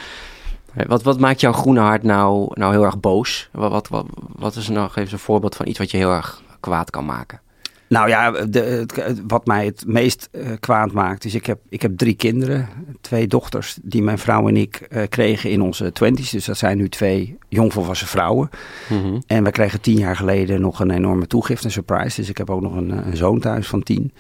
Wat, 0.88 1.03
wat 1.03 1.20
maakt 1.20 1.39
jouw 1.39 1.53
groene 1.53 1.79
hart 1.79 2.03
nou, 2.03 2.51
nou 2.53 2.72
heel 2.72 2.84
erg 2.84 3.00
boos? 3.00 3.50
Wat, 3.51 3.72
wat, 3.72 3.88
wat, 3.88 4.06
wat 4.36 4.56
is 4.56 4.70
nou, 4.70 4.89
geef 4.89 5.03
eens 5.03 5.12
een 5.12 5.20
voorbeeld 5.20 5.56
van 5.56 5.68
iets 5.68 5.79
wat 5.79 5.91
je 5.91 5.98
heel 5.98 6.13
erg 6.13 6.41
kwaad 6.60 6.89
kan 6.89 7.06
maken? 7.06 7.41
Nou 7.89 8.10
ja, 8.10 8.31
de, 8.31 8.86
wat 9.27 9.46
mij 9.46 9.65
het 9.65 9.84
meest 9.88 10.29
uh, 10.31 10.48
kwaad 10.60 10.91
maakt 10.91 11.25
is, 11.25 11.36
ik 11.36 11.46
heb, 11.46 11.60
ik 11.69 11.81
heb 11.81 11.98
drie 11.98 12.15
kinderen, 12.15 12.69
twee 13.01 13.27
dochters, 13.27 13.77
die 13.81 14.01
mijn 14.01 14.17
vrouw 14.17 14.48
en 14.48 14.58
ik 14.58 14.88
uh, 14.89 15.03
kregen 15.10 15.50
in 15.50 15.62
onze 15.62 15.91
twenties. 15.91 16.29
Dus 16.29 16.46
dat 16.46 16.58
zijn 16.58 16.77
nu 16.77 16.89
twee 16.89 17.38
jongvolwassen 17.48 18.08
vrouwen. 18.08 18.50
Mm 18.89 19.01
-hmm. 19.01 19.24
En 19.27 19.43
we 19.43 19.51
kregen 19.51 19.81
tien 19.81 19.98
jaar 19.98 20.15
geleden 20.15 20.62
nog 20.62 20.79
een 20.79 20.91
enorme 20.91 21.27
toegift, 21.27 21.63
een 21.63 21.72
surprise. 21.72 22.15
Dus 22.15 22.29
ik 22.29 22.38
heb 22.38 22.50
ook 22.50 22.62
nog 22.62 22.75
een, 22.75 23.08
een 23.08 23.17
zoon 23.17 23.39
thuis 23.39 23.67
van 23.67 23.84
tien. 23.84 24.13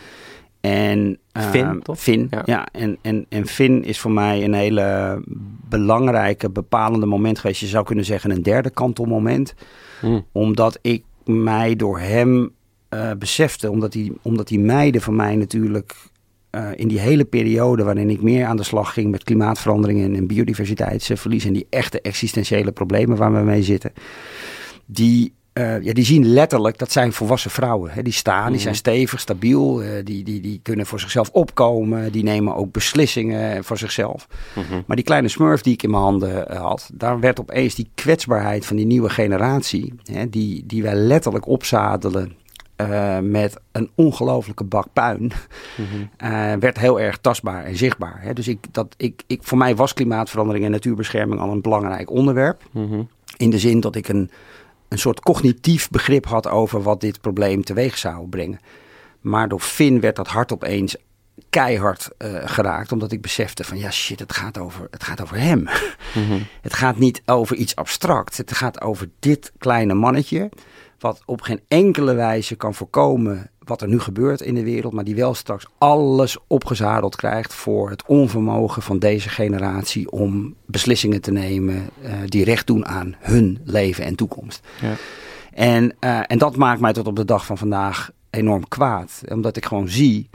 En 0.61 1.19
Finn, 1.33 1.81
toch? 1.81 1.99
Finn, 1.99 2.27
ja. 2.29 2.41
ja. 2.45 2.67
En, 2.71 2.97
en, 3.01 3.25
en 3.29 3.47
Finn 3.47 3.83
is 3.83 3.99
voor 3.99 4.11
mij 4.11 4.43
een 4.43 4.53
hele 4.53 5.19
belangrijke, 5.69 6.49
bepalende 6.49 7.05
moment 7.05 7.39
geweest. 7.39 7.61
Je 7.61 7.67
zou 7.67 7.85
kunnen 7.85 8.05
zeggen 8.05 8.31
een 8.31 8.43
derde 8.43 8.69
kantelmoment. 8.69 9.53
Mm. 10.01 10.25
Omdat 10.31 10.79
ik 10.81 11.03
mij 11.25 11.75
door 11.75 11.99
hem 11.99 12.51
uh, 12.93 13.11
besefte, 13.19 13.71
omdat 13.71 13.91
die, 13.91 14.13
omdat 14.21 14.47
die 14.47 14.59
meiden 14.59 15.01
van 15.01 15.15
mij 15.15 15.35
natuurlijk 15.35 15.95
uh, 16.51 16.69
in 16.75 16.87
die 16.87 16.99
hele 16.99 17.25
periode 17.25 17.83
waarin 17.83 18.09
ik 18.09 18.21
meer 18.21 18.45
aan 18.45 18.57
de 18.57 18.63
slag 18.63 18.93
ging 18.93 19.11
met 19.11 19.23
klimaatveranderingen 19.23 20.15
en 20.15 20.27
biodiversiteitsverlies 20.27 21.45
en 21.45 21.53
die 21.53 21.67
echte 21.69 22.01
existentiële 22.01 22.71
problemen 22.71 23.17
waar 23.17 23.33
we 23.33 23.39
mee 23.39 23.63
zitten, 23.63 23.93
die, 24.85 25.33
uh, 25.53 25.81
ja, 25.81 25.93
die 25.93 26.05
zien 26.05 26.25
letterlijk, 26.25 26.77
dat 26.77 26.91
zijn 26.91 27.13
volwassen 27.13 27.51
vrouwen. 27.51 27.91
Hè. 27.91 28.01
Die 28.01 28.13
staan, 28.13 28.51
die 28.51 28.61
zijn 28.61 28.73
mhm. 28.73 28.83
stevig, 28.83 29.19
stabiel, 29.19 29.81
die, 30.03 30.23
die, 30.23 30.41
die 30.41 30.59
kunnen 30.63 30.85
voor 30.85 30.99
zichzelf 30.99 31.29
opkomen, 31.29 32.11
die 32.11 32.23
nemen 32.23 32.55
ook 32.55 32.71
beslissingen 32.71 33.63
voor 33.63 33.77
zichzelf. 33.77 34.27
Mm 34.55 34.83
Maar 34.85 34.95
die 34.95 35.05
kleine 35.05 35.27
smurf 35.27 35.61
die 35.61 35.73
ik 35.73 35.83
in 35.83 35.89
mijn 35.89 36.03
handen 36.03 36.57
had, 36.57 36.89
daar 36.93 37.19
werd 37.19 37.39
opeens 37.39 37.75
die 37.75 37.89
kwetsbaarheid 37.95 38.65
van 38.65 38.75
die 38.75 38.85
nieuwe 38.85 39.09
generatie, 39.09 39.93
hè, 40.03 40.29
die, 40.29 40.65
die 40.65 40.83
wij 40.83 40.95
letterlijk 40.95 41.47
opzadelen 41.47 42.37
uh, 42.81 43.19
met 43.19 43.59
een 43.71 43.89
ongelofelijke 43.95 44.63
bak 44.63 44.87
puin, 44.93 45.31
mm 45.75 46.09
werd 46.59 46.77
heel 46.77 46.99
erg 46.99 47.17
tastbaar 47.17 47.63
en 47.63 47.75
zichtbaar. 47.75 48.21
Hè. 48.21 48.33
Dus 48.33 48.47
ik, 48.47 48.65
dat, 48.71 48.93
ik, 48.97 49.23
ik, 49.27 49.43
voor 49.43 49.57
mij 49.57 49.75
was 49.75 49.93
klimaatverandering 49.93 50.65
en 50.65 50.71
natuurbescherming 50.71 51.41
al 51.41 51.51
een 51.51 51.61
belangrijk 51.61 52.09
onderwerp. 52.09 52.63
Mm 52.71 52.87
-hmm. 52.87 53.09
In 53.37 53.49
de 53.49 53.59
zin 53.59 53.79
dat 53.79 53.95
ik 53.95 54.07
een, 54.07 54.31
een 54.87 54.99
soort 54.99 55.19
cognitief 55.19 55.89
begrip 55.89 56.25
had 56.25 56.47
over 56.47 56.81
wat 56.81 57.01
dit 57.01 57.21
probleem 57.21 57.63
teweeg 57.63 57.97
zou 57.97 58.27
brengen. 58.27 58.59
Maar 59.21 59.47
door 59.47 59.59
Finn 59.59 59.99
werd 59.99 60.15
dat 60.15 60.27
hart 60.27 60.53
opeens 60.53 60.95
keihard 61.49 62.09
uh, 62.17 62.39
geraakt. 62.45 62.91
Omdat 62.91 63.11
ik 63.11 63.21
besefte 63.21 63.63
van 63.63 63.77
ja 63.77 63.91
shit, 63.91 64.19
het 64.19 64.33
gaat 64.33 64.57
over, 64.57 64.87
het 64.91 65.03
gaat 65.03 65.21
over 65.21 65.37
hem. 65.37 65.59
Mm 65.59 66.25
-hmm. 66.27 66.45
Het 66.61 66.73
gaat 66.73 66.97
niet 66.97 67.21
over 67.25 67.55
iets 67.55 67.75
abstracts. 67.75 68.37
Het 68.37 68.51
gaat 68.51 68.81
over 68.81 69.09
dit 69.19 69.51
kleine 69.57 69.93
mannetje 69.93 70.49
wat 71.01 71.21
op 71.25 71.41
geen 71.41 71.61
enkele 71.67 72.13
wijze 72.13 72.55
kan 72.55 72.73
voorkomen 72.73 73.49
wat 73.69 73.81
er 73.81 73.87
nu 73.87 73.99
gebeurt 73.99 74.41
in 74.41 74.55
de 74.55 74.63
wereld, 74.63 74.93
maar 74.93 75.03
die 75.03 75.15
wel 75.15 75.33
straks 75.33 75.65
alles 75.77 76.37
opgezadeld 76.47 77.15
krijgt 77.15 77.53
voor 77.53 77.89
het 77.89 78.03
onvermogen 78.05 78.81
van 78.81 78.99
deze 78.99 79.29
generatie 79.29 80.11
om 80.11 80.55
beslissingen 80.65 81.21
te 81.21 81.31
nemen 81.31 81.89
uh, 82.03 82.11
die 82.25 82.43
recht 82.43 82.67
doen 82.67 82.85
aan 82.85 83.15
hun 83.19 83.59
leven 83.63 84.03
en 84.03 84.15
toekomst. 84.15 84.67
Ja. 84.81 84.93
En, 85.53 85.95
uh, 85.99 86.19
en 86.27 86.37
dat 86.37 86.55
maakt 86.55 86.81
mij 86.81 86.93
tot 86.93 87.07
op 87.07 87.15
de 87.15 87.25
dag 87.25 87.45
van 87.45 87.57
vandaag 87.57 88.11
enorm 88.29 88.67
kwaad, 88.67 89.21
omdat 89.27 89.57
ik 89.57 89.65
gewoon 89.65 89.89
zie 89.89 90.29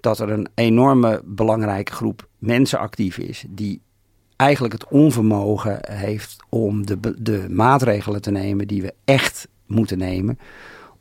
dat 0.00 0.18
er 0.18 0.30
een 0.30 0.48
enorme 0.54 1.22
belangrijke 1.24 1.92
groep 1.92 2.28
mensen 2.38 2.78
actief 2.78 3.18
is 3.18 3.44
die 3.48 3.80
eigenlijk 4.36 4.74
het 4.74 4.88
onvermogen 4.88 5.78
heeft 5.92 6.36
om 6.48 6.86
de, 6.86 6.98
de 7.18 7.46
maatregelen 7.48 8.22
te 8.22 8.30
nemen 8.30 8.66
die 8.66 8.82
we 8.82 8.94
echt 9.04 9.48
moeten 9.70 9.98
nemen, 9.98 10.38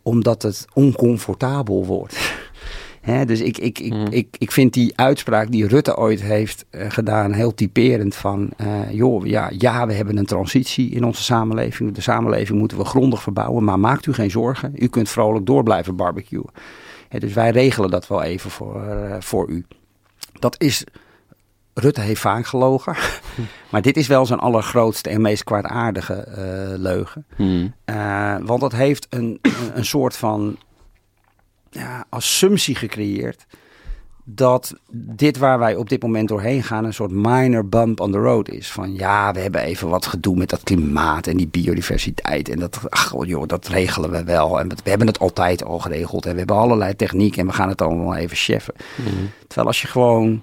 omdat 0.02 0.42
het 0.42 0.66
oncomfortabel 0.74 1.86
wordt. 1.86 2.18
dus 3.26 3.42
ik, 3.42 3.58
ik, 3.58 3.80
ik, 3.80 3.92
hmm. 3.92 4.08
ik, 4.10 4.36
ik 4.38 4.52
vind 4.52 4.74
die 4.74 4.98
uitspraak 4.98 5.52
die 5.52 5.68
Rutte 5.68 5.98
ooit 5.98 6.22
heeft 6.22 6.66
uh, 6.72 6.86
gedaan 6.90 7.34
heel 7.34 7.54
typerend 7.54 8.16
van, 8.16 8.50
uh, 8.62 8.92
joh, 8.92 9.26
ja, 9.26 9.52
ja, 9.58 9.88
we 9.88 9.94
hebben 9.94 10.18
een 10.18 10.26
transitie 10.26 10.90
in 10.90 11.04
onze 11.04 11.24
samenleving. 11.24 11.94
De 11.94 12.02
samenleving 12.02 12.60
moeten 12.60 12.78
we 12.78 12.86
grondig 12.86 13.22
verbouwen, 13.22 13.64
maar 13.64 13.80
maakt 13.80 14.06
u 14.06 14.14
geen 14.14 14.32
zorgen. 14.32 14.72
U 14.76 14.88
kunt 14.88 15.10
vrolijk 15.10 15.46
door 15.46 15.64
blijven 15.64 15.96
barbecuen. 15.96 16.50
dus 17.10 17.34
wij 17.34 17.50
regelen 17.50 17.90
dat 17.90 18.08
wel 18.08 18.24
even 18.24 18.50
voor, 18.52 18.84
uh, 18.86 19.16
voor 19.20 19.50
u. 19.50 19.66
Dat 20.40 20.62
is 20.62 20.84
Rutte 21.74 22.02
heeft 22.02 22.22
vaak 22.22 22.46
gelogen. 22.46 22.96
maar 23.72 23.82
dit 23.82 23.98
is 23.98 24.08
wel 24.08 24.26
zijn 24.26 24.40
allergrootste 24.40 25.10
en 25.10 25.22
meest 25.22 25.44
kwaadaardige 25.44 26.28
uh, 26.30 26.80
leugen. 26.80 27.26
Hmm. 27.36 27.74
Uh, 27.86 28.36
want 28.42 28.62
dat 28.62 28.72
heeft 28.72 29.08
een, 29.10 29.40
een, 29.74 29.86
soort 29.86 30.16
van 30.16 30.58
ja, 31.70 32.06
assumptie 32.10 32.76
gecreëerd. 32.76 33.46
Dat 34.24 34.74
dit 34.92 35.38
waar 35.38 35.60
wij 35.60 35.76
op 35.76 35.90
dit 35.90 36.02
moment 36.02 36.28
doorheen 36.28 36.64
gaan 36.64 36.86
een 36.86 36.94
soort 36.94 37.12
minor 37.12 37.68
bump 37.70 38.00
on 38.00 38.12
the 38.12 38.18
road 38.18 38.50
is. 38.50 38.72
Van 38.72 38.94
ja, 38.94 39.32
we 39.34 39.40
hebben 39.40 39.62
even 39.62 39.90
wat 39.90 40.06
gedoe 40.06 40.36
met 40.36 40.50
dat 40.50 40.64
klimaat 40.64 41.28
en 41.28 41.38
die 41.38 41.48
biodiversiteit. 41.48 42.50
En 42.50 42.60
dat, 42.60 42.80
ach, 42.90 43.14
joh, 43.26 43.48
dat 43.48 43.68
regelen 43.68 44.12
we 44.12 44.24
wel. 44.24 44.60
En 44.60 44.70
we 44.70 44.90
hebben 44.90 45.08
het 45.08 45.20
altijd 45.20 45.64
al 45.64 45.80
geregeld. 45.80 46.26
En 46.26 46.32
we 46.32 46.38
hebben 46.38 46.56
allerlei 46.56 46.96
techniek 46.96 47.38
en 47.38 47.46
we 47.46 47.54
gaan 47.54 47.70
het 47.70 47.82
allemaal 47.82 48.16
even 48.16 48.38
cheffen. 48.38 48.74
Hmm. 48.96 49.30
Terwijl 49.48 49.68
als 49.68 49.82
je 49.82 49.88
gewoon 49.88 50.42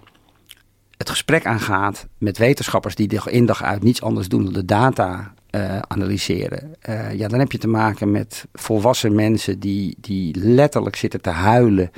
het 0.97 1.11
gesprek 1.11 1.47
aangaat 1.47 2.07
met 2.19 2.39
wetenschappers 2.39 2.95
die 2.95 3.09
dag 3.09 3.29
in 3.29 3.47
dag 3.47 3.63
uit 3.63 3.83
niets 3.83 4.03
anders 4.03 4.29
doen 4.29 4.45
dan 4.45 4.53
de 4.53 4.65
data 4.65 5.35
uh, 5.51 5.79
analyseren. 5.79 6.75
Uh, 6.89 7.15
ja, 7.15 7.29
dan 7.29 7.39
heb 7.39 7.53
je 7.53 7.59
te 7.59 7.69
maken 7.69 8.11
met 8.11 8.47
volwassen 8.53 9.15
mensen 9.15 9.59
die, 9.59 9.97
die 10.01 10.37
letterlijk 10.39 10.97
zitten 10.97 11.21
te 11.21 11.31
huilen 11.31 11.91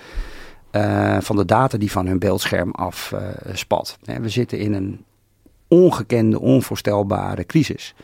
uh, 0.72 1.16
van 1.20 1.36
de 1.36 1.44
data 1.44 1.78
die 1.78 1.90
van 1.90 2.06
hun 2.06 2.18
beeldscherm 2.18 2.70
afspat. 2.70 3.98
we 4.04 4.28
zitten 4.28 4.58
in 4.58 4.72
een 4.72 5.04
ongekende, 5.68 6.40
onvoorstelbare 6.40 7.46
crisis. 7.46 7.94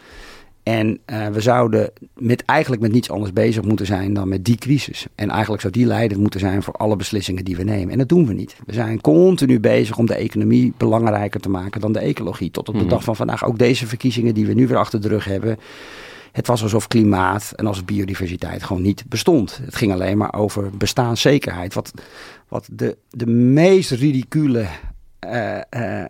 En 0.64 0.98
uh, 1.06 1.26
we 1.26 1.40
zouden 1.40 1.90
met, 2.14 2.44
eigenlijk 2.44 2.82
met 2.82 2.92
niets 2.92 3.10
anders 3.10 3.32
bezig 3.32 3.64
moeten 3.64 3.86
zijn 3.86 4.14
dan 4.14 4.28
met 4.28 4.44
die 4.44 4.56
crisis. 4.56 5.06
En 5.14 5.30
eigenlijk 5.30 5.60
zou 5.60 5.72
die 5.72 5.86
leidend 5.86 6.20
moeten 6.20 6.40
zijn 6.40 6.62
voor 6.62 6.74
alle 6.74 6.96
beslissingen 6.96 7.44
die 7.44 7.56
we 7.56 7.62
nemen. 7.62 7.92
En 7.92 7.98
dat 7.98 8.08
doen 8.08 8.26
we 8.26 8.32
niet. 8.32 8.56
We 8.66 8.72
zijn 8.72 9.00
continu 9.00 9.60
bezig 9.60 9.98
om 9.98 10.06
de 10.06 10.14
economie 10.14 10.72
belangrijker 10.76 11.40
te 11.40 11.48
maken 11.48 11.80
dan 11.80 11.92
de 11.92 11.98
ecologie. 11.98 12.50
Tot 12.50 12.68
op 12.68 12.74
de 12.74 12.80
mhm. 12.80 12.88
dag 12.88 13.04
van 13.04 13.16
vandaag. 13.16 13.44
Ook 13.44 13.58
deze 13.58 13.86
verkiezingen 13.86 14.34
die 14.34 14.46
we 14.46 14.52
nu 14.52 14.66
weer 14.66 14.76
achter 14.76 15.00
de 15.00 15.08
rug 15.08 15.24
hebben. 15.24 15.58
Het 16.32 16.46
was 16.46 16.62
alsof 16.62 16.88
klimaat 16.88 17.52
en 17.56 17.66
als 17.66 17.84
biodiversiteit 17.84 18.62
gewoon 18.62 18.82
niet 18.82 19.04
bestond. 19.08 19.60
Het 19.64 19.74
ging 19.74 19.92
alleen 19.92 20.18
maar 20.18 20.34
over 20.34 20.70
bestaanszekerheid. 20.76 21.74
Wat, 21.74 21.92
wat 22.48 22.68
de, 22.72 22.96
de 23.10 23.26
meest 23.26 23.90
ridicule 23.90 24.66
uh, 25.26 25.58
uh, 25.76 26.04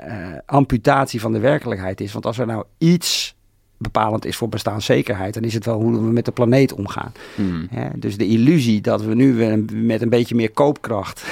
amputatie 0.47 1.21
van 1.21 1.33
de 1.33 1.39
werkelijkheid 1.39 2.01
is. 2.01 2.13
Want 2.13 2.27
als 2.27 2.39
er 2.39 2.47
nou 2.47 2.65
iets 2.79 3.35
bepalend 3.77 4.25
is 4.25 4.37
voor 4.37 4.49
bestaanszekerheid, 4.49 5.35
dan 5.35 5.43
is 5.43 5.55
het 5.55 5.65
wel 5.65 5.81
hoe 5.81 5.93
we 5.93 6.13
met 6.13 6.25
de 6.25 6.33
planeet 6.33 6.73
omgaan. 6.73 7.13
Hmm. 7.35 7.69
dus 7.97 8.17
de 8.17 8.27
illusie 8.27 8.81
dat 8.81 9.03
we 9.03 9.15
nu 9.15 9.57
met 9.73 10.03
een 10.03 10.09
beetje 10.09 10.35
meer 10.35 10.51
koopkracht 10.51 11.25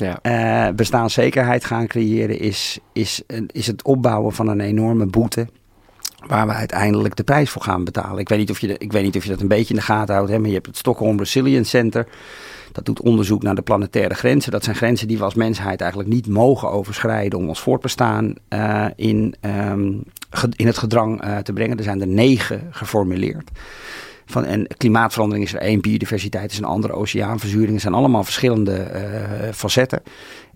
ja. 0.00 0.18
uh, 0.68 0.74
bestaanszekerheid 0.74 1.64
gaan 1.64 1.86
creëren, 1.86 2.38
is, 2.38 2.78
is, 2.92 3.22
is 3.46 3.66
het 3.66 3.82
opbouwen 3.82 4.32
van 4.32 4.48
een 4.48 4.60
enorme 4.60 5.06
boete. 5.06 5.46
waar 6.26 6.46
we 6.46 6.52
uiteindelijk 6.52 7.16
de 7.16 7.22
prijs 7.22 7.50
voor 7.50 7.62
gaan 7.62 7.84
betalen. 7.84 8.18
Ik 8.18 8.28
weet 8.28 8.38
niet 8.38 8.50
of 8.50 8.58
je, 8.58 8.78
ik 8.78 8.92
weet 8.92 9.02
niet 9.02 9.16
of 9.16 9.22
je 9.22 9.30
dat 9.30 9.40
een 9.40 9.48
beetje 9.48 9.74
in 9.74 9.80
de 9.80 9.86
gaten 9.86 10.14
houdt, 10.14 10.30
hè, 10.30 10.38
maar 10.38 10.48
je 10.48 10.54
hebt 10.54 10.66
het 10.66 10.76
Stockholm 10.76 11.18
Resilience 11.18 11.70
Center. 11.70 12.06
Dat 12.72 12.84
doet 12.84 13.00
onderzoek 13.00 13.42
naar 13.42 13.54
de 13.54 13.62
planetaire 13.62 14.14
grenzen. 14.14 14.52
Dat 14.52 14.64
zijn 14.64 14.76
grenzen 14.76 15.08
die 15.08 15.18
we 15.18 15.24
als 15.24 15.34
mensheid 15.34 15.80
eigenlijk 15.80 16.10
niet 16.10 16.26
mogen 16.26 16.70
overschrijden 16.70 17.38
om 17.38 17.48
ons 17.48 17.60
voortbestaan 17.60 18.34
uh, 18.48 18.86
in, 18.96 19.34
um, 19.70 20.02
in 20.56 20.66
het 20.66 20.78
gedrang 20.78 21.24
uh, 21.24 21.38
te 21.38 21.52
brengen. 21.52 21.78
Er 21.78 21.84
zijn 21.84 22.00
er 22.00 22.06
negen 22.06 22.68
geformuleerd. 22.70 23.50
Van, 24.26 24.44
en 24.44 24.66
klimaatverandering 24.76 25.46
is 25.46 25.54
er 25.54 25.60
één, 25.60 25.80
biodiversiteit 25.80 26.50
is 26.50 26.58
een 26.58 26.64
andere, 26.64 26.92
oceaanverzuring 26.92 27.80
zijn 27.80 27.94
allemaal 27.94 28.24
verschillende 28.24 28.90
uh, 28.94 29.52
facetten. 29.52 30.02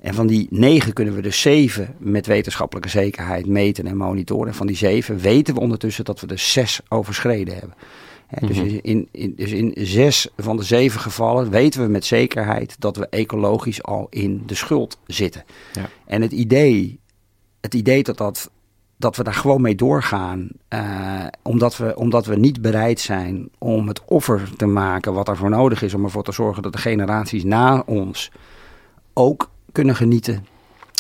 En 0.01 0.15
van 0.15 0.27
die 0.27 0.47
negen 0.51 0.93
kunnen 0.93 1.15
we 1.15 1.23
dus 1.23 1.41
zeven 1.41 1.95
met 1.99 2.27
wetenschappelijke 2.27 2.89
zekerheid 2.89 3.47
meten 3.47 3.87
en 3.87 3.97
monitoren. 3.97 4.49
En 4.49 4.55
van 4.55 4.67
die 4.67 4.77
zeven 4.77 5.19
weten 5.19 5.55
we 5.55 5.61
ondertussen 5.61 6.05
dat 6.05 6.21
we 6.21 6.27
er 6.27 6.39
zes 6.39 6.81
overschreden 6.89 7.55
hebben. 7.55 7.75
He, 8.27 8.47
dus, 8.47 8.57
Mhm. 8.57 8.79
in, 8.83 9.09
in, 9.11 9.35
dus 9.37 9.51
in 9.53 9.73
zes 9.77 10.29
van 10.37 10.57
de 10.57 10.63
zeven 10.63 11.01
gevallen 11.01 11.51
weten 11.51 11.83
we 11.83 11.89
met 11.89 12.05
zekerheid 12.05 12.77
dat 12.79 12.97
we 12.97 13.07
ecologisch 13.09 13.83
al 13.83 14.07
in 14.11 14.43
de 14.47 14.55
schuld 14.55 14.99
zitten. 15.07 15.45
Ja. 15.73 15.89
En 16.07 16.23
het 16.23 16.33
idee, 16.33 16.99
het 17.61 17.75
idee 17.75 18.03
dat, 18.03 18.17
dat, 18.17 18.51
dat 18.97 19.17
we 19.17 19.23
daar 19.25 19.35
gewoon 19.35 19.61
mee 19.61 19.75
doorgaan, 19.75 20.49
eh, 20.69 21.27
omdat, 21.43 21.77
we, 21.77 21.97
omdat 21.97 22.27
we 22.27 22.37
niet 22.37 22.63
bereid 22.63 23.01
zijn 23.01 23.49
om 23.59 23.89
het 23.89 24.05
offer 24.05 24.51
te 24.57 24.67
maken 24.67 25.13
wat 25.13 25.29
ervoor 25.29 25.51
nodig 25.51 25.83
is 25.83 25.95
om 25.95 26.05
ervoor 26.05 26.25
te 26.25 26.33
zorgen 26.33 26.63
dat 26.63 26.73
de 26.73 26.79
generaties 26.79 27.45
na 27.45 27.83
ons 27.87 28.31
ook 29.13 29.51
kunnen 29.73 29.97
genieten 29.97 30.47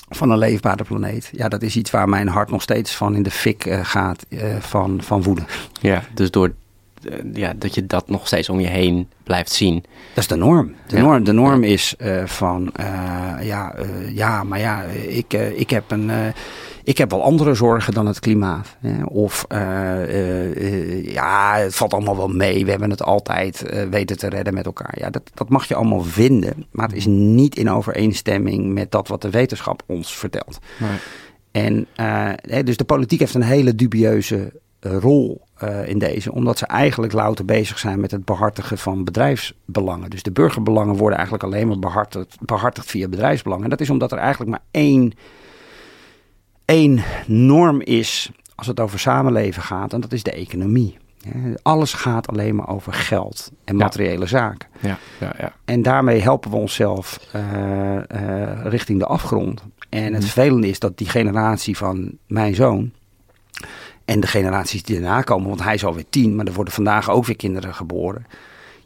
van 0.09 0.31
een 0.31 0.39
leefbare 0.39 0.85
planeet. 0.85 1.31
Ja, 1.33 1.49
dat 1.49 1.63
is 1.63 1.77
iets 1.77 1.91
waar 1.91 2.09
mijn 2.09 2.29
hart 2.29 2.51
nog 2.51 2.63
steeds 2.63 2.95
van 2.97 3.15
in 3.15 3.23
de 3.23 3.31
fik 3.31 3.65
uh, 3.67 3.81
gaat 3.83 4.27
uh, 4.29 4.57
van, 4.57 5.03
van 5.03 5.23
woede. 5.23 5.43
Ja, 5.81 6.03
dus 6.15 6.31
door 6.31 6.53
ja, 7.33 7.53
dat 7.57 7.75
je 7.75 7.87
dat 7.87 8.09
nog 8.09 8.27
steeds 8.27 8.49
om 8.49 8.61
je 8.61 8.67
heen 8.67 9.09
blijft 9.23 9.53
zien. 9.53 9.85
Dat 10.15 10.23
is 10.23 10.27
de 10.27 10.37
norm. 10.37 10.75
De, 10.87 10.97
ja. 10.97 11.03
norm, 11.03 11.25
de 11.25 11.33
norm 11.33 11.63
is 11.63 11.95
van 12.25 12.73
ja, 13.41 13.75
ja, 14.09 14.45
maar 14.45 14.59
ja, 14.59 14.83
ik, 15.09 15.33
ik 15.33 15.71
heb 15.71 15.91
een 15.91 16.11
ik 16.87 16.99
heb 16.99 17.11
wel 17.11 17.23
andere 17.23 17.55
zorgen 17.55 17.93
dan 17.93 18.07
het 18.07 18.21
klimaat. 18.21 18.77
Hè? 18.81 19.05
Of 19.05 19.45
ja, 21.03 21.57
het 21.57 21.75
valt 21.75 21.93
allemaal 21.93 22.17
wel 22.17 22.29
mee. 22.29 22.65
We 22.65 22.71
hebben 22.71 22.91
het 22.91 23.03
altijd 23.03 23.87
weten 23.91 24.19
te 24.19 24.29
redden 24.29 24.55
met 24.55 24.67
elkaar. 24.67 24.95
Ja, 24.99 25.11
dat, 25.11 25.23
dat 25.35 25.49
mag 25.49 25.69
je 25.69 25.75
allemaal 25.75 26.03
vinden. 26.03 26.67
Maar 26.71 26.87
het 26.87 26.97
is 26.97 27.07
niet 27.07 27.57
in 27.57 27.71
overeenstemming 27.71 28.73
met 28.73 28.91
dat 28.91 29.09
wat 29.09 29.23
de 29.23 29.31
wetenschap 29.31 29.83
ons 29.87 30.17
vertelt. 30.17 30.59
Nee. 30.79 30.99
En 31.51 31.87
dus 32.65 32.77
de 32.77 32.85
politiek 32.85 33.21
heeft 33.21 33.35
een 33.35 33.43
hele 33.43 33.75
dubieuze 33.75 34.53
rol 34.81 35.44
in 35.87 35.99
deze. 35.99 36.33
Omdat 36.33 36.59
ze 36.59 36.67
eigenlijk 36.67 37.13
louter 37.13 37.45
bezig 37.45 37.79
zijn 37.79 38.01
met 38.01 38.11
het 38.11 38.25
behartigen 38.25 38.79
van 38.79 39.05
bedrijfsbelangen. 39.05 40.11
Dus 40.11 40.23
de 40.23 40.33
burgerbelangen 40.33 40.97
worden 40.97 41.19
eigenlijk 41.19 41.47
alleen 41.47 41.69
maar 41.69 41.79
behartigd, 41.79 42.37
behartigd 42.41 42.91
via 42.91 43.09
bedrijfsbelangen. 43.09 43.65
En 43.65 43.71
dat 43.71 43.81
is 43.81 43.91
omdat 43.91 44.13
er 44.13 44.19
eigenlijk 44.19 44.51
maar 44.51 44.63
één 44.71 45.13
één 46.65 47.03
norm 47.27 47.81
is 47.81 48.31
als 48.55 48.67
het 48.67 48.81
over 48.81 48.99
samenleven 48.99 49.63
gaat, 49.63 49.93
en 49.93 50.01
dat 50.01 50.13
is 50.13 50.23
de 50.23 50.33
economie. 50.33 50.97
Alles 51.63 51.93
gaat 51.93 52.29
alleen 52.29 52.55
maar 52.55 52.69
over 52.69 52.93
geld 52.93 53.53
en 53.65 53.77
materiële 53.77 54.21
ja. 54.21 54.27
zaken. 54.27 54.69
Ja, 54.81 54.99
ja, 55.21 55.35
ja. 55.39 55.53
En 55.65 55.83
daarmee 55.83 56.21
helpen 56.21 56.51
we 56.51 56.57
onszelf 56.57 57.21
uh, 57.37 57.95
uh, 57.95 58.65
richting 58.65 58.99
de 58.99 59.07
afgrond. 59.07 59.63
En 59.89 60.15
het 60.15 60.25
vervelende 60.25 60.69
is 60.69 60.79
dat 60.79 60.99
die 60.99 61.09
generatie 61.09 61.77
van 61.77 62.19
mijn 62.27 62.55
zoon 62.55 62.93
en 64.05 64.21
de 64.21 64.27
generaties 64.27 64.83
die 64.83 65.01
daarna 65.01 65.23
komen, 65.23 65.49
want 65.49 65.63
hij 65.63 65.75
is 65.75 65.85
alweer 65.85 66.05
tien, 66.11 66.37
maar 66.37 66.47
er 66.47 66.53
worden 66.53 66.75
vandaag 66.75 67.11
ook 67.11 67.27
weer 67.27 67.37
kinderen 67.37 67.75
geboren. 67.75 68.27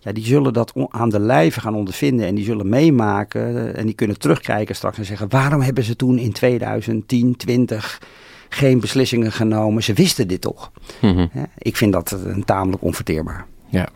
Ja, 0.00 0.12
die 0.12 0.24
zullen 0.24 0.52
dat 0.52 0.72
aan 0.88 1.08
de 1.08 1.20
lijve 1.20 1.60
gaan 1.60 1.74
ondervinden 1.74 2.26
en 2.26 2.34
die 2.34 2.44
zullen 2.44 2.68
meemaken 2.68 3.76
en 3.76 3.86
die 3.86 3.94
kunnen 3.94 4.18
terugkijken 4.18 4.74
straks 4.74 4.98
en 4.98 5.04
zeggen: 5.04 5.28
waarom 5.28 5.60
hebben 5.60 5.84
ze 5.84 5.96
toen 5.96 6.18
in 6.18 6.32
2010, 6.32 7.36
20 7.36 8.00
geen 8.48 8.80
beslissingen 8.80 9.32
genomen? 9.32 9.82
Ze 9.82 9.92
wisten 9.92 10.28
dit 10.28 10.40
toch? 10.40 10.70
Mhm. 11.00 11.26
Ja, 11.32 11.46
ik 11.58 11.76
vind 11.76 11.92
dat 11.92 12.10
een 12.10 12.44
tamelijk 12.44 12.82
onverteerbaar. 12.82 13.46
Ja, 13.66 13.88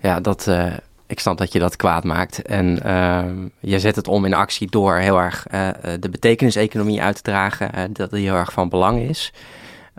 ja 0.00 0.20
dat, 0.20 0.46
uh, 0.48 0.72
ik 1.06 1.20
snap 1.20 1.38
dat 1.38 1.52
je 1.52 1.58
dat 1.58 1.76
kwaad 1.76 2.04
maakt. 2.04 2.42
En 2.42 2.80
uh, 2.86 3.24
je 3.60 3.78
zet 3.78 3.96
het 3.96 4.08
om 4.08 4.24
in 4.24 4.34
actie 4.34 4.70
door 4.70 4.94
heel 4.94 5.18
erg 5.18 5.46
uh, 5.54 5.68
de 6.00 6.08
betekeniseconomie 6.08 7.02
uit 7.02 7.16
te 7.16 7.22
dragen, 7.22 7.92
dat 7.92 8.10
die 8.10 8.24
heel 8.24 8.36
erg 8.36 8.52
van 8.52 8.68
belang 8.68 9.00
is. 9.00 9.32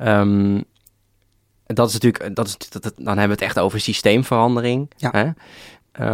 Um, 0.04 0.64
dat 1.66 1.88
is 1.88 1.94
natuurlijk, 1.94 2.36
dat 2.36 2.48
is, 2.48 2.58
dat, 2.58 2.84
dat, 2.84 2.94
dan 2.96 3.18
hebben 3.18 3.38
we 3.38 3.44
het 3.44 3.54
echt 3.54 3.60
over 3.60 3.80
systeemverandering. 3.80 4.92
Ja. 4.98 5.10
Hè? 5.12 5.30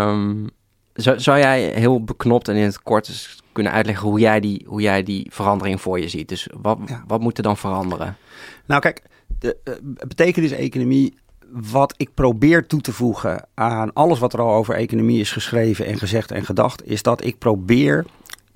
Um, 0.10 0.50
zou, 0.94 1.20
zou 1.20 1.39
jij 1.39 1.63
heel 1.63 2.04
beknopt 2.04 2.48
en 2.48 2.56
in 2.56 2.63
het 2.63 2.82
kort 2.82 3.39
kunnen 3.52 3.72
uitleggen 3.72 4.08
hoe 4.08 4.20
jij 4.20 4.39
die, 4.39 4.65
hoe 4.67 4.82
jij 4.82 5.04
die 5.04 5.28
verandering 5.32 5.82
voor 5.82 6.00
je 6.00 6.10
ziet? 6.10 6.30
Dus 6.30 6.48
wat, 6.62 6.78
ja. 6.86 7.04
wat 7.08 7.20
moet 7.20 7.38
er 7.38 7.44
dan 7.44 7.58
veranderen? 7.58 8.17
Nou 8.65 8.82
kijk, 8.82 9.02
de 9.39 9.58
uh, 9.63 9.74
betekenis-economie, 10.08 11.17
wat 11.52 11.94
ik 11.98 12.13
probeer 12.13 12.67
toe 12.67 12.82
te 12.82 12.94
voegen 12.94 13.48
aan 13.54 13.94
alles 13.94 14.20
wat 14.20 14.34
er 14.34 14.41
al 14.41 14.54
over 14.54 14.76
economie 14.76 15.20
is 15.20 15.32
geschreven 15.32 15.86
en 15.86 15.98
gezegd 15.98 16.32
en 16.32 16.46
gedacht, 16.46 16.86
is 16.88 17.04
dat 17.04 17.24
ik 17.24 17.38
probeer 17.38 18.06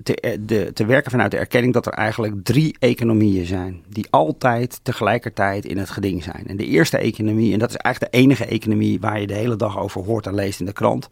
te, 0.02 0.38
de, 0.46 0.70
te 0.72 0.84
werken 0.86 1.10
vanuit 1.10 1.30
de 1.30 1.36
erkenning 1.36 1.72
dat 1.72 1.86
er 1.86 1.92
eigenlijk 1.92 2.34
drie 2.44 2.76
economieën 2.78 3.46
zijn. 3.46 3.82
Die 3.88 4.06
altijd 4.10 4.80
tegelijkertijd 4.82 5.64
in 5.64 5.78
het 5.78 5.90
geding 5.90 6.22
zijn. 6.22 6.44
En 6.46 6.56
de 6.56 6.66
eerste 6.66 6.98
economie, 6.98 7.52
en 7.52 7.58
dat 7.58 7.70
is 7.70 7.76
eigenlijk 7.76 8.12
de 8.14 8.18
enige 8.18 8.44
economie 8.44 9.00
waar 9.00 9.20
je 9.20 9.26
de 9.26 9.34
hele 9.34 9.56
dag 9.56 9.78
over 9.78 10.04
hoort 10.04 10.26
en 10.26 10.34
leest 10.34 10.60
in 10.60 10.66
de 10.66 10.72
krant. 10.72 11.08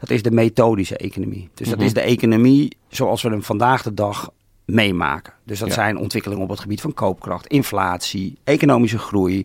Dat 0.00 0.10
is 0.10 0.22
de 0.22 0.30
methodische 0.30 0.96
economie. 0.96 1.48
Dus 1.54 1.68
dat 1.68 1.76
Mhm. 1.76 1.86
is 1.86 1.92
de 1.94 2.00
economie 2.00 2.76
zoals 2.88 3.22
we 3.22 3.28
hem 3.28 3.42
vandaag 3.42 3.82
de 3.82 3.94
dag 3.94 4.30
meemaken. 4.64 5.32
Dus 5.44 5.58
dat 5.58 5.68
Ja. 5.68 5.74
zijn 5.74 5.98
ontwikkelingen 5.98 6.44
op 6.44 6.50
het 6.50 6.60
gebied 6.60 6.80
van 6.80 6.94
koopkracht, 6.94 7.46
inflatie, 7.46 8.38
economische 8.44 8.98
groei. 8.98 9.44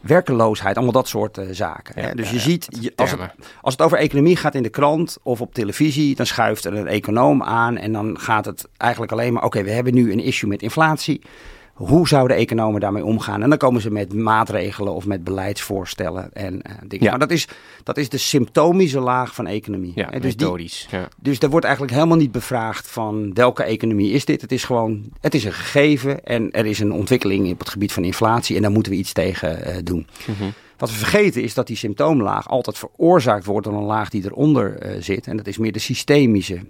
Werkeloosheid, 0.00 0.76
allemaal 0.76 0.92
dat 0.94 1.08
soort 1.08 1.38
eh, 1.38 1.46
zaken. 1.50 2.02
Ja, 2.02 2.08
hè. 2.08 2.14
Dus 2.14 2.26
ja, 2.28 2.34
je 2.34 2.40
ziet, 2.40 2.66
je- 2.80 2.92
als 2.96 3.10
het, 3.10 3.20
als 3.60 3.72
het 3.74 3.82
over 3.82 3.98
economie 3.98 4.36
gaat 4.36 4.54
in 4.54 4.62
de 4.62 4.68
krant 4.68 5.18
of 5.22 5.40
op 5.40 5.54
televisie, 5.54 6.14
dan 6.14 6.26
schuift 6.26 6.64
er 6.64 6.74
een 6.76 6.86
econoom 6.86 7.42
aan 7.42 7.76
en 7.76 7.92
dan 7.92 8.18
gaat 8.20 8.44
het 8.44 8.68
eigenlijk 8.76 9.12
alleen 9.12 9.32
maar: 9.32 9.44
oké, 9.44 9.62
we 9.62 9.70
hebben 9.70 9.94
nu 9.94 10.12
een 10.12 10.20
issue 10.20 10.48
met 10.50 10.62
inflatie. 10.62 11.20
Hoe 11.78 12.08
zouden 12.08 12.36
economen 12.36 12.80
daarmee 12.80 13.04
omgaan? 13.04 13.42
En 13.42 13.48
dan 13.48 13.58
komen 13.58 13.80
ze 13.80 13.90
met 13.90 14.14
maatregelen 14.14 14.94
of 14.94 15.06
met 15.06 15.24
beleidsvoorstellen 15.24 16.32
en 16.32 16.62
eh, 16.62 16.72
dingen. 16.86 17.04
Ja. 17.04 17.10
Maar 17.10 17.18
dat 17.18 17.30
is, 17.30 17.48
dat 17.82 17.96
is 17.96 18.08
de 18.08 18.18
symptomische 18.18 19.00
laag 19.00 19.34
van 19.34 19.46
economie. 19.46 19.92
Ja, 19.94 20.08
Hè, 20.10 20.20
dus, 20.20 20.36
die, 20.36 20.46
methodisch. 20.46 20.86
Ja. 20.90 21.08
dus 21.16 21.38
er 21.38 21.50
wordt 21.50 21.64
eigenlijk 21.64 21.94
helemaal 21.94 22.16
niet 22.16 22.32
bevraagd 22.32 22.88
van 22.88 23.34
welke 23.34 23.62
economie 23.62 24.12
is 24.12 24.24
dit. 24.24 24.40
Het 24.40 24.52
is 24.52 24.64
gewoon, 24.64 25.04
het 25.20 25.34
is 25.34 25.44
een 25.44 25.52
gegeven 25.52 26.24
en 26.24 26.50
er 26.50 26.66
is 26.66 26.78
een 26.78 26.92
ontwikkeling 26.92 27.52
op 27.52 27.58
het 27.58 27.68
gebied 27.68 27.92
van 27.92 28.04
inflatie 28.04 28.56
en 28.56 28.62
daar 28.62 28.70
moeten 28.70 28.92
we 28.92 28.98
iets 28.98 29.12
tegen 29.12 29.64
eh, 29.64 29.76
doen. 29.84 30.06
Mhm. 30.26 30.50
Wat 30.76 30.90
we 30.90 30.96
vergeten 30.96 31.42
is 31.42 31.54
dat 31.54 31.66
die 31.66 31.76
symptoomlaag 31.76 32.48
altijd 32.48 32.78
veroorzaakt 32.78 33.44
wordt 33.44 33.66
door 33.66 33.76
een 33.76 33.84
laag 33.84 34.08
die 34.08 34.24
eronder 34.24 34.78
eh, 34.78 35.02
zit. 35.02 35.26
En 35.26 35.36
dat 35.36 35.46
is 35.46 35.58
meer 35.58 35.72
de 35.72 35.78
systemische 35.78 36.60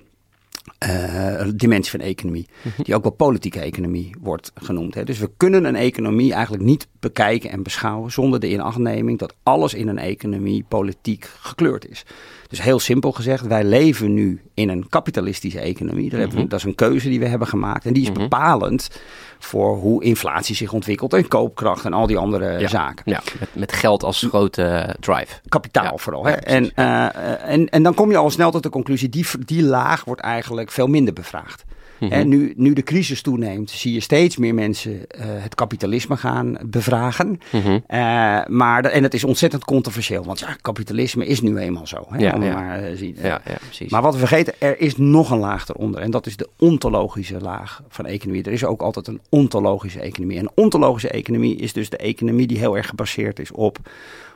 eh, 0.79 1.49
dimensie 1.55 1.91
van 1.91 2.01
economie. 2.01 2.47
Die 2.83 2.95
ook 2.95 3.03
wel 3.03 3.13
politieke 3.13 3.61
economie 3.61 4.15
wordt 4.21 4.53
genoemd. 4.55 4.95
Hè. 4.95 5.05
Dus 5.05 5.19
we 5.19 5.31
kunnen 5.37 5.65
een 5.65 5.77
economie 5.77 6.33
eigenlijk 6.33 6.65
niet 6.65 6.89
bekijken 7.01 7.51
en 7.51 7.63
beschouwen 7.63 8.13
zonder 8.13 8.41
de 8.41 8.51
inachtneming 8.51 9.19
dat 9.19 9.35
alles 9.43 9.75
in 9.75 9.89
een 9.89 9.99
economie 9.99 10.65
politiek 10.69 11.31
gekleurd 11.41 11.89
is. 11.89 12.05
Dus 12.49 12.63
heel 12.63 12.79
simpel 12.79 13.13
gezegd, 13.13 13.47
wij 13.47 13.65
leven 13.65 14.15
nu 14.15 14.41
in 14.55 14.69
een 14.69 14.89
kapitalistische 14.89 15.61
economie. 15.61 16.11
Daar 16.11 16.21
we, 16.21 16.27
Mhm. 16.39 16.49
dat 16.49 16.59
is 16.59 16.65
een 16.65 16.75
keuze 16.75 17.09
die 17.09 17.19
we 17.21 17.27
hebben 17.27 17.49
gemaakt. 17.49 17.87
En 17.87 17.93
die 17.93 18.03
is 18.03 18.11
Mhm. 18.11 18.19
bepalend 18.19 18.91
voor 19.39 19.77
hoe 19.77 20.05
inflatie 20.05 20.55
zich 20.55 20.73
ontwikkelt 20.73 21.13
en 21.13 21.29
koopkracht 21.29 21.85
en 21.85 21.93
al 21.93 22.07
die 22.07 22.17
andere 22.19 22.59
Ja. 22.59 22.69
zaken 22.69 23.03
Ja, 23.13 23.23
met, 23.41 23.49
met 23.55 23.73
geld 23.73 24.03
als 24.03 24.27
grote 24.29 24.97
drive. 25.01 25.41
kapitaal 25.49 25.85
Ja, 25.85 25.97
vooral. 25.97 26.25
Hè? 26.25 26.31
ja, 26.31 26.37
en, 26.41 26.75
eh, 26.75 27.51
en, 27.53 27.69
en 27.69 27.83
dan 27.83 27.95
kom 27.95 28.11
je 28.11 28.17
al 28.17 28.31
snel 28.31 28.51
tot 28.51 28.63
de 28.63 28.69
conclusie, 28.71 29.09
die, 29.09 29.27
die 29.47 29.63
laag 29.63 30.05
wordt 30.05 30.21
eigenlijk 30.21 30.71
veel 30.71 30.87
minder 30.87 31.15
bevraagd. 31.15 31.65
Mhm. 32.01 32.13
En 32.13 32.29
nu, 32.29 32.53
nu 32.57 32.73
de 32.73 32.83
crisis 32.83 33.23
toeneemt, 33.23 33.71
zie 33.71 33.93
je 33.93 34.01
steeds 34.01 34.37
meer 34.37 34.55
mensen 34.55 35.07
eh, 35.11 35.25
het 35.29 35.55
kapitalisme 35.55 36.17
gaan 36.17 36.57
bevragen. 36.67 37.41
Mhm. 37.53 37.79
Eh, 37.87 37.99
maar, 38.47 38.83
de- 38.83 38.89
en 38.89 39.03
het 39.03 39.15
is 39.15 39.25
ontzettend 39.25 39.65
controversieel, 39.65 40.25
want 40.25 40.39
ja, 40.39 40.57
kapitalisme 40.61 41.27
is 41.27 41.41
nu 41.41 41.57
eenmaal 41.59 41.87
zo. 41.87 42.07
Hè? 42.09 42.19
Ja, 42.19 42.35
Om 42.35 42.43
ja. 42.43 42.53
maar 42.55 42.83
eh, 42.83 42.97
zien. 42.97 43.17
Ja, 43.23 43.41
ja, 43.47 43.57
precies. 43.65 43.91
Maar 43.91 44.03
wat 44.03 44.13
we 44.13 44.19
vergeten, 44.19 44.55
er 44.59 44.81
is 44.81 44.97
nog 44.97 45.31
een 45.31 45.39
laag 45.39 45.69
eronder. 45.69 46.01
En 46.01 46.11
dat 46.11 46.27
is 46.27 46.37
de 46.37 46.49
ontologische 46.59 47.39
laag 47.41 47.83
van 47.89 48.07
economie. 48.07 48.43
Er 48.43 48.53
is 48.53 48.65
ook 48.65 48.83
altijd 48.83 49.07
een 49.07 49.21
ontologische 49.29 50.01
economie. 50.01 50.39
En 50.39 50.43
een 50.45 50.51
ontologische 50.55 51.09
economie 51.11 51.57
is 51.57 51.73
dus 51.73 51.89
de 51.91 51.97
economie 51.97 52.47
die 52.47 52.59
heel 52.59 52.77
erg 52.77 52.87
gebaseerd 52.89 53.39
is 53.39 53.53
op 53.53 53.79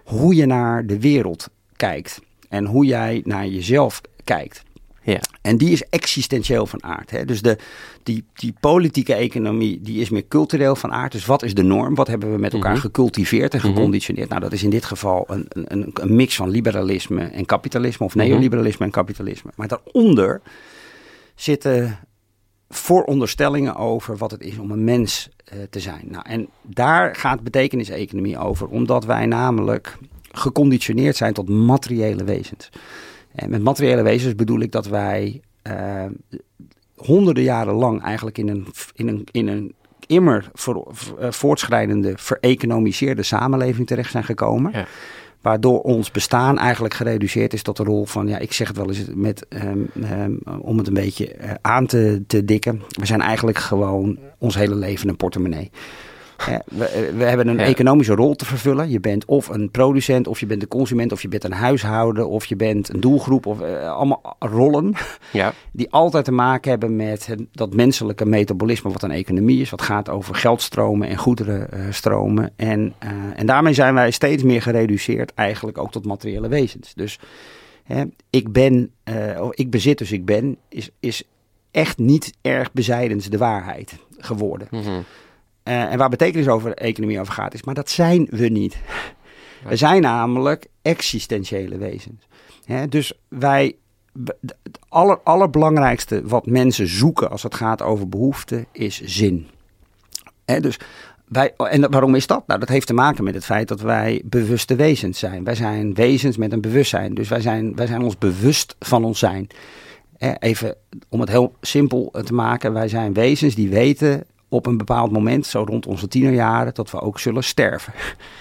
hoe 0.05 0.35
je 0.35 0.47
naar 0.47 0.87
de 0.87 1.01
wereld 1.01 1.49
kijkt. 1.77 2.21
En 2.49 2.65
hoe 2.65 2.85
jij 2.85 3.21
naar 3.25 3.47
jezelf 3.47 4.01
kijkt. 4.25 4.63
Ja. 5.05 5.21
En 5.41 5.57
die 5.57 5.71
is 5.71 5.83
existentieel 5.89 6.67
van 6.67 6.83
aard. 6.85 7.11
Hè? 7.11 7.25
Dus 7.25 7.43
de, 7.43 7.57
die, 8.03 8.25
die 8.35 8.55
politieke 8.61 9.15
economie 9.15 9.81
die 9.81 10.01
is 10.01 10.11
meer 10.11 10.29
cultureel 10.29 10.77
van 10.77 10.93
aard. 10.93 11.13
Dus 11.13 11.27
wat 11.27 11.43
is 11.43 11.55
de 11.55 11.63
norm? 11.63 11.95
Wat 11.95 12.07
hebben 12.09 12.33
we 12.33 12.39
met 12.39 12.53
elkaar 12.53 12.73
Mhm. 12.73 12.81
gecultiveerd 12.81 13.53
en 13.55 13.59
Mhm. 13.59 13.69
geconditioneerd? 13.69 14.29
Nou, 14.29 14.41
dat 14.41 14.53
is 14.53 14.63
in 14.63 14.71
dit 14.71 14.85
geval 14.85 15.25
een, 15.29 15.47
een, 15.49 15.91
een 15.95 16.17
mix 16.17 16.37
van 16.37 16.49
liberalisme 16.49 17.25
en 17.25 17.47
kapitalisme. 17.47 18.07
Of 18.07 18.15
neoliberalisme 18.15 18.85
en 18.85 18.91
kapitalisme. 18.93 19.51
Maar 19.57 19.69
daaronder 19.69 20.41
zitten 21.35 21.99
vooronderstellingen 22.69 23.77
over 23.77 24.17
wat 24.17 24.31
het 24.31 24.43
is 24.43 24.59
om 24.59 24.71
een 24.71 24.85
mens 24.85 25.29
eh, 25.45 25.59
te 25.71 25.81
zijn. 25.81 26.05
Nou, 26.09 26.25
en 26.29 26.49
daar 26.63 27.15
gaat 27.17 27.41
betekeniseconomie 27.43 28.39
over. 28.39 28.67
Omdat 28.69 29.05
wij 29.05 29.27
namelijk 29.27 29.97
geconditioneerd 30.33 31.17
zijn 31.17 31.33
tot 31.33 31.49
materiële 31.49 32.25
wezens. 32.25 32.69
En 33.35 33.51
met 33.51 33.63
materiële 33.63 34.03
wezens 34.03 34.35
bedoel 34.35 34.61
ik 34.61 34.73
dat 34.73 34.87
wij 34.87 35.41
eh, 35.63 36.05
honderden 36.97 37.43
jaren 37.43 37.75
lang 37.75 38.03
eigenlijk 38.03 38.39
in 38.39 38.49
een, 38.49 38.67
in 38.95 39.09
een, 39.09 39.27
in 39.31 39.49
een 39.49 39.75
immer 40.07 40.51
voor, 40.53 40.93
eh, 41.19 41.31
voortschrijdende, 41.31 42.13
vereconomiseerde 42.17 43.23
samenleving 43.23 43.87
terecht 43.87 44.11
zijn 44.11 44.25
gekomen. 44.25 44.73
Ja. 44.73 44.87
Waardoor 45.41 45.81
ons 45.81 46.11
bestaan 46.11 46.59
eigenlijk 46.59 46.95
gereduceerd 46.95 47.53
is 47.53 47.63
tot 47.63 47.77
de 47.77 47.85
rol 47.85 48.05
van, 48.05 48.29
ja, 48.29 48.39
ik 48.39 48.53
zeg 48.53 48.69
het 48.69 48.77
wel 48.77 48.89
eens 48.89 49.05
met, 49.15 49.49
ehm, 49.49 49.79
ehm, 50.03 50.33
om 50.61 50.79
het 50.79 50.87
een 50.87 50.95
beetje 50.95 51.35
eh, 51.35 51.51
aan 51.61 51.87
te, 51.87 52.23
te 52.27 52.45
dikken. 52.45 52.83
We 52.89 53.07
zijn 53.07 53.21
eigenlijk 53.21 53.59
gewoon 53.59 54.19
ons 54.39 54.55
hele 54.55 54.75
leven 54.75 55.09
een 55.09 55.17
portemonnee. 55.17 55.71
We, 56.65 56.85
eh, 56.85 57.17
we 57.17 57.25
hebben 57.25 57.49
een 57.49 57.57
Ja. 57.59 57.65
economische 57.65 58.15
rol 58.15 58.35
te 58.35 58.45
vervullen. 58.45 58.91
Je 58.91 59.01
bent 59.01 59.25
of 59.25 59.49
een 59.49 59.71
producent, 59.71 60.27
of 60.27 60.41
je 60.41 60.47
bent 60.47 60.63
een 60.63 60.69
consument, 60.69 61.13
of 61.13 61.23
je 61.23 61.29
bent 61.29 61.45
een 61.45 61.53
huishouden, 61.53 62.29
of 62.29 62.45
je 62.45 62.57
bent 62.57 62.95
een 62.95 63.01
doelgroep, 63.01 63.47
of 63.47 63.61
eh, 63.61 63.91
allemaal 63.93 64.37
rollen 64.39 64.95
Ja. 65.33 65.53
die 65.73 65.91
altijd 65.93 66.25
te 66.25 66.33
maken 66.33 66.71
hebben 66.71 66.97
met 66.97 67.27
het, 67.27 67.41
dat 67.53 67.75
menselijke 67.75 68.27
metabolisme 68.27 68.91
wat 68.91 69.03
een 69.03 69.11
economie 69.11 69.61
is. 69.61 69.71
Wat 69.71 69.83
gaat 69.83 70.09
over 70.09 70.35
geldstromen 70.35 71.09
en 71.09 71.17
goederenstromen. 71.17 72.53
en, 72.57 72.95
eh, 72.99 73.11
en 73.37 73.47
daarmee 73.47 73.73
zijn 73.75 73.95
wij 73.95 74.11
steeds 74.11 74.43
meer 74.43 74.63
gereduceerd 74.63 75.35
eigenlijk 75.35 75.79
ook 75.79 75.93
tot 75.93 76.05
materiële 76.07 76.49
wezens. 76.49 76.95
Dus 76.95 77.19
hè, 77.85 78.03
ik 78.31 78.53
ben, 78.53 78.91
of 79.41 79.55
ik 79.55 79.71
bezit 79.71 79.99
dus 79.99 80.13
ik 80.13 80.25
ben, 80.25 80.57
is, 80.69 80.91
is 81.01 81.23
echt 81.71 81.99
niet 81.99 82.33
erg 82.41 82.73
bezijdens 82.73 83.29
de 83.29 83.39
waarheid 83.39 83.93
geworden. 84.19 84.69
Eh, 84.71 84.79
en 85.63 85.99
waar 85.99 86.09
betekenis 86.09 86.49
over 86.49 86.75
economie 86.75 87.21
over 87.21 87.33
gaat 87.33 87.55
is, 87.55 87.63
maar 87.63 87.75
dat 87.75 87.91
zijn 87.91 88.27
we 88.31 88.49
niet. 88.49 88.77
We 89.69 89.77
zijn 89.77 90.03
namelijk 90.03 90.67
existentiële 90.83 91.79
wezens. 91.79 92.27
Hè, 92.65 92.89
dus 92.89 93.13
wij, 93.29 93.77
het 94.63 94.79
aller, 94.89 95.19
allerbelangrijkste 95.19 96.23
wat 96.25 96.47
mensen 96.47 96.89
zoeken 96.89 97.31
als 97.31 97.43
het 97.43 97.55
gaat 97.55 97.83
over 97.83 98.09
behoeften 98.09 98.67
is 98.73 99.01
zin. 99.01 99.47
Hè, 100.45 100.61
dus 100.61 100.79
wij, 101.29 101.55
en 101.57 101.91
waarom 101.91 102.15
is 102.15 102.27
dat? 102.27 102.47
Nou, 102.47 102.61
dat 102.61 102.69
heeft 102.69 102.87
te 102.87 102.95
maken 102.95 103.25
met 103.25 103.35
het 103.35 103.45
feit 103.45 103.69
dat 103.69 103.81
wij 103.81 104.23
bewuste 104.25 104.75
wezens 104.75 105.19
zijn. 105.19 105.45
Wij 105.45 105.55
zijn 105.55 105.95
wezens 105.95 106.37
met 106.37 106.53
een 106.53 106.61
bewustzijn. 106.61 107.15
Dus 107.15 107.29
wij 107.29 107.41
zijn, 107.41 107.77
wij 107.77 107.87
zijn 107.87 108.03
ons 108.03 108.19
bewust 108.19 108.77
van 108.79 109.05
ons 109.05 109.19
zijn. 109.19 109.47
Even 110.39 110.75
om 111.09 111.21
het 111.21 111.29
heel 111.29 111.55
simpel 111.61 112.15
te 112.25 112.35
maken. 112.35 112.73
Wij 112.73 112.89
zijn 112.89 113.13
wezens 113.13 113.55
die 113.55 113.69
weten 113.69 114.25
op 114.53 114.67
een 114.67 114.77
bepaald 114.77 115.11
moment, 115.13 115.47
zo 115.47 115.65
rond 115.69 115.87
onze 115.87 116.09
tienerjaren, 116.09 116.75
dat 116.75 116.91
we 116.91 117.01
ook 117.01 117.21
zullen 117.21 117.45
sterven. 117.45 117.93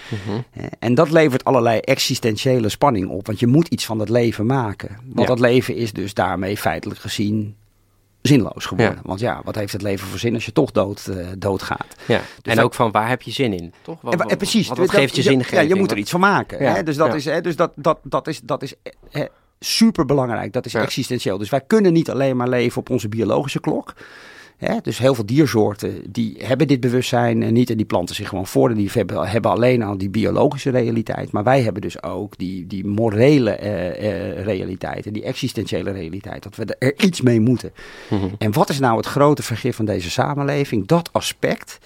Mhm. 0.08 0.40
Eh, 0.52 0.64
En 0.78 0.94
dat 0.94 1.10
levert 1.10 1.44
allerlei 1.44 1.78
existentiële 1.78 2.68
spanning 2.68 3.08
op. 3.08 3.26
Want 3.26 3.40
je 3.40 3.46
moet 3.46 3.68
iets 3.68 3.84
van 3.84 3.98
het 3.98 4.08
leven 4.08 4.46
maken. 4.46 4.88
Want 5.04 5.20
Ja. 5.20 5.24
dat 5.26 5.40
leven 5.40 5.76
is 5.76 5.92
dus 5.92 6.14
daarmee 6.14 6.56
feitelijk 6.56 7.00
gezien 7.00 7.56
zinloos 8.22 8.64
geworden. 8.66 8.94
Ja. 8.96 9.02
Want 9.04 9.20
ja, 9.20 9.40
wat 9.44 9.54
heeft 9.54 9.72
het 9.72 9.82
leven 9.82 10.06
voor 10.06 10.18
zin 10.18 10.34
als 10.34 10.44
je 10.44 10.52
toch 10.52 10.70
dood, 10.70 11.06
eh, 11.06 11.26
doodgaat? 11.38 11.86
ja. 12.06 12.20
en 12.42 12.54
wij- 12.54 12.64
ook 12.64 12.74
van 12.74 12.90
waar 12.90 13.08
heb 13.08 13.22
je 13.22 13.30
zin 13.30 13.52
in, 13.52 13.72
toch? 13.82 14.00
Wat, 14.00 14.14
En, 14.14 14.20
en 14.28 14.36
precies. 14.36 14.68
Wat, 14.68 14.78
wat 14.78 14.86
dat- 14.86 14.96
geeft 14.96 15.16
je 15.16 15.22
zingeving? 15.22 15.60
Ja, 15.62 15.68
je 15.68 15.74
moet 15.74 15.90
er 15.90 15.96
iets 15.98 16.10
van 16.10 16.20
maken. 16.20 16.72
Hè? 16.74 16.82
Dus, 16.82 16.96
dat, 16.96 17.14
is, 17.14 17.24
hè? 17.24 17.40
dus 17.40 17.56
dat, 17.56 17.72
dat, 17.74 17.98
dat 18.02 18.26
is, 18.28 18.40
dat 18.44 18.62
is 18.62 18.74
eh, 19.10 19.22
super 19.60 20.04
belangrijk. 20.04 20.52
Dat 20.52 20.66
is 20.66 20.74
existentieel. 20.74 21.38
Dus 21.38 21.50
wij 21.50 21.60
kunnen 21.60 21.92
niet 21.92 22.10
alleen 22.10 22.36
maar 22.36 22.48
leven 22.48 22.78
op 22.80 22.90
onze 22.90 23.08
biologische 23.08 23.60
klok. 23.60 23.94
Hè? 24.66 24.76
Dus 24.82 24.98
heel 24.98 25.14
veel 25.14 25.26
diersoorten 25.26 26.02
die 26.08 26.36
hebben 26.42 26.66
dit 26.66 26.80
bewustzijn 26.80 27.42
en 27.42 27.52
niet. 27.52 27.70
En 27.70 27.76
die 27.76 27.86
planten 27.86 28.14
zich 28.14 28.28
gewoon 28.28 28.46
voor. 28.46 28.70
En 28.70 28.76
die 28.76 28.90
hebben, 28.92 29.28
hebben 29.28 29.50
alleen 29.50 29.82
al 29.82 29.98
die 29.98 30.10
biologische 30.10 30.70
realiteit. 30.70 31.32
Maar 31.32 31.44
wij 31.44 31.62
hebben 31.62 31.82
dus 31.82 32.02
ook 32.02 32.38
die, 32.38 32.66
die 32.66 32.86
morele 32.86 33.50
eh, 33.50 33.88
eh, 33.88 34.44
realiteit. 34.44 35.06
En 35.06 35.12
die 35.12 35.22
existentiële 35.22 35.90
realiteit. 35.90 36.42
Dat 36.42 36.56
we 36.56 36.76
er 36.78 36.94
iets 37.04 37.20
mee 37.20 37.40
moeten. 37.40 37.72
Mhm. 38.10 38.28
En 38.38 38.52
wat 38.52 38.68
is 38.68 38.78
nou 38.78 38.96
het 38.96 39.06
grote 39.06 39.42
vergif 39.42 39.76
van 39.76 39.84
deze 39.84 40.10
samenleving? 40.10 40.86
Dat 40.86 41.08
aspect 41.12 41.78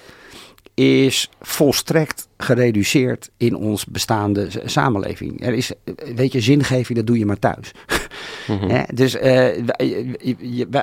is 0.84 1.30
volstrekt 1.40 2.28
gereduceerd 2.36 3.30
in 3.36 3.54
ons 3.54 3.86
bestaande 3.86 4.48
samenleving. 4.64 5.44
Er 5.44 5.52
is, 5.54 5.72
weet 6.14 6.32
je, 6.32 6.40
zingeving, 6.40 6.98
dat 6.98 7.06
doe 7.06 7.18
je 7.18 7.26
maar 7.26 7.38
thuis. 7.38 7.70
Mhm. 8.46 8.84
Dus 8.94 9.16
eh, 9.16 9.64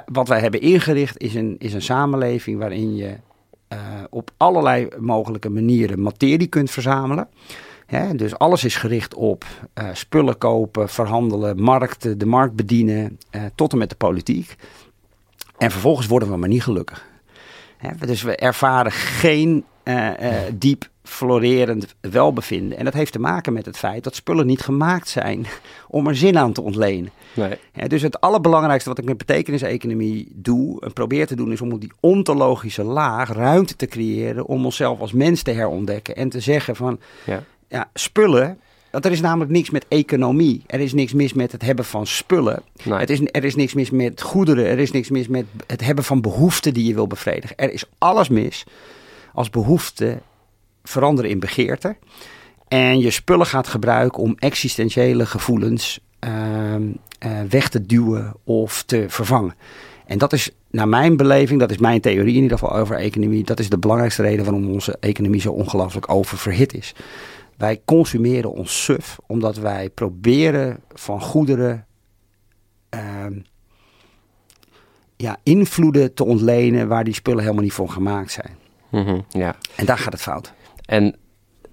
wat 0.06 0.28
wij 0.28 0.40
hebben 0.40 0.62
ingericht 0.62 1.22
is 1.22 1.36
een, 1.36 1.56
is 1.60 1.74
een 1.74 1.82
samenleving 1.82 2.60
waarin 2.60 2.96
je 2.96 3.16
eh, 3.68 3.78
op 4.10 4.32
allerlei 4.38 4.88
mogelijke 5.00 5.50
manieren 5.50 6.02
materie 6.02 6.48
kunt 6.48 6.72
verzamelen. 6.72 7.28
Dus 8.16 8.38
alles 8.38 8.64
is 8.64 8.76
gericht 8.76 9.14
op 9.14 9.46
eh, 9.74 9.90
spullen 9.94 10.38
kopen, 10.38 10.90
verhandelen, 10.90 11.62
markten, 11.62 12.18
de 12.18 12.26
markt 12.26 12.56
bedienen, 12.56 13.20
tot 13.56 13.72
en 13.72 13.78
met 13.78 13.90
de 13.90 13.96
politiek. 13.96 14.56
En 15.58 15.72
vervolgens 15.72 16.08
worden 16.08 16.30
we 16.30 16.38
maar 16.38 16.50
niet 16.50 16.64
gelukkig. 16.64 17.06
Dus 18.00 18.22
we 18.22 18.36
ervaren 18.36 18.92
geen 18.92 19.66
eh, 19.84 20.46
eh, 20.48 20.54
diep 20.54 20.90
florerend 21.04 21.96
welbevinden. 22.02 22.78
En 22.78 22.86
dat 22.86 22.94
heeft 22.94 23.12
te 23.12 23.20
maken 23.20 23.54
met 23.54 23.66
het 23.66 23.78
feit 23.78 24.04
dat 24.04 24.16
spullen 24.16 24.46
niet 24.46 24.62
gemaakt 24.62 25.10
zijn 25.10 25.46
om 25.88 26.08
er 26.08 26.16
zin 26.16 26.38
aan 26.38 26.54
te 26.54 26.62
ontlenen. 26.62 27.12
Nee. 27.34 27.88
Dus 27.88 28.02
het 28.02 28.22
allerbelangrijkste 28.22 28.90
wat 28.90 28.98
ik 28.98 29.06
met 29.06 29.18
betekeniseconomie 29.18 30.28
doe 30.32 30.82
en 30.82 30.94
probeer 30.94 31.28
te 31.28 31.36
doen, 31.36 31.52
is 31.52 31.62
om 31.62 31.72
op 31.72 31.82
die 31.82 31.92
ontologische 32.00 32.84
laag 32.84 33.32
ruimte 33.32 33.76
te 33.76 33.88
creëren 33.88 34.46
om 34.46 34.66
onszelf 34.66 35.00
als 35.00 35.12
mens 35.12 35.42
te 35.42 35.52
herontdekken. 35.52 36.16
En 36.16 36.30
te 36.30 36.40
zeggen 36.40 36.76
van, 36.76 37.00
Ja. 37.26 37.44
ja, 37.68 37.90
spullen, 37.94 38.58
want 38.92 39.06
er 39.06 39.12
is 39.12 39.22
namelijk 39.22 39.52
niks 39.52 39.70
met 39.70 39.86
economie. 39.88 40.64
Er 40.68 40.80
is 40.80 40.94
niks 40.94 41.14
mis 41.14 41.34
met 41.34 41.52
het 41.52 41.62
hebben 41.62 41.86
van 41.86 42.08
spullen. 42.08 42.64
Nee. 42.84 43.00
Het 43.00 43.10
is, 43.10 43.20
er 43.32 43.44
is 43.44 43.56
niks 43.56 43.74
mis 43.74 43.90
met 43.90 44.22
goederen. 44.22 44.66
Er 44.66 44.80
is 44.80 44.92
niks 44.92 45.10
mis 45.10 45.28
met 45.28 45.46
het 45.68 45.82
hebben 45.82 46.04
van 46.04 46.22
behoeften 46.22 46.74
die 46.74 46.88
je 46.88 46.94
wil 46.94 47.08
bevredigen. 47.08 47.58
Er 47.58 47.72
is 47.72 47.86
alles 47.98 48.30
mis 48.30 48.66
als 49.34 49.50
behoeften 49.50 50.22
veranderen 50.84 51.32
in 51.32 51.40
begeerte. 51.40 51.96
En 52.68 53.00
je 53.00 53.12
spullen 53.12 53.46
gaat 53.46 53.68
gebruiken 53.68 54.22
om 54.22 54.36
existentiële 54.40 55.26
gevoelens 55.26 56.00
ehm, 56.20 56.84
eh, 57.20 57.42
weg 57.50 57.70
te 57.70 57.86
duwen 57.86 58.34
of 58.44 58.84
te 58.84 59.06
vervangen. 59.08 59.56
En 60.06 60.18
dat 60.18 60.34
is, 60.34 60.52
naar 60.70 60.88
mijn 60.88 61.18
beleving, 61.18 61.60
dat 61.60 61.72
is 61.72 61.78
mijn 61.78 62.02
theorie 62.02 62.36
in 62.36 62.42
ieder 62.42 62.58
geval 62.58 62.76
over 62.78 62.96
economie. 62.96 63.44
Dat 63.44 63.60
is 63.60 63.70
de 63.70 63.78
belangrijkste 63.78 64.22
reden 64.22 64.46
waarom 64.46 64.72
onze 64.72 64.98
economie 65.00 65.42
zo 65.42 65.52
ongelooflijk 65.52 66.12
oververhit 66.12 66.74
is. 66.74 66.94
Wij 67.58 67.82
consumeren 67.86 68.52
ons 68.52 68.84
suf 68.84 69.20
omdat 69.28 69.58
wij 69.58 69.90
proberen 69.90 70.80
van 70.94 71.22
goederen 71.22 71.86
ehm, 72.90 73.34
ja, 75.16 75.38
invloeden 75.44 76.14
te 76.14 76.24
ontlenen 76.24 76.88
waar 76.88 77.04
die 77.04 77.14
spullen 77.14 77.42
helemaal 77.42 77.64
niet 77.64 77.74
voor 77.74 77.90
gemaakt 77.90 78.32
zijn. 78.32 78.63
Mhm. 78.94 79.20
ja. 79.30 79.56
En 79.76 79.86
daar 79.86 79.98
gaat 79.98 80.14
het 80.14 80.22
fout. 80.22 80.54
En 80.86 81.16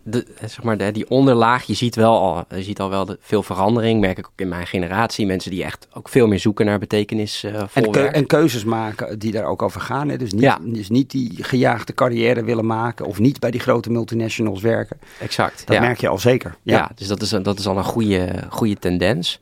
de, 0.03 0.27
zeg 0.41 0.63
maar, 0.63 0.77
de, 0.77 0.93
die 0.93 1.11
onderlaag, 1.11 1.65
je 1.65 1.75
ziet 1.75 1.95
wel 1.97 2.19
al, 2.19 2.45
je 2.57 2.63
ziet 2.63 2.81
al 2.81 2.91
wel 2.91 3.05
de, 3.05 3.19
veel 3.21 3.43
verandering, 3.43 4.01
merk 4.01 4.19
ik 4.19 4.27
ook 4.27 4.33
in 4.41 4.49
mijn 4.49 4.67
generatie. 4.67 5.27
Mensen 5.27 5.51
die 5.51 5.65
echt 5.65 5.89
ook 5.93 6.09
veel 6.09 6.27
meer 6.27 6.39
zoeken 6.39 6.67
naar 6.67 6.79
betekenis 6.79 7.45
eh 7.45 7.63
En, 7.73 7.91
keu- 7.91 8.05
en 8.07 8.27
keuzes 8.27 8.65
maken 8.65 9.19
die 9.19 9.33
daar 9.33 9.45
ook 9.45 9.63
over 9.63 9.81
gaan. 9.81 10.09
Hè? 10.09 10.17
Dus, 10.17 10.33
niet, 10.33 10.43
Ja. 10.43 10.59
dus 10.63 10.89
niet 10.89 11.11
die 11.11 11.45
gejaagde 11.45 11.95
carrière 11.95 12.45
willen 12.45 12.67
maken 12.67 13.07
of 13.07 13.19
niet 13.19 13.41
bij 13.41 13.51
die 13.51 13.61
grote 13.61 13.91
multinationals 13.91 14.61
werken. 14.63 14.99
Exact. 15.21 15.63
Dat 15.67 15.77
ja. 15.77 15.83
merk 15.83 16.01
je 16.01 16.09
al 16.09 16.19
zeker. 16.19 16.55
Ja, 16.63 16.77
Ja. 16.77 16.91
dus 16.95 17.07
dat 17.07 17.23
is, 17.23 17.29
dat 17.29 17.59
is 17.59 17.67
al 17.67 17.77
een 17.77 17.85
goede, 17.85 18.29
goede 18.49 18.77
tendens. 18.77 19.41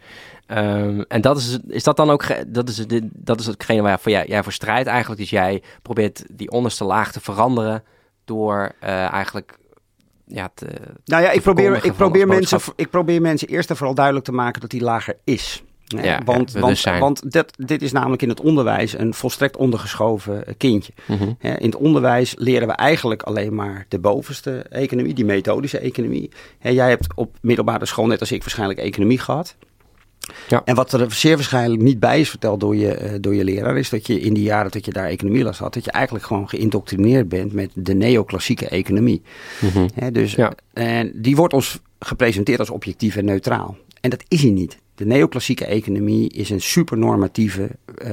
Ehm, 0.48 1.00
en 1.08 1.20
dat 1.20 1.36
is, 1.36 1.58
is 1.68 1.82
dat 1.82 1.96
dan 1.96 2.10
ook, 2.10 2.26
dat 2.46 2.68
is, 2.68 2.84
dat 3.02 3.40
is 3.40 3.46
hetgene 3.46 3.82
waar 3.82 4.00
voor 4.00 4.12
jij, 4.12 4.26
jij 4.26 4.42
voor 4.42 4.52
strijdt 4.52 4.88
eigenlijk. 4.88 5.20
Dus 5.20 5.30
jij 5.30 5.62
probeert 5.82 6.24
die 6.30 6.50
onderste 6.50 6.84
laag 6.84 7.12
te 7.12 7.20
veranderen 7.20 7.84
door 8.24 8.72
eh, 8.80 9.12
eigenlijk, 9.12 9.58
ja, 10.24 10.50
te, 10.54 10.66
Nou 11.04 11.22
ja, 11.22 11.30
ik 11.30 11.42
probeer, 11.42 11.84
ik, 11.84 11.92
probeer 11.92 12.26
mensen, 12.26 12.60
ik 12.76 12.90
probeer 12.90 13.20
mensen 13.20 13.48
eerst 13.48 13.70
en 13.70 13.76
vooral 13.76 13.94
duidelijk 13.94 14.24
te 14.24 14.32
maken 14.32 14.60
dat 14.60 14.70
die 14.70 14.80
lager 14.82 15.16
is. 15.24 15.62
Ja, 15.84 16.02
ja, 16.02 16.20
want 16.24 16.52
want, 16.52 16.82
want 16.82 17.32
dit, 17.32 17.52
dit 17.56 17.82
is 17.82 17.92
namelijk 17.92 18.22
in 18.22 18.28
het 18.28 18.40
onderwijs 18.40 18.98
een 18.98 19.14
volstrekt 19.14 19.56
ondergeschoven 19.56 20.46
eh, 20.46 20.54
kindje. 20.56 20.92
Mhm. 21.06 21.32
In 21.40 21.56
het 21.66 21.76
onderwijs 21.76 22.34
leren 22.38 22.68
we 22.68 22.74
eigenlijk 22.74 23.22
alleen 23.22 23.54
maar 23.54 23.86
de 23.88 23.98
bovenste 23.98 24.58
economie, 24.58 25.14
die 25.14 25.24
methodische 25.24 25.78
economie. 25.78 26.30
Jij 26.60 26.88
hebt 26.88 27.06
op 27.14 27.36
middelbare 27.40 27.86
school, 27.86 28.06
net 28.06 28.20
als 28.20 28.32
ik, 28.32 28.40
waarschijnlijk 28.40 28.78
economie 28.78 29.18
gehad. 29.18 29.56
Ja. 30.48 30.62
En 30.64 30.74
wat 30.74 30.92
er 30.92 31.12
zeer 31.12 31.34
waarschijnlijk 31.34 31.82
niet 31.82 32.00
bij 32.00 32.20
is 32.20 32.30
verteld 32.30 32.60
door 32.60 32.76
je, 32.76 33.02
uh, 33.02 33.12
door 33.20 33.34
je 33.34 33.44
leraar, 33.44 33.78
is 33.78 33.88
dat 33.88 34.06
je 34.06 34.20
in 34.20 34.34
die 34.34 34.42
jaren 34.42 34.70
dat 34.70 34.84
je 34.84 34.92
daar 34.92 35.08
economieles 35.08 35.58
had, 35.58 35.74
dat 35.74 35.84
je 35.84 35.90
eigenlijk 35.90 36.24
gewoon 36.24 36.48
geïndoctrineerd 36.48 37.28
bent 37.28 37.52
met 37.52 37.70
de 37.74 37.94
neoclassieke 37.94 38.68
economie. 38.68 39.22
Mm 39.60 39.86
dus, 40.12 40.32
ja. 40.32 40.52
En 40.72 41.12
die 41.14 41.36
wordt 41.36 41.54
ons 41.54 41.80
gepresenteerd 41.98 42.58
als 42.58 42.70
objectief 42.70 43.16
en 43.16 43.24
neutraal. 43.24 43.76
En 44.00 44.10
dat 44.10 44.24
is 44.28 44.42
hij 44.42 44.50
niet. 44.50 44.78
De 44.94 45.06
neoclassieke 45.06 45.64
economie 45.64 46.32
is 46.32 46.50
een 46.50 46.60
supernormatieve 46.60 47.70
uh, 48.04 48.10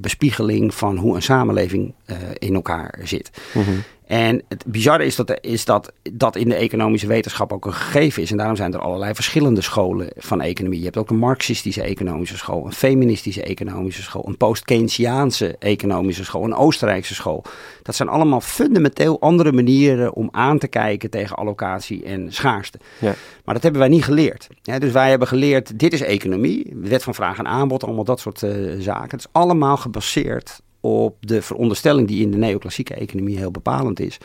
bespiegeling 0.00 0.74
van 0.74 0.96
hoe 0.96 1.14
een 1.14 1.22
samenleving 1.22 1.94
uh, 2.06 2.16
in 2.38 2.54
elkaar 2.54 2.98
zit. 3.02 3.30
Mm 3.54 3.64
en 4.06 4.42
het 4.48 4.64
bizarre 4.66 5.04
is, 5.04 5.16
dat, 5.16 5.38
is 5.40 5.64
dat 5.64 5.92
dat 6.12 6.36
in 6.36 6.48
de 6.48 6.54
economische 6.54 7.06
wetenschap 7.06 7.52
ook 7.52 7.66
een 7.66 7.72
gegeven 7.72 8.22
is. 8.22 8.30
En 8.30 8.36
daarom 8.36 8.56
zijn 8.56 8.72
er 8.72 8.80
allerlei 8.80 9.14
verschillende 9.14 9.60
scholen 9.60 10.08
van 10.16 10.40
economie. 10.40 10.78
Je 10.78 10.84
hebt 10.84 10.96
ook 10.96 11.10
een 11.10 11.18
marxistische 11.18 11.82
economische 11.82 12.36
school, 12.36 12.66
een 12.66 12.72
feministische 12.72 13.42
economische 13.42 14.02
school, 14.02 14.28
een 14.28 14.36
post-Keynesiaanse 14.36 15.56
economische 15.58 16.24
school, 16.24 16.44
een 16.44 16.54
Oostenrijkse 16.54 17.14
school. 17.14 17.44
Dat 17.82 17.94
zijn 17.94 18.08
allemaal 18.08 18.40
fundamenteel 18.40 19.20
andere 19.20 19.52
manieren 19.52 20.14
om 20.14 20.28
aan 20.30 20.58
te 20.58 20.68
kijken 20.68 21.10
tegen 21.10 21.36
allocatie 21.36 22.04
en 22.04 22.32
schaarste. 22.32 22.78
Ja. 22.98 23.14
Maar 23.44 23.54
dat 23.54 23.62
hebben 23.62 23.80
wij 23.80 23.90
niet 23.90 24.04
geleerd. 24.04 24.48
dus 24.62 24.92
wij 24.92 25.10
hebben 25.10 25.28
geleerd, 25.28 25.78
dit 25.78 25.92
is 25.92 26.02
economie, 26.02 26.72
wet 26.74 27.02
van 27.02 27.14
vraag 27.14 27.38
en 27.38 27.46
aanbod, 27.46 27.84
allemaal 27.84 28.04
dat 28.04 28.20
soort 28.20 28.42
uh, 28.42 28.80
zaken. 28.80 29.10
Het 29.10 29.20
is 29.20 29.28
allemaal 29.32 29.76
gebaseerd 29.76 30.60
op 30.86 31.16
de 31.20 31.42
veronderstelling 31.42 32.08
die 32.08 32.22
in 32.22 32.30
de 32.30 32.36
neoclassieke 32.36 32.94
economie 32.94 33.38
heel 33.38 33.50
bepalend 33.50 34.00
is. 34.00 34.18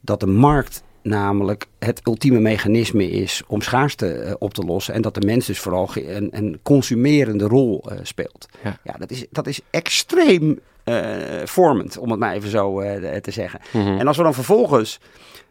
Dat 0.00 0.20
de 0.20 0.26
markt 0.26 0.82
namelijk 1.02 1.66
het 1.78 2.00
ultieme 2.06 2.40
mechanisme 2.40 3.10
is 3.10 3.42
om 3.46 3.60
schaarste 3.60 4.24
uh, 4.24 4.32
op 4.38 4.54
te 4.54 4.62
lossen. 4.62 4.94
En 4.94 5.02
dat 5.02 5.14
de 5.14 5.26
mens 5.26 5.46
dus 5.46 5.58
vooral 5.58 5.88
een, 5.94 6.28
een 6.30 6.58
consumerende 6.62 7.44
rol 7.44 7.84
uh, 7.92 7.98
speelt. 8.02 8.48
Ja. 8.64 8.78
ja, 8.84 8.92
dat, 8.98 9.10
is, 9.10 9.26
dat 9.30 9.46
is 9.46 9.60
extreem 9.70 10.60
uh, 10.84 11.06
vormend, 11.44 11.98
om 11.98 12.10
het 12.10 12.20
maar 12.20 12.34
even 12.34 12.50
zo 12.50 12.80
te 13.20 13.30
zeggen. 13.30 13.60
Mm 13.72 13.82
-hmm. 13.82 13.98
En 13.98 14.06
als 14.06 14.16
we 14.16 14.22
dan 14.22 14.34
vervolgens 14.34 15.00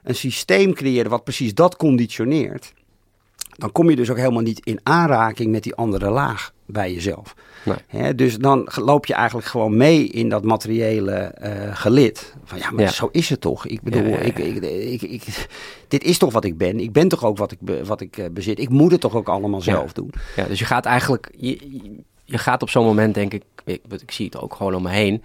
een 0.04 0.16
systeem 0.16 0.74
creëren 0.74 1.10
wat 1.10 1.24
precies 1.24 1.54
dat 1.54 1.76
conditioneert 1.76 2.74
dan 3.60 3.72
kom 3.72 3.90
je 3.90 3.96
dus 3.96 4.10
ook 4.10 4.18
helemaal 4.18 4.42
niet 4.42 4.66
in 4.66 4.80
aanraking 4.84 5.52
met 5.52 5.64
die 5.64 5.76
andere 5.76 6.10
laag 6.10 6.54
bij 6.66 6.94
jezelf. 6.94 7.36
Nee. 7.64 8.16
dus 8.16 8.38
dan 8.38 8.70
loop 8.76 9.06
je 9.06 9.14
eigenlijk 9.14 9.48
gewoon 9.48 9.78
mee 9.78 10.08
in 10.08 10.30
dat 10.30 10.44
materiële 10.44 11.36
uh, 11.44 11.76
gelid. 11.76 12.34
Van 12.44 12.58
ja, 12.58 12.72
maar 12.72 12.94
zo 12.94 13.10
is 13.12 13.30
het 13.30 13.42
toch? 13.42 13.66
Ik 13.66 13.82
bedoel, 13.82 14.06
Ik, 14.06 14.40
ik, 14.40 15.02
ik, 15.02 15.48
dit 15.88 16.04
is 16.04 16.18
toch 16.18 16.34
wat 16.34 16.44
ik 16.44 16.58
ben. 16.58 16.80
Ik 16.80 16.92
ben 16.92 17.08
toch 17.08 17.24
ook 17.24 17.38
wat 17.38 17.52
ik, 17.52 17.60
wat 17.84 18.02
ik 18.02 18.18
uh, 18.18 18.26
bezit. 18.32 18.60
Ik 18.60 18.70
moet 18.70 18.92
het 18.92 19.02
toch 19.02 19.16
ook 19.16 19.30
allemaal 19.30 19.62
zelf 19.62 19.94
doen. 19.94 20.12
Ja, 20.36 20.44
dus 20.44 20.60
je 20.60 20.66
gaat 20.66 20.86
eigenlijk, 20.86 21.30
je, 21.38 21.58
je 22.26 22.38
gaat 22.38 22.62
op 22.62 22.70
zo'n 22.70 22.86
moment 22.86 23.14
denk 23.14 23.34
ik, 23.34 23.44
ik, 23.66 23.82
ik 23.90 24.12
zie 24.12 24.26
het 24.26 24.38
ook 24.38 24.56
gewoon 24.56 24.76
om 24.76 24.84
me 24.84 24.90
heen 24.90 25.24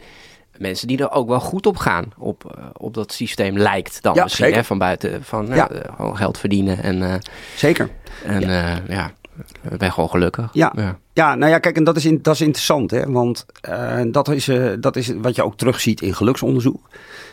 mensen 0.59 0.89
die 0.89 0.99
er 0.99 1.11
ook 1.11 1.29
wel 1.29 1.41
goed 1.41 1.67
op 1.67 1.77
gaan. 1.77 2.13
Op, 2.19 2.55
uh, 2.59 2.65
op 2.73 2.95
dat 2.95 3.13
systeem 3.13 3.59
lijkt 3.59 4.03
dan 4.03 4.15
ja, 4.15 4.23
misschien 4.23 4.53
hè, 4.53 4.65
van 4.65 4.79
buiten. 4.79 5.25
Van 5.25 5.47
ja. 5.47 5.71
uh, 5.73 6.17
geld 6.17 6.39
verdienen. 6.39 6.83
En, 6.83 6.97
uh, 6.97 7.15
zeker. 7.57 7.89
En 8.25 8.41
ja. 8.41 8.81
ja, 8.89 9.13
ik 9.71 9.79
ben 9.79 9.93
gewoon 9.93 10.11
gelukkig. 10.11 10.49
Ja. 10.53 10.73
ja. 10.77 10.99
Ja. 11.13 11.35
nou 11.35 11.51
ja, 11.51 11.59
kijk, 11.59 11.77
en 11.77 11.85
dat 11.85 11.97
is, 11.97 12.05
in, 12.05 12.19
dat 12.23 12.35
is 12.35 12.41
interessant. 12.41 12.91
Hè, 12.91 13.11
want 13.11 13.47
dat, 14.07 14.29
is, 14.29 14.51
dat 14.81 14.97
is 14.97 15.13
wat 15.17 15.35
je 15.35 15.45
ook 15.45 15.57
terugziet 15.57 16.01
in 16.01 16.15
geluksonderzoek. 16.15 16.89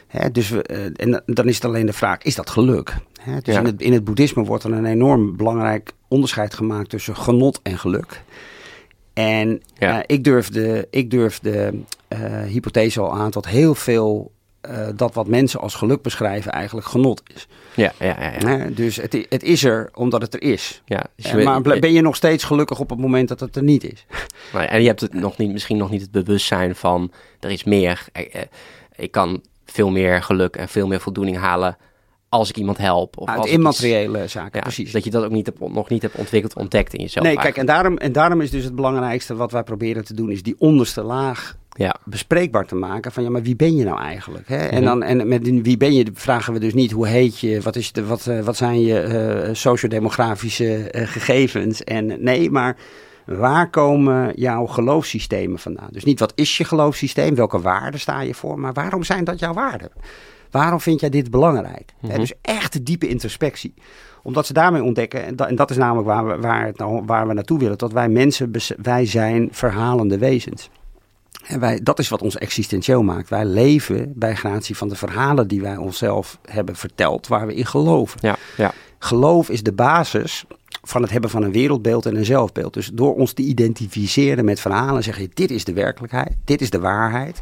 Hè, 0.07 0.31
dus 0.31 0.49
we, 0.49 0.61
en 0.95 1.23
dan 1.25 1.47
is 1.47 1.55
het 1.55 1.65
alleen 1.65 1.85
de 1.85 1.93
vraag, 1.93 2.21
is 2.21 2.35
dat 2.35 2.49
geluk? 2.49 2.95
Hè, 3.21 3.39
dus 3.39 3.55
in, 3.55 3.65
het, 3.65 3.81
in 3.81 3.93
het 3.93 4.03
boeddhisme 4.03 4.43
wordt 4.43 4.63
er 4.63 4.71
een 4.71 4.85
enorm 4.85 5.37
belangrijk 5.37 5.91
onderscheid 6.07 6.53
gemaakt 6.53 6.89
tussen 6.89 7.15
genot 7.15 7.59
en 7.63 7.77
geluk. 7.77 8.21
En 9.13 9.61
ja. 9.73 10.03
ik 10.05 10.23
durfde, 10.23 10.87
ik 10.89 11.11
durfde 11.11 11.73
uh, 12.09 12.41
hypothese 12.41 12.99
al 12.99 13.13
aan 13.13 13.31
dat 13.31 13.47
heel 13.47 13.75
veel 13.75 14.31
uh, 14.69 14.87
dat 14.95 15.13
wat 15.13 15.27
mensen 15.27 15.59
als 15.59 15.75
geluk 15.75 16.01
beschrijven 16.01 16.51
eigenlijk 16.51 16.87
genot 16.87 17.21
is. 17.33 17.47
Ja, 17.75 17.93
ja, 17.99 18.15
ja. 18.19 18.57
ja. 18.57 18.67
dus 18.69 18.95
het, 18.95 19.25
het 19.29 19.43
is 19.43 19.63
er 19.63 19.89
omdat 19.93 20.21
het 20.21 20.33
er 20.33 20.41
is. 20.41 20.81
Ja, 20.85 21.05
dus 21.15 21.33
uh, 21.33 21.45
maar 21.45 21.61
ben 21.61 21.93
je 21.93 22.01
nog 22.01 22.15
steeds 22.15 22.43
gelukkig 22.43 22.79
op 22.79 22.89
het 22.89 22.99
moment 22.99 23.27
dat 23.27 23.39
het 23.39 23.55
er 23.55 23.63
niet 23.63 23.83
is? 23.83 24.05
Maar, 24.53 24.65
en 24.65 24.81
je 24.81 24.87
hebt 24.87 25.01
het 25.01 25.13
nog 25.13 25.37
niet, 25.37 25.51
misschien 25.51 25.77
nog 25.77 25.89
niet 25.89 26.01
het 26.01 26.11
bewustzijn 26.11 26.75
van 26.75 27.11
er 27.39 27.49
is 27.51 27.63
meer. 27.63 28.05
Ik 28.95 29.11
kan 29.11 29.41
veel 29.65 29.89
meer 29.89 30.23
geluk 30.23 30.55
en 30.55 30.69
veel 30.69 30.87
meer 30.87 30.99
voldoening 30.99 31.37
halen 31.37 31.77
als 32.31 32.49
ik 32.49 32.57
iemand 32.57 32.77
help. 32.77 33.17
Of 33.17 33.27
Uit 33.27 33.45
immateriële 33.45 34.27
zaken, 34.27 34.61
precies. 34.61 34.91
Dat 34.91 35.03
je 35.03 35.09
dat 35.09 35.23
ook 35.23 35.31
niet 35.31 35.51
nog 35.59 35.89
niet 35.89 36.01
hebt 36.01 36.15
ontwikkeld, 36.15 36.55
ontdekt 36.55 36.93
in 36.93 37.01
jezelf. 37.01 37.25
Nee, 37.25 37.35
kijk, 37.35 37.57
en 37.57 37.65
daarom, 37.65 37.97
en 37.97 38.11
daarom 38.11 38.41
is 38.41 38.51
dus 38.51 38.63
het 38.63 38.75
belangrijkste 38.75 39.35
wat 39.35 39.51
wij 39.51 39.63
proberen 39.63 40.05
te 40.05 40.13
doen, 40.13 40.31
is 40.31 40.43
die 40.43 40.55
onderste 40.57 41.01
laag 41.01 41.57
ja. 41.73 41.95
bespreekbaar 42.03 42.65
te 42.65 42.75
maken. 42.75 43.11
Van 43.11 43.23
ja, 43.23 43.29
maar 43.29 43.41
wie 43.41 43.55
ben 43.55 43.75
je 43.75 43.83
nou 43.83 43.99
eigenlijk? 43.99 44.47
Hè? 44.47 44.57
En, 44.57 44.75
mhm. 44.75 44.85
dan, 44.85 45.03
en 45.03 45.27
met 45.27 45.61
wie 45.61 45.77
ben 45.77 45.93
je 45.93 46.05
vragen 46.13 46.53
we 46.53 46.59
dus 46.59 46.73
niet 46.73 46.91
hoe 46.91 47.07
heet 47.07 47.39
je, 47.39 47.61
wat, 47.61 47.75
is 47.75 47.91
de, 47.91 48.05
wat, 48.05 48.25
uh, 48.25 48.39
wat 48.39 48.57
zijn 48.57 48.81
je 48.81 49.03
uh, 49.47 49.53
sociodemografische 49.53 50.91
uh, 50.91 51.07
gegevens. 51.07 51.83
En 51.83 52.23
nee, 52.23 52.51
maar 52.51 52.77
waar 53.25 53.69
komen 53.69 54.33
jouw 54.35 54.65
geloofssystemen 54.65 55.59
vandaan? 55.59 55.89
Dus 55.91 56.03
niet 56.03 56.19
wat 56.19 56.31
is 56.35 56.57
je 56.57 56.63
geloofssysteem, 56.63 57.35
welke 57.35 57.61
waarden 57.61 57.99
sta 57.99 58.21
je 58.21 58.33
voor, 58.33 58.59
maar 58.59 58.73
waarom 58.73 59.03
zijn 59.03 59.23
dat 59.23 59.39
jouw 59.39 59.53
waarden? 59.53 59.91
Waarom 60.51 60.79
vind 60.79 60.99
jij 60.99 61.09
dit 61.09 61.31
belangrijk? 61.31 61.93
Mm 62.01 62.09
dus 62.15 62.33
echt 62.41 62.85
diepe 62.85 63.07
introspectie 63.07 63.73
omdat 64.23 64.45
ze 64.45 64.53
daarmee 64.53 64.83
ontdekken, 64.83 65.25
en 65.25 65.35
dat, 65.35 65.47
en 65.47 65.55
dat 65.55 65.69
is 65.69 65.77
namelijk 65.77 66.07
waar 66.07 66.27
we, 66.27 66.37
waar, 66.37 66.65
het 66.65 66.77
nou, 66.77 67.03
waar 67.05 67.27
we 67.27 67.33
naartoe 67.33 67.59
willen, 67.59 67.77
dat 67.77 67.91
wij 67.91 68.09
mensen, 68.09 68.51
wij 68.81 69.05
zijn 69.05 69.49
verhalende 69.51 70.17
wezens. 70.17 70.69
En 71.45 71.59
wij, 71.59 71.79
dat 71.83 71.99
is 71.99 72.09
wat 72.09 72.21
ons 72.21 72.37
existentieel 72.37 73.03
maakt. 73.03 73.29
Wij 73.29 73.45
leven 73.45 74.13
bij 74.15 74.35
gratie 74.35 74.77
van 74.77 74.89
de 74.89 74.95
verhalen 74.95 75.47
die 75.47 75.61
wij 75.61 75.77
onszelf 75.77 76.39
hebben 76.49 76.75
verteld, 76.75 77.27
waar 77.27 77.47
we 77.47 77.55
in 77.55 77.65
geloven. 77.65 78.19
Ja, 78.21 78.35
ja. 78.57 78.71
Geloof 78.99 79.49
is 79.49 79.63
de 79.63 79.73
basis 79.73 80.45
van 80.91 81.01
het 81.01 81.11
hebben 81.11 81.29
van 81.29 81.43
een 81.43 81.51
wereldbeeld 81.51 82.05
en 82.05 82.15
een 82.15 82.25
zelfbeeld. 82.25 82.73
Dus 82.73 82.89
door 82.93 83.15
ons 83.15 83.33
te 83.33 83.41
identificeren 83.41 84.45
met 84.45 84.59
verhalen, 84.59 85.03
zeg 85.03 85.19
je: 85.19 85.29
dit 85.33 85.51
is 85.51 85.63
de 85.63 85.73
werkelijkheid, 85.73 86.35
dit 86.45 86.61
is 86.61 86.69
de 86.69 86.79
waarheid. 86.79 87.41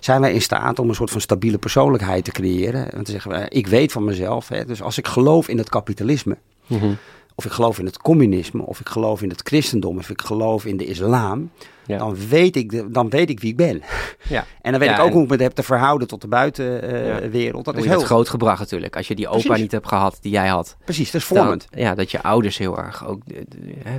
Zijn 0.00 0.20
wij 0.20 0.32
in 0.32 0.42
staat 0.42 0.78
om 0.78 0.88
een 0.88 0.94
soort 0.94 1.10
van 1.10 1.20
stabiele 1.20 1.58
persoonlijkheid 1.58 2.24
te 2.24 2.30
creëren? 2.30 2.80
Want 2.80 3.06
dan 3.06 3.20
zeggen 3.20 3.50
ik 3.50 3.66
weet 3.66 3.92
van 3.92 4.04
mezelf. 4.04 4.48
Hè, 4.48 4.64
dus 4.64 4.82
als 4.82 4.98
ik 4.98 5.06
geloof 5.06 5.48
in 5.48 5.58
het 5.58 5.68
kapitalisme. 5.68 6.36
Mm 6.66 6.98
of 7.34 7.46
ik 7.46 7.52
geloof 7.52 7.78
in 7.78 7.84
het 7.84 7.98
communisme, 7.98 8.62
of 8.62 8.80
ik 8.80 8.88
geloof 8.88 9.22
in 9.22 9.28
het 9.28 9.40
christendom, 9.44 9.98
of 9.98 10.10
ik 10.10 10.20
geloof 10.20 10.64
in 10.64 10.76
de 10.76 10.86
islam, 10.86 11.50
dan, 11.98 12.16
weet 12.28 12.56
ik 12.56 12.94
dan 12.94 13.08
weet 13.08 13.30
ik 13.30 13.40
wie 13.40 13.50
ik 13.50 13.56
ben. 13.56 13.82
Ja. 14.28 14.44
En 14.62 14.70
dan 14.70 14.80
weet 14.80 14.90
ik 14.90 14.98
ook 14.98 15.12
hoe 15.12 15.22
ik 15.22 15.28
me 15.28 15.42
heb 15.42 15.52
te 15.52 15.62
verhouden 15.62 16.08
tot 16.08 16.20
de 16.20 16.28
buitenwereld. 16.28 17.64
Dat 17.64 17.76
is 17.76 17.84
heel 17.84 18.00
groot 18.00 18.28
gebracht 18.28 18.58
natuurlijk. 18.58 18.96
Als 18.96 19.08
je 19.08 19.14
die 19.14 19.28
opa 19.28 19.56
niet 19.56 19.72
hebt 19.72 19.88
gehad 19.88 20.18
die 20.20 20.32
jij 20.32 20.48
had. 20.48 20.76
Precies, 20.84 21.10
dat 21.10 21.20
is 21.20 21.26
vormend. 21.26 21.66
ja, 21.70 21.94
dat 21.94 22.10
je 22.10 22.22
ouders 22.22 22.58
heel 22.58 22.78
erg, 22.78 23.06
ook, 23.06 23.22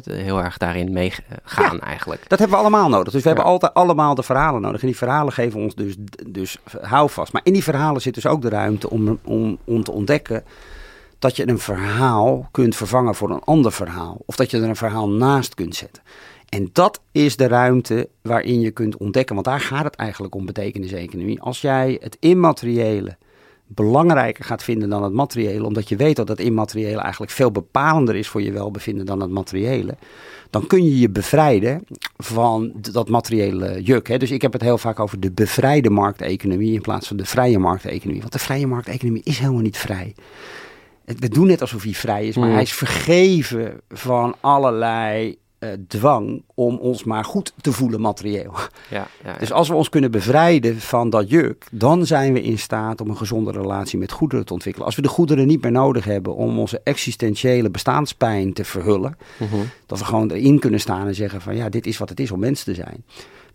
heel 0.03 0.43
erg 0.43 0.57
daarin 0.57 0.91
meegaan 0.91 1.79
eigenlijk. 1.79 2.21
Dat 2.27 2.39
hebben 2.39 2.57
we 2.57 2.63
allemaal 2.63 2.89
nodig. 2.89 3.13
Dus 3.13 3.21
we 3.21 3.27
hebben 3.27 3.45
altijd 3.45 3.73
allemaal 3.73 4.15
de 4.15 4.23
verhalen 4.23 4.61
nodig. 4.61 4.81
En 4.81 4.87
die 4.87 4.97
verhalen 4.97 5.33
geven 5.33 5.59
ons 5.59 5.75
dus, 5.75 5.95
dus 6.27 6.57
houvast. 6.81 7.33
Maar 7.33 7.41
in 7.43 7.53
die 7.53 7.63
verhalen 7.63 8.01
zit 8.01 8.13
dus 8.13 8.25
ook 8.25 8.41
de 8.41 8.49
ruimte 8.49 8.89
om, 8.89 9.19
om, 9.23 9.57
om 9.63 9.83
te 9.83 9.91
ontdekken 9.91 10.43
dat 11.21 11.35
je 11.35 11.49
een 11.49 11.59
verhaal 11.59 12.47
kunt 12.51 12.75
vervangen 12.75 13.15
voor 13.15 13.29
een 13.29 13.43
ander 13.43 13.71
verhaal. 13.71 14.17
Of 14.25 14.35
dat 14.35 14.51
je 14.51 14.57
er 14.57 14.69
een 14.69 14.75
verhaal 14.75 15.09
naast 15.09 15.53
kunt 15.53 15.75
zetten. 15.75 16.03
En 16.51 16.69
dat 16.73 17.01
is 17.11 17.35
de 17.35 17.47
ruimte 17.47 18.09
waarin 18.21 18.59
je 18.59 18.71
kunt 18.71 18.97
ontdekken. 18.97 19.35
Want 19.35 19.47
daar 19.47 19.59
gaat 19.59 19.83
het 19.83 19.95
eigenlijk 19.95 20.35
om 20.35 20.45
betekeniseconomie. 20.45 21.41
Als 21.41 21.61
jij 21.61 21.97
het 22.01 22.17
immateriële 22.19 23.17
belangrijker 23.67 24.43
gaat 24.43 24.63
vinden 24.63 24.89
dan 24.89 25.03
het 25.03 25.13
materiële, 25.13 25.65
omdat 25.65 25.89
je 25.89 25.95
weet 25.95 26.15
dat 26.15 26.27
het 26.27 26.39
immateriële 26.39 27.01
eigenlijk 27.01 27.31
veel 27.31 27.51
bepalender 27.51 28.15
is 28.15 28.27
voor 28.27 28.41
je 28.41 28.51
welbevinden 28.51 29.05
dan 29.05 29.21
het 29.21 29.29
materiële, 29.29 29.95
dan 30.49 30.67
kun 30.67 30.83
je 30.83 30.99
je 30.99 31.09
bevrijden 31.09 31.83
van 32.17 32.71
dat 32.91 33.09
materiële 33.09 33.81
juk. 33.83 34.07
Hè? 34.07 34.17
Dus 34.17 34.31
ik 34.31 34.41
heb 34.41 34.53
het 34.53 34.61
heel 34.61 34.77
vaak 34.77 34.99
over 34.99 35.19
de 35.19 35.31
bevrijde 35.31 35.89
markteconomie 35.89 36.73
in 36.73 36.81
plaats 36.81 37.07
van 37.07 37.17
de 37.17 37.25
vrije 37.25 37.59
markteconomie. 37.59 38.21
Want 38.21 38.33
de 38.33 38.39
vrije 38.39 38.67
markteconomie 38.67 39.23
is 39.23 39.39
helemaal 39.39 39.61
niet 39.61 39.77
vrij 39.77 40.13
we 41.05 41.29
doen 41.29 41.47
net 41.47 41.61
alsof 41.61 41.83
hij 41.83 41.93
vrij 41.93 42.27
is, 42.27 42.35
maar 42.35 42.47
mm. 42.47 42.53
hij 42.53 42.61
is 42.61 42.73
vergeven 42.73 43.81
van 43.89 44.35
allerlei 44.39 45.37
uh, 45.63 45.69
dwang 45.87 46.43
om 46.53 46.77
ons 46.77 47.03
maar 47.03 47.25
goed 47.25 47.53
te 47.61 47.71
voelen 47.71 48.01
materieel. 48.01 48.53
Ja, 48.89 49.07
ja, 49.23 49.35
Dus 49.39 49.51
als 49.51 49.67
we 49.67 49.75
ons 49.75 49.89
kunnen 49.89 50.11
bevrijden 50.11 50.79
van 50.79 51.09
dat 51.09 51.29
juk, 51.29 51.67
dan 51.71 52.05
zijn 52.05 52.33
we 52.33 52.41
in 52.41 52.59
staat 52.59 53.01
om 53.01 53.09
een 53.09 53.17
gezonde 53.17 53.51
relatie 53.51 53.99
met 53.99 54.11
goederen 54.11 54.45
te 54.45 54.53
ontwikkelen. 54.53 54.87
Als 54.87 54.95
we 54.95 55.01
de 55.01 55.07
goederen 55.07 55.47
niet 55.47 55.61
meer 55.61 55.71
nodig 55.71 56.05
hebben 56.05 56.35
om 56.35 56.59
onze 56.59 56.81
existentiële 56.83 57.69
bestaanspijn 57.69 58.53
te 58.53 58.63
verhullen, 58.63 59.17
mm 59.37 59.47
-hmm. 59.47 59.69
dat 59.85 59.99
we 59.99 60.05
gewoon 60.05 60.31
erin 60.31 60.59
kunnen 60.59 60.79
staan 60.79 61.07
en 61.07 61.15
zeggen 61.15 61.41
van 61.41 61.55
ja, 61.55 61.69
dit 61.69 61.85
is 61.85 61.97
wat 61.97 62.09
het 62.09 62.19
is 62.19 62.31
om 62.31 62.39
mens 62.39 62.63
te 62.63 62.73
zijn 62.73 63.03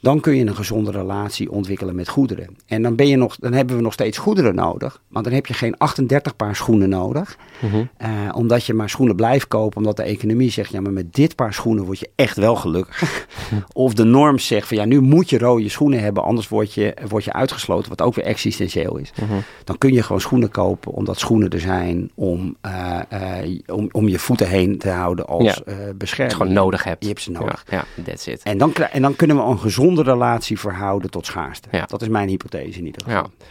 dan 0.01 0.21
kun 0.21 0.37
je 0.37 0.47
een 0.47 0.55
gezonde 0.57 0.91
relatie 0.91 1.51
ontwikkelen 1.51 1.95
met 1.95 2.09
goederen. 2.09 2.57
En 2.67 2.83
dan, 2.83 2.97
ben 2.97 3.09
je 3.09 3.17
nog, 3.17 3.37
dan 3.37 3.53
hebben 3.53 3.77
we 3.77 3.83
nog 3.83 3.93
steeds 3.93 4.19
goederen 4.19 4.55
nodig, 4.55 5.01
maar 5.09 5.23
dan 5.23 5.33
heb 5.33 5.47
je 5.47 5.55
geen 5.55 5.79
38 5.79 6.37
paar 6.37 6.57
schoenen 6.57 6.89
nodig. 6.89 7.37
Mhm. 7.61 7.85
Eh, 7.97 8.11
omdat 8.35 8.65
je 8.65 8.75
maar 8.75 8.91
schoenen 8.91 9.17
blijft 9.17 9.49
kopen, 9.49 9.77
omdat 9.79 9.97
de 9.97 10.03
economie 10.03 10.51
zegt, 10.51 10.71
ja, 10.73 10.81
maar 10.81 10.93
met 10.93 11.15
dit 11.15 11.35
paar 11.35 11.55
schoenen 11.55 11.85
word 11.85 11.99
je 11.99 12.11
echt 12.15 12.37
wel 12.37 12.57
gelukkig. 12.57 13.27
of 13.73 13.95
de 13.95 14.05
norm 14.05 14.39
zegt 14.39 14.69
van, 14.69 14.77
ja, 14.77 14.85
nu 14.85 15.01
moet 15.01 15.31
je 15.31 15.39
rode 15.39 15.69
schoenen 15.69 16.01
hebben, 16.01 16.23
anders 16.23 16.49
word 16.49 16.75
je, 16.75 16.97
word 17.09 17.25
je 17.25 17.33
uitgesloten, 17.33 17.89
wat 17.89 18.03
ook 18.03 18.15
weer 18.15 18.25
existentieel 18.25 18.97
is. 18.97 19.13
Mhm. 19.21 19.33
Dan 19.65 19.79
kun 19.79 19.93
je 19.93 20.03
gewoon 20.03 20.21
schoenen 20.21 20.51
kopen, 20.51 20.93
omdat 20.93 21.19
schoenen 21.19 21.51
er 21.51 21.61
zijn 21.61 22.11
om, 22.15 22.57
eh, 22.61 22.99
eh, 23.09 23.61
om, 23.67 23.89
om 23.93 24.09
je 24.09 24.19
voeten 24.19 24.49
heen 24.49 24.79
te 24.79 24.91
houden 24.91 25.27
als 25.27 25.45
Ja. 25.67 25.75
bescherming. 25.97 26.37
gewoon 26.37 26.53
nodig 26.53 26.85
hebt. 26.85 27.03
Je 27.03 27.09
hebt 27.09 27.21
ze 27.23 27.31
nodig. 27.31 27.65
Ja, 27.71 27.85
ja 27.97 28.03
that's 28.03 28.27
it. 28.27 28.43
En 28.43 28.59
dan, 28.59 28.75
en 28.75 29.03
dan 29.03 29.17
kunnen 29.17 29.37
we 29.37 29.43
een 29.43 29.59
gezonde 29.59 29.85
relatie 29.95 30.59
verhouden 30.59 31.11
tot 31.11 31.27
schaarste. 31.27 31.69
Ja. 31.71 31.87
Dat 31.87 32.03
is 32.03 32.09
mijn 32.09 32.29
hypothese 32.29 32.79
in 32.79 32.87
ieder 32.87 33.03
geval. 33.03 33.23
Ja. 33.23 33.47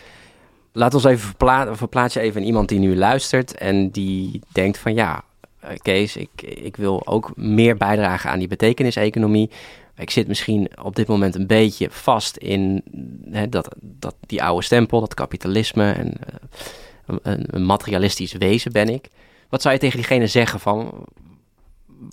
Laat 0.71 0.93
ons 0.93 1.03
even 1.03 1.27
verpla 1.27 1.75
verplaats 1.75 2.13
je 2.13 2.19
even 2.19 2.41
in 2.41 2.47
iemand 2.47 2.69
die 2.69 2.79
nu 2.79 2.95
luistert 2.95 3.57
en 3.57 3.89
die 3.89 4.41
denkt 4.51 4.77
van 4.77 4.93
ja, 4.93 5.23
eh, 5.59 5.69
Kees, 5.81 6.15
ik, 6.15 6.41
ik 6.41 6.75
wil 6.75 7.07
ook 7.07 7.31
meer 7.35 7.77
bijdragen 7.77 8.29
aan 8.29 8.39
die 8.39 8.47
betekeniseconomie. 8.47 9.49
Ik 9.97 10.09
zit 10.09 10.27
misschien 10.27 10.69
op 10.83 10.95
dit 10.95 11.07
moment 11.07 11.35
een 11.35 11.47
beetje 11.47 11.87
vast 11.91 12.37
in 12.37 12.83
hè, 13.31 13.49
dat, 13.49 13.75
dat, 13.81 14.15
die 14.19 14.43
oude 14.43 14.63
stempel, 14.63 14.99
dat 14.99 15.13
kapitalisme 15.13 15.91
en 15.91 16.13
eh, 16.19 17.15
een, 17.23 17.45
een 17.55 17.65
materialistisch 17.65 18.33
wezen 18.33 18.71
ben 18.71 18.89
ik. 18.89 19.07
Wat 19.49 19.61
zou 19.61 19.73
je 19.73 19.79
tegen 19.79 19.97
diegene 19.97 20.27
zeggen 20.27 20.59
van 20.59 21.05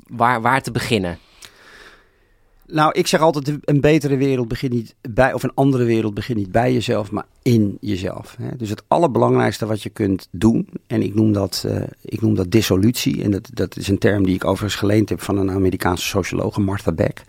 waar, 0.07 0.41
waar 0.41 0.63
te 0.63 0.71
beginnen? 0.71 1.19
Nou, 2.67 2.93
ik 2.93 3.07
zeg 3.07 3.21
altijd, 3.21 3.59
een 3.65 3.81
betere 3.81 4.17
wereld 4.17 4.49
begint 4.49 4.73
niet 4.73 4.95
bij, 5.11 5.33
of 5.33 5.43
een 5.43 5.55
andere 5.55 5.85
wereld 5.85 6.15
begint 6.15 6.39
niet 6.39 6.53
bij 6.53 6.73
jezelf, 6.73 7.11
maar 7.11 7.25
in 7.43 7.77
jezelf. 7.81 8.37
Hè? 8.39 8.57
Dus 8.57 8.69
het 8.71 8.83
allerbelangrijkste 8.89 9.67
wat 9.67 9.83
je 9.83 9.89
kunt 9.91 10.29
doen, 10.31 10.69
en 10.87 11.03
ik 11.03 11.15
noem 11.15 11.33
dat, 11.33 11.65
eh, 11.67 11.83
ik 12.01 12.21
noem 12.21 12.35
dat 12.35 12.51
dissolutie, 12.51 13.23
en 13.23 13.31
dat, 13.31 13.51
dat 13.53 13.77
is 13.77 13.89
een 13.89 13.99
term 13.99 14.25
die 14.25 14.35
ik 14.35 14.45
overigens 14.45 14.81
geleend 14.81 15.09
heb 15.09 15.23
van 15.23 15.39
een 15.39 15.51
Amerikaanse 15.51 16.07
sociologe, 16.07 16.61
Martha 16.61 16.93
Beck. 16.93 17.25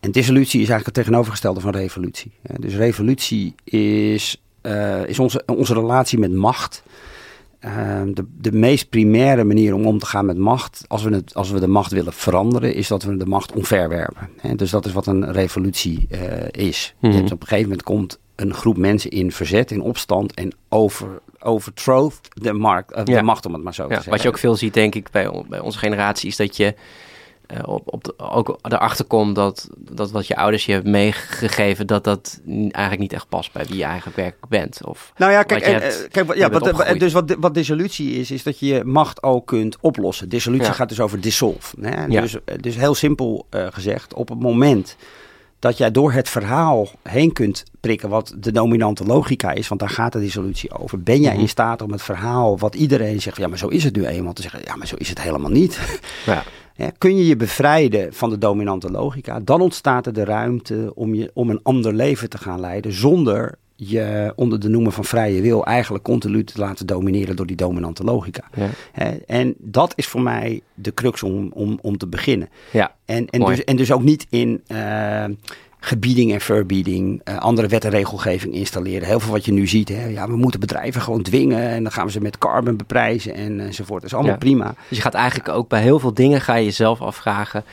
En 0.00 0.10
dissolutie 0.10 0.60
is 0.60 0.68
eigenlijk 0.68 0.86
het 0.86 0.94
tegenovergestelde 0.94 1.60
van 1.60 1.70
revolutie. 1.70 2.32
hè. 2.42 2.54
Dus 2.58 2.74
revolutie 2.74 3.54
is, 3.64 4.42
eh, 4.60 5.06
is 5.06 5.18
onze, 5.18 5.42
onze 5.46 5.74
relatie 5.74 6.18
met 6.18 6.32
macht. 6.32 6.82
Eh, 7.60 8.00
de, 8.14 8.24
de 8.38 8.52
meest 8.52 8.88
primaire 8.88 9.44
manier 9.44 9.74
om 9.74 9.86
om 9.86 9.98
te 9.98 10.06
gaan 10.06 10.26
met 10.26 10.38
macht, 10.38 10.84
als 10.88 11.02
we, 11.02 11.14
het, 11.14 11.34
als 11.34 11.50
we 11.50 11.60
de 11.60 11.66
macht 11.68 11.92
willen 11.92 12.12
veranderen, 12.12 12.74
is 12.74 12.88
dat 12.88 13.02
we 13.02 13.16
de 13.16 13.26
macht 13.26 13.52
omverwerpen. 13.52 14.28
Hè. 14.36 14.54
Dus 14.54 14.70
dat 14.70 14.86
is 14.86 14.92
wat 14.92 15.06
een 15.06 15.32
revolutie 15.32 16.06
eh, 16.10 16.66
is. 16.66 16.94
Mhm. 17.00 17.12
Hebt 17.12 17.32
op 17.32 17.40
een 17.40 17.46
gegeven 17.46 17.68
moment 17.68 17.82
komt 17.82 18.18
een 18.36 18.54
groep 18.54 18.76
mensen 18.76 19.10
in 19.10 19.32
verzet, 19.32 19.70
in 19.70 19.80
opstand 19.80 20.34
en 20.34 20.52
over, 20.68 21.20
overthrow 21.40 22.10
de, 22.32 22.52
markt, 22.52 22.92
eh, 22.92 23.02
Ja. 23.04 23.16
de 23.16 23.22
macht, 23.22 23.46
om 23.46 23.52
het 23.52 23.62
maar 23.62 23.74
zo 23.74 23.86
te 23.86 23.94
zeggen. 23.94 24.10
wat 24.12 24.22
je 24.22 24.28
ook 24.28 24.38
veel 24.38 24.56
ziet, 24.56 24.74
denk 24.74 24.94
ik, 24.94 25.10
bij, 25.10 25.44
bij 25.48 25.60
onze 25.60 25.78
generatie, 25.78 26.28
is 26.28 26.36
dat 26.36 26.56
je 26.56 26.74
op, 27.64 27.82
op 27.92 28.04
de- 28.04 28.14
ook 28.18 28.58
erachter 28.62 29.04
komt 29.04 29.34
dat, 29.34 29.68
dat 29.78 30.10
wat 30.10 30.26
je 30.26 30.36
ouders 30.36 30.66
je 30.66 30.72
hebben 30.72 30.90
meegegeven, 30.90 31.86
dat 31.86 32.04
dat 32.04 32.40
eigenlijk 32.46 32.98
niet 32.98 33.12
echt 33.12 33.28
past 33.28 33.52
bij 33.52 33.66
wie 33.66 33.76
je 33.76 33.84
eigenlijk 33.84 34.16
werkelijk 34.16 34.48
bent. 34.48 34.80
Of 34.84 35.12
Nou 35.16 35.32
ja, 35.32 35.42
kijk, 35.42 35.62
en, 35.62 35.72
hebt- 35.72 36.02
eh, 36.04 36.10
kijk 36.10 36.34
ja, 36.34 36.50
wat, 36.50 36.62
opgegroeid. 36.62 37.00
dus 37.00 37.12
wat, 37.12 37.36
wat 37.38 37.54
dissolutie 37.54 38.10
is, 38.12 38.30
is 38.30 38.42
dat 38.42 38.58
je 38.58 38.66
je 38.66 38.84
macht 38.84 39.22
ook 39.22 39.46
kunt 39.46 39.76
oplossen. 39.80 40.28
Dissolutie 40.28 40.66
Ja. 40.66 40.72
gaat 40.72 40.88
dus 40.88 41.00
over 41.00 41.20
dissolve. 41.20 41.76
Hè? 41.80 42.04
Ja. 42.04 42.20
Dus, 42.20 42.34
eh, 42.44 42.54
dus 42.60 42.76
heel 42.76 42.94
simpel 42.94 43.46
eh, 43.50 43.66
gezegd, 43.70 44.14
op 44.14 44.28
het 44.28 44.40
moment 44.40 44.96
dat 45.60 45.78
jij 45.78 45.90
door 45.90 46.12
het 46.12 46.28
verhaal 46.28 46.88
heen 47.02 47.32
kunt 47.32 47.64
prikken 47.80 48.08
wat 48.08 48.34
de 48.38 48.52
dominante 48.52 49.04
logica 49.04 49.52
is, 49.52 49.68
want 49.68 49.80
daar 49.80 49.90
gaat 49.90 50.12
de 50.12 50.20
dissolutie 50.20 50.78
over, 50.78 51.02
ben 51.02 51.20
jij 51.20 51.32
Mhm. 51.32 51.40
in 51.40 51.48
staat 51.48 51.82
om 51.82 51.92
het 51.92 52.02
verhaal 52.02 52.58
wat 52.58 52.74
iedereen 52.74 53.20
zegt, 53.20 53.36
ja 53.36 53.48
maar 53.48 53.58
zo 53.58 53.68
is 53.68 53.84
het 53.84 53.96
nu 53.96 54.06
eenmaal, 54.06 54.32
te 54.32 54.42
zeggen, 54.42 54.60
ja 54.64 54.76
maar 54.76 54.86
zo 54.86 54.96
is 54.98 55.08
het 55.08 55.22
helemaal 55.22 55.50
niet. 55.50 56.00
ja, 56.76 56.90
kun 56.98 57.16
je 57.16 57.26
je 57.26 57.36
bevrijden 57.36 58.14
van 58.14 58.30
de 58.30 58.38
dominante 58.38 58.90
logica, 58.90 59.40
dan 59.40 59.60
ontstaat 59.60 60.06
er 60.06 60.12
de 60.12 60.24
ruimte 60.24 60.92
om, 60.94 61.14
je, 61.14 61.30
om 61.34 61.50
een 61.50 61.60
ander 61.62 61.94
leven 61.94 62.28
te 62.28 62.38
gaan 62.38 62.60
leiden 62.60 62.92
zonder 62.92 63.58
je 63.88 64.32
onder 64.36 64.60
de 64.60 64.68
noemer 64.68 64.92
van 64.92 65.04
vrije 65.04 65.40
wil 65.40 65.64
eigenlijk 65.64 66.04
continu 66.04 66.44
te 66.44 66.58
laten 66.58 66.86
domineren 66.86 67.36
door 67.36 67.46
die 67.46 67.56
dominante 67.56 68.04
logica. 68.04 68.42
ja, 68.54 68.68
en 69.26 69.54
dat 69.58 69.92
is 69.96 70.06
voor 70.06 70.20
mij 70.22 70.60
de 70.74 70.94
crux 70.94 71.22
om, 71.22 71.50
om, 71.52 71.78
om 71.82 71.96
te 71.98 72.06
beginnen. 72.06 72.48
ja, 72.72 72.94
En, 73.04 73.26
en, 73.28 73.40
Mooi. 73.40 73.54
dus, 73.56 73.64
en 73.64 73.76
dus 73.76 73.92
ook 73.92 74.02
niet 74.02 74.26
in 74.30 74.62
eh, 74.66 75.24
gebieding 75.80 76.32
en 76.32 76.40
verbieding, 76.40 77.20
eh, 77.24 77.36
andere 77.36 77.68
wet 77.68 77.84
en 77.84 77.90
regelgeving 77.90 78.54
installeren. 78.54 79.08
Heel 79.08 79.20
veel 79.20 79.32
wat 79.32 79.44
je 79.44 79.52
nu 79.52 79.66
ziet, 79.66 79.88
hè, 79.88 80.04
ja, 80.06 80.26
we 80.28 80.36
moeten 80.36 80.60
bedrijven 80.60 81.00
gewoon 81.00 81.22
dwingen 81.22 81.68
en 81.68 81.82
dan 81.82 81.92
gaan 81.92 82.06
we 82.06 82.12
ze 82.12 82.20
met 82.20 82.38
carbon 82.38 82.76
beprijzen 82.76 83.34
en, 83.34 83.60
enzovoort. 83.60 84.00
Dat 84.00 84.10
is 84.10 84.16
allemaal 84.16 84.32
Ja. 84.32 84.38
prima. 84.38 84.74
Dus 84.88 84.96
je 84.96 85.02
gaat 85.02 85.14
eigenlijk 85.14 85.48
ook 85.48 85.68
bij 85.68 85.82
heel 85.82 85.98
veel 85.98 86.14
dingen 86.14 86.40
ga 86.40 86.54
je 86.54 86.64
jezelf 86.64 87.00
afvragen. 87.00 87.64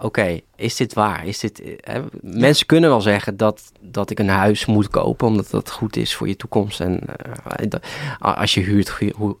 Oké, 0.00 0.40
is 0.56 0.76
dit 0.76 0.92
waar? 0.94 1.26
Is 1.26 1.38
dit, 1.38 1.60
eh, 1.60 1.72
hè, 1.80 2.00
mensen 2.20 2.66
kunnen 2.66 2.90
wel 2.90 3.00
zeggen 3.00 3.36
dat, 3.36 3.72
dat 3.80 4.10
ik 4.10 4.18
een 4.18 4.28
huis 4.28 4.66
moet 4.66 4.88
kopen 4.88 5.26
omdat 5.26 5.50
dat 5.50 5.70
goed 5.70 5.96
is 5.96 6.14
voor 6.14 6.28
je 6.28 6.36
toekomst. 6.36 6.80
En 6.80 7.00
eh, 8.20 8.36
als 8.38 8.54
je 8.54 8.60
huurt, 8.60 8.90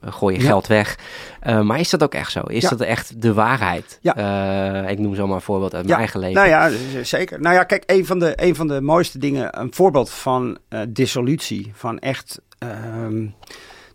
gooi, 0.00 0.34
je 0.36 0.42
Ja. 0.42 0.46
geld 0.48 0.66
weg. 0.66 0.98
Eh, 1.40 1.60
maar 1.60 1.80
is 1.80 1.90
dat 1.90 2.02
ook 2.02 2.14
echt 2.14 2.32
zo? 2.32 2.40
Is 2.40 2.62
Ja. 2.62 2.68
dat 2.68 2.80
echt 2.80 3.22
de 3.22 3.32
waarheid? 3.34 3.98
Ja. 4.02 4.86
Ik 4.88 4.98
noem 4.98 5.14
zomaar 5.14 5.34
een 5.36 5.42
voorbeeld 5.42 5.74
uit 5.74 5.86
mijn 5.86 5.98
eigen 5.98 6.20
leven. 6.20 6.34
Nou 6.34 6.48
ja, 6.48 6.70
zeker. 7.02 7.40
Nou 7.40 7.54
ja, 7.54 7.64
kijk, 7.64 7.82
een 7.86 8.06
van 8.06 8.18
de, 8.18 8.32
een 8.36 8.54
van 8.54 8.68
de 8.68 8.80
mooiste 8.80 9.18
dingen, 9.18 9.60
een 9.60 9.74
voorbeeld 9.74 10.10
van 10.10 10.58
dissolutie, 10.88 11.70
van 11.74 11.98
echt 11.98 12.40
ehm, 12.58 13.26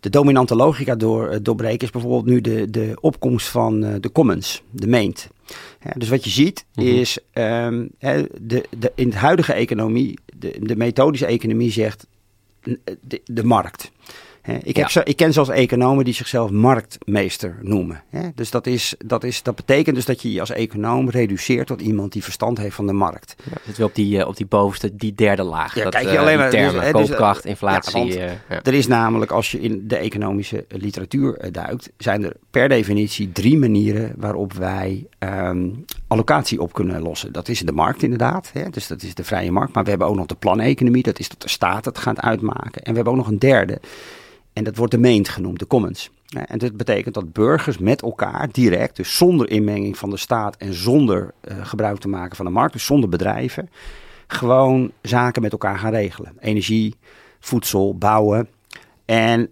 de 0.04 0.10
dominante 0.10 0.54
logica 0.56 0.94
door, 0.94 1.28
eh, 1.28 1.38
doorbreken, 1.42 1.86
is 1.86 1.90
bijvoorbeeld 1.92 2.24
nu 2.26 2.40
de, 2.40 2.70
de 2.70 2.96
opkomst 3.00 3.48
van 3.48 3.84
eh, 3.84 3.94
de 4.00 4.12
commons, 4.12 4.62
de 4.70 4.86
meent. 4.86 5.28
Ja, 5.84 5.92
dus 5.96 6.08
wat 6.08 6.24
je 6.24 6.30
ziet 6.30 6.64
Mhm. 6.74 6.86
is, 6.86 7.18
ehm, 7.32 7.86
de, 8.40 8.64
de, 8.78 8.92
in 8.94 9.10
de 9.10 9.16
huidige 9.16 9.52
economie, 9.52 10.18
de, 10.38 10.56
de 10.60 10.76
methodische 10.76 11.26
economie 11.26 11.70
zegt 11.70 12.06
n- 12.68 12.80
de, 13.00 13.20
de 13.24 13.44
markt. 13.44 13.90
Ik, 14.46 14.76
heb 14.76 14.84
Ja. 14.86 14.88
zo, 14.88 15.00
ik 15.04 15.16
ken 15.16 15.32
zelfs 15.32 15.48
economen 15.50 16.04
die 16.04 16.14
zichzelf 16.14 16.50
marktmeester 16.50 17.58
noemen. 17.62 18.02
Dus 18.34 18.50
dat, 18.50 18.66
is, 18.66 18.94
dat, 19.04 19.24
is, 19.24 19.42
dat 19.42 19.54
betekent 19.56 19.96
dus 19.96 20.04
dat 20.04 20.22
je 20.22 20.32
je 20.32 20.40
als 20.40 20.50
econoom 20.50 21.10
reduceert 21.10 21.66
tot 21.66 21.80
iemand 21.80 22.12
die 22.12 22.22
verstand 22.22 22.58
heeft 22.58 22.74
van 22.74 22.86
de 22.86 22.92
markt. 22.92 23.34
Ja, 23.50 23.72
wil 23.76 23.86
op 23.86 23.94
die, 23.94 24.18
eh, 24.20 24.28
op 24.28 24.36
die 24.36 24.46
bovenste, 24.46 24.96
die 24.96 25.14
derde 25.14 25.42
laag. 25.42 25.74
Ja, 25.74 25.82
dat, 25.84 25.92
kijk 25.94 26.04
je 26.04 26.10
eh, 26.14 26.20
alleen 26.20 26.36
maar- 26.38 26.50
dus, 26.50 26.60
termen, 26.60 26.82
hè, 26.82 26.92
dus, 26.92 27.08
koopkracht, 27.08 27.44
eh, 27.44 27.50
inflatie. 27.50 27.98
ja, 27.98 28.04
want- 28.04 28.14
eh, 28.14 28.32
ja. 28.48 28.62
Er 28.62 28.74
is 28.74 28.86
namelijk, 28.86 29.30
als 29.30 29.50
je 29.50 29.60
in 29.60 29.84
de 29.88 29.96
economische 29.96 30.64
literatuur 30.68 31.48
duikt, 31.52 31.90
zijn 31.98 32.24
er 32.24 32.36
per 32.50 32.68
definitie 32.68 33.32
drie 33.32 33.58
manieren 33.58 34.12
waarop 34.16 34.52
wij 34.52 35.06
ehm, 35.18 35.68
allocatie 36.06 36.60
op 36.60 36.72
kunnen 36.72 37.02
lossen. 37.02 37.32
Dat 37.32 37.48
is 37.48 37.60
de 37.60 37.72
markt 37.72 38.02
inderdaad, 38.02 38.50
hè? 38.52 38.70
dus 38.70 38.86
dat 38.86 39.02
is 39.02 39.14
de 39.14 39.24
vrije 39.24 39.50
markt. 39.52 39.74
Maar 39.74 39.84
we 39.84 39.90
hebben 39.90 40.08
ook 40.08 40.16
nog 40.16 40.26
de 40.26 40.34
planeconomie, 40.34 41.02
dat 41.02 41.18
is 41.18 41.28
dat 41.28 41.42
de 41.42 41.48
staat 41.48 41.84
het 41.84 41.98
gaat 41.98 42.20
uitmaken. 42.20 42.82
En 42.82 42.90
we 42.90 42.94
hebben 42.94 43.12
ook 43.12 43.18
nog 43.18 43.28
een 43.28 43.38
derde, 43.38 43.80
en 44.54 44.64
dat 44.64 44.76
wordt 44.76 44.92
de 44.92 44.98
meent 44.98 45.28
genoemd, 45.28 45.58
de 45.58 45.66
commons. 45.66 46.10
En 46.46 46.58
dat 46.58 46.76
betekent 46.76 47.14
dat 47.14 47.32
burgers 47.32 47.78
met 47.78 48.02
elkaar 48.02 48.48
direct, 48.52 48.96
dus 48.96 49.16
zonder 49.16 49.50
inmenging 49.50 49.98
van 49.98 50.10
de 50.10 50.16
staat 50.16 50.56
en 50.56 50.74
zonder 50.74 51.34
eh, 51.40 51.66
gebruik 51.66 51.98
te 51.98 52.08
maken 52.08 52.36
van 52.36 52.44
de 52.44 52.50
markt, 52.50 52.72
dus 52.72 52.84
zonder 52.84 53.08
bedrijven, 53.08 53.70
gewoon 54.26 54.92
zaken 55.02 55.42
met 55.42 55.52
elkaar 55.52 55.78
gaan 55.78 55.92
regelen. 55.92 56.32
Energie, 56.40 56.94
voedsel, 57.40 57.98
bouwen. 57.98 58.48
En 59.04 59.50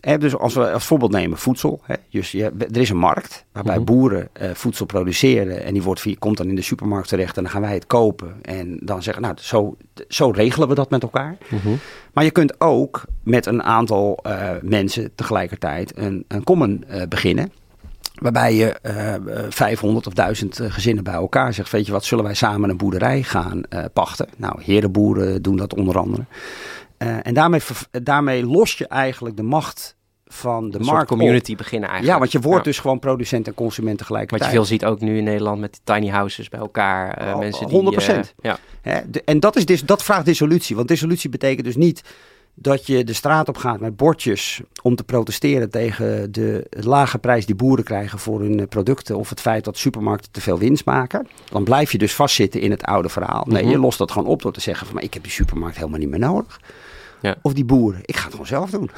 hè, 0.00 0.18
dus 0.18 0.36
als 0.36 0.54
we 0.54 0.70
als 0.72 0.84
voorbeeld 0.84 1.12
nemen 1.12 1.38
voedsel. 1.38 1.80
Hè, 1.84 1.94
dus 2.10 2.32
je, 2.32 2.52
er 2.58 2.80
is 2.80 2.90
een 2.90 2.96
markt 2.96 3.44
waarbij 3.52 3.76
Mhm. 3.76 3.84
boeren 3.84 4.28
eh, 4.32 4.50
voedsel 4.54 4.86
produceren. 4.86 5.64
En 5.64 5.72
die 5.72 5.82
wordt 5.82 6.00
via, 6.00 6.14
komt 6.18 6.36
dan 6.36 6.48
in 6.48 6.54
de 6.54 6.62
supermarkt 6.62 7.08
terecht 7.08 7.36
en 7.36 7.42
dan 7.42 7.52
gaan 7.52 7.60
wij 7.60 7.74
het 7.74 7.86
kopen. 7.86 8.34
En 8.42 8.78
dan 8.82 9.02
zeggen, 9.02 9.22
nou, 9.22 9.34
zo, 9.38 9.76
zo 10.08 10.30
regelen 10.30 10.68
we 10.68 10.74
dat 10.74 10.90
met 10.90 11.02
elkaar. 11.02 11.36
Mhm. 11.48 11.68
Maar 12.12 12.24
je 12.24 12.30
kunt 12.30 12.60
ook 12.60 13.02
met 13.22 13.46
een 13.46 13.62
aantal 13.62 14.18
eh, 14.22 14.50
mensen 14.62 15.14
tegelijkertijd 15.14 15.92
een, 15.96 16.24
een 16.28 16.44
common 16.44 16.84
beginnen. 17.08 17.52
Waarbij 18.14 18.54
je 18.54 18.66
eh, 18.72 19.14
500 19.48 20.06
of 20.06 20.12
1000 20.12 20.60
eh, 20.60 20.72
gezinnen 20.72 21.04
bij 21.04 21.14
elkaar 21.14 21.54
zegt: 21.54 21.70
Weet 21.70 21.86
je 21.86 21.92
wat, 21.92 22.04
zullen 22.04 22.24
wij 22.24 22.34
samen 22.34 22.70
een 22.70 22.76
boerderij 22.76 23.22
gaan 23.22 23.60
pachten? 23.92 24.28
Nou, 24.36 24.62
herenboeren 24.62 25.42
doen 25.42 25.56
dat 25.56 25.74
onder 25.74 25.98
andere. 25.98 26.24
Eh, 27.04 27.16
en 27.22 27.34
daarmee, 27.34 27.60
ver- 27.60 28.02
daarmee 28.02 28.46
los 28.46 28.78
je 28.78 28.86
eigenlijk 28.88 29.36
de 29.36 29.42
macht 29.42 29.96
van 30.26 30.70
de 30.70 30.78
Een 30.78 30.84
markt. 30.84 31.10
op. 31.10 31.18
community 31.18 31.56
beginnen 31.56 31.88
eigenlijk. 31.88 32.12
Ja, 32.14 32.18
want 32.20 32.32
je 32.32 32.48
wordt 32.48 32.64
Ja. 32.64 32.70
dus 32.70 32.78
gewoon 32.80 32.98
producent 32.98 33.46
en 33.46 33.54
consument 33.54 33.98
Wat 33.98 34.06
tegelijkertijd. 34.06 34.50
je 34.50 34.56
veel 34.56 34.64
ziet 34.66 34.84
ook 34.84 35.00
nu 35.00 35.16
in 35.18 35.24
Nederland 35.24 35.60
met 35.60 35.72
die 35.72 35.94
tiny 35.94 36.08
houses 36.10 36.48
bij 36.48 36.60
elkaar. 36.60 37.14
eh, 37.16 37.32
Oh, 37.32 37.38
mensen 37.38 37.66
die, 37.66 37.74
100%. 37.76 38.34
eh, 38.40 38.50
ja. 38.50 38.58
Hè, 38.82 39.00
de- 39.10 39.22
en 39.24 39.40
dat, 39.40 39.56
is 39.56 39.66
dis, 39.66 39.82
dat 39.82 40.02
vraagt 40.02 40.24
dissolutie. 40.24 40.76
Want 40.76 40.88
dissolutie 40.88 41.30
betekent 41.30 41.64
dus 41.66 41.76
niet 41.76 42.02
dat 42.56 42.86
je 42.86 43.04
de 43.04 43.12
straat 43.12 43.48
op 43.48 43.56
gaat 43.56 43.80
met 43.80 43.96
bordjes 43.96 44.60
om 44.82 44.94
te 44.96 45.04
protesteren 45.04 45.70
tegen 45.70 46.32
de 46.32 46.66
lage 46.70 47.18
prijs 47.18 47.46
die 47.46 47.54
boeren 47.54 47.84
krijgen 47.84 48.18
voor 48.18 48.40
hun 48.40 48.60
eh, 48.60 48.66
producten 48.68 49.16
of 49.16 49.28
het 49.28 49.40
feit 49.40 49.64
dat 49.64 49.78
supermarkten 49.78 50.30
te 50.32 50.40
veel 50.40 50.58
winst 50.58 50.84
maken, 50.84 51.26
dan 51.50 51.64
blijf 51.64 51.92
je 51.92 51.98
dus 51.98 52.14
vastzitten 52.14 52.60
in 52.60 52.70
het 52.70 52.82
oude 52.82 53.08
verhaal. 53.08 53.44
Nee, 53.48 53.62
Mhm. 53.62 53.70
je 53.72 53.78
lost 53.78 53.98
dat 53.98 54.10
gewoon 54.10 54.28
op 54.28 54.42
door 54.42 54.52
te 54.52 54.60
zeggen 54.60 54.86
van 54.86 54.94
maar 54.94 55.04
ik 55.04 55.14
heb 55.14 55.22
die 55.22 55.32
supermarkt 55.32 55.76
helemaal 55.76 55.98
niet 55.98 56.08
meer 56.10 56.18
nodig. 56.18 56.60
Ja. 57.24 57.36
Of 57.42 57.52
die 57.52 57.64
boeren, 57.64 58.00
ik 58.04 58.16
ga 58.16 58.22
het 58.22 58.30
gewoon 58.30 58.46
zelf 58.46 58.70
doen. 58.70 58.90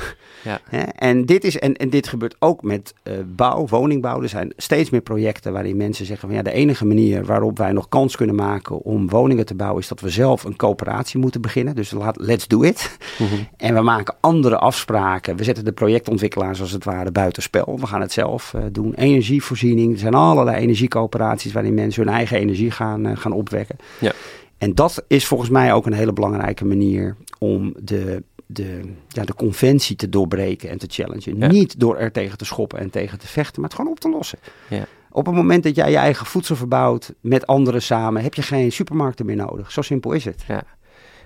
Ja. 0.45 0.61
En, 0.97 1.25
dit 1.25 1.45
is, 1.45 1.59
en, 1.59 1.77
en 1.77 1.91
dit 1.91 2.09
gebeurt 2.09 2.37
ook 2.39 2.63
met 2.63 2.95
eh, 3.03 3.13
bouw, 3.27 3.67
woningbouw. 3.67 4.23
Er 4.23 4.29
zijn 4.29 4.53
steeds 4.57 4.91
meer 4.91 5.01
projecten 5.01 5.53
waarin 5.53 5.77
mensen 5.77 6.07
zeggen 6.07 6.29
van 6.29 6.37
ja, 6.37 6.43
de 6.43 6.53
enige 6.53 6.85
manier 6.85 7.25
waarop 7.25 7.59
wij 7.59 7.73
nog 7.73 7.89
kans 7.89 8.17
kunnen 8.17 8.35
maken 8.35 8.83
om 8.83 9.09
woningen 9.09 9.47
te 9.47 9.55
bouwen 9.55 9.83
is 9.83 9.89
dat 9.89 10.01
we 10.01 10.11
zelf 10.11 10.45
een 10.45 10.57
coöperatie 10.57 11.21
moeten 11.21 11.41
beginnen. 11.41 11.75
Dus 11.75 11.91
laat, 11.91 12.17
let's 12.21 12.47
do 12.47 12.63
it. 12.63 12.99
Mhm. 13.19 13.35
En 13.57 13.75
we 13.75 13.81
maken 13.81 14.15
andere 14.21 14.59
afspraken. 14.59 15.37
We 15.37 15.45
zetten 15.45 15.65
de 15.65 15.73
projectontwikkelaars 15.73 16.61
als 16.61 16.73
het 16.73 16.85
ware 16.85 17.11
buitenspel. 17.11 17.79
We 17.81 17.87
gaan 17.87 18.01
het 18.01 18.13
zelf 18.13 18.55
eh, 18.55 18.63
doen. 18.73 18.95
Energievoorziening. 18.95 19.93
Er 19.93 19.99
zijn 19.99 20.15
allerlei 20.15 20.57
energiecoöperaties 20.57 21.53
waarin 21.53 21.75
mensen 21.75 22.05
hun 22.05 22.15
eigen 22.15 22.39
energie 22.39 22.71
gaan, 22.71 23.07
eh, 23.07 23.17
gaan 23.17 23.33
opwekken. 23.33 23.77
Ja. 23.99 24.13
En 24.59 24.75
dat 24.75 25.05
is 25.07 25.27
volgens 25.27 25.51
mij 25.51 25.73
ook 25.73 25.87
een 25.87 25.93
hele 25.93 26.13
belangrijke 26.13 26.65
manier 26.65 27.17
om 27.39 27.75
de, 27.79 28.23
de, 28.47 28.81
ja, 29.09 29.25
de 29.25 29.35
conventie 29.35 29.97
te 29.97 30.09
doorbreken 30.09 30.71
en 30.71 30.79
te 30.79 30.87
challengen. 30.91 31.39
Ja. 31.39 31.47
Niet 31.47 31.81
door 31.81 31.97
er 31.97 32.13
tegen 32.13 32.39
te 32.39 32.45
schoppen 32.45 32.79
en 32.79 32.91
tegen 32.91 33.19
te 33.19 33.27
vechten, 33.27 33.61
maar 33.61 33.71
het 33.71 33.79
gewoon 33.79 33.95
op 33.95 34.01
te 34.01 34.11
lossen. 34.11 34.39
Ja. 34.69 34.87
Op 35.11 35.27
het 35.27 35.35
moment 35.35 35.63
dat 35.63 35.77
jij 35.77 35.91
je 35.91 35.97
eigen 35.97 36.27
voedsel 36.27 36.57
verbouwt 36.57 37.15
met 37.21 37.47
anderen 37.47 37.83
samen, 37.83 38.23
heb 38.23 38.35
je 38.35 38.43
geen 38.43 38.73
supermarkten 38.73 39.27
meer 39.27 39.37
nodig. 39.37 39.73
Zo 39.73 39.83
simpel 39.83 40.13
is 40.13 40.25
het. 40.25 40.45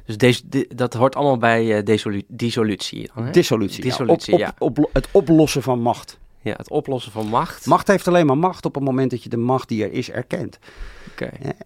Dus 0.05 0.17
deze, 0.17 0.67
dat 0.75 0.95
hoort 0.95 1.17
allemaal 1.17 1.39
bij 1.39 1.83
desolu- 1.83 2.23
dissolutie. 2.29 3.11
dan, 3.15 3.25
hè? 3.25 3.31
Dissolutie. 3.31 3.77
ja. 3.77 3.89
Dissolutie, 3.89 4.33
op, 4.33 4.39
ja. 4.39 4.55
op, 4.59 4.79
op, 4.79 4.91
het 4.93 5.09
oplossen 5.11 5.63
van 5.63 5.81
macht. 5.81 6.19
Ja, 6.43 6.55
het 6.57 6.71
oplossen 6.71 7.13
van 7.13 7.27
macht. 7.27 7.67
Macht 7.67 7.89
heeft 7.89 8.09
alleen 8.09 8.27
maar 8.27 8.39
macht 8.39 8.65
op 8.65 8.75
het 8.75 8.85
moment 8.85 9.11
dat 9.11 9.23
je 9.23 9.29
de 9.29 9.37
macht 9.37 9.69
die 9.69 9.85
er 9.85 9.93
is 9.93 10.11
erkent. 10.11 10.59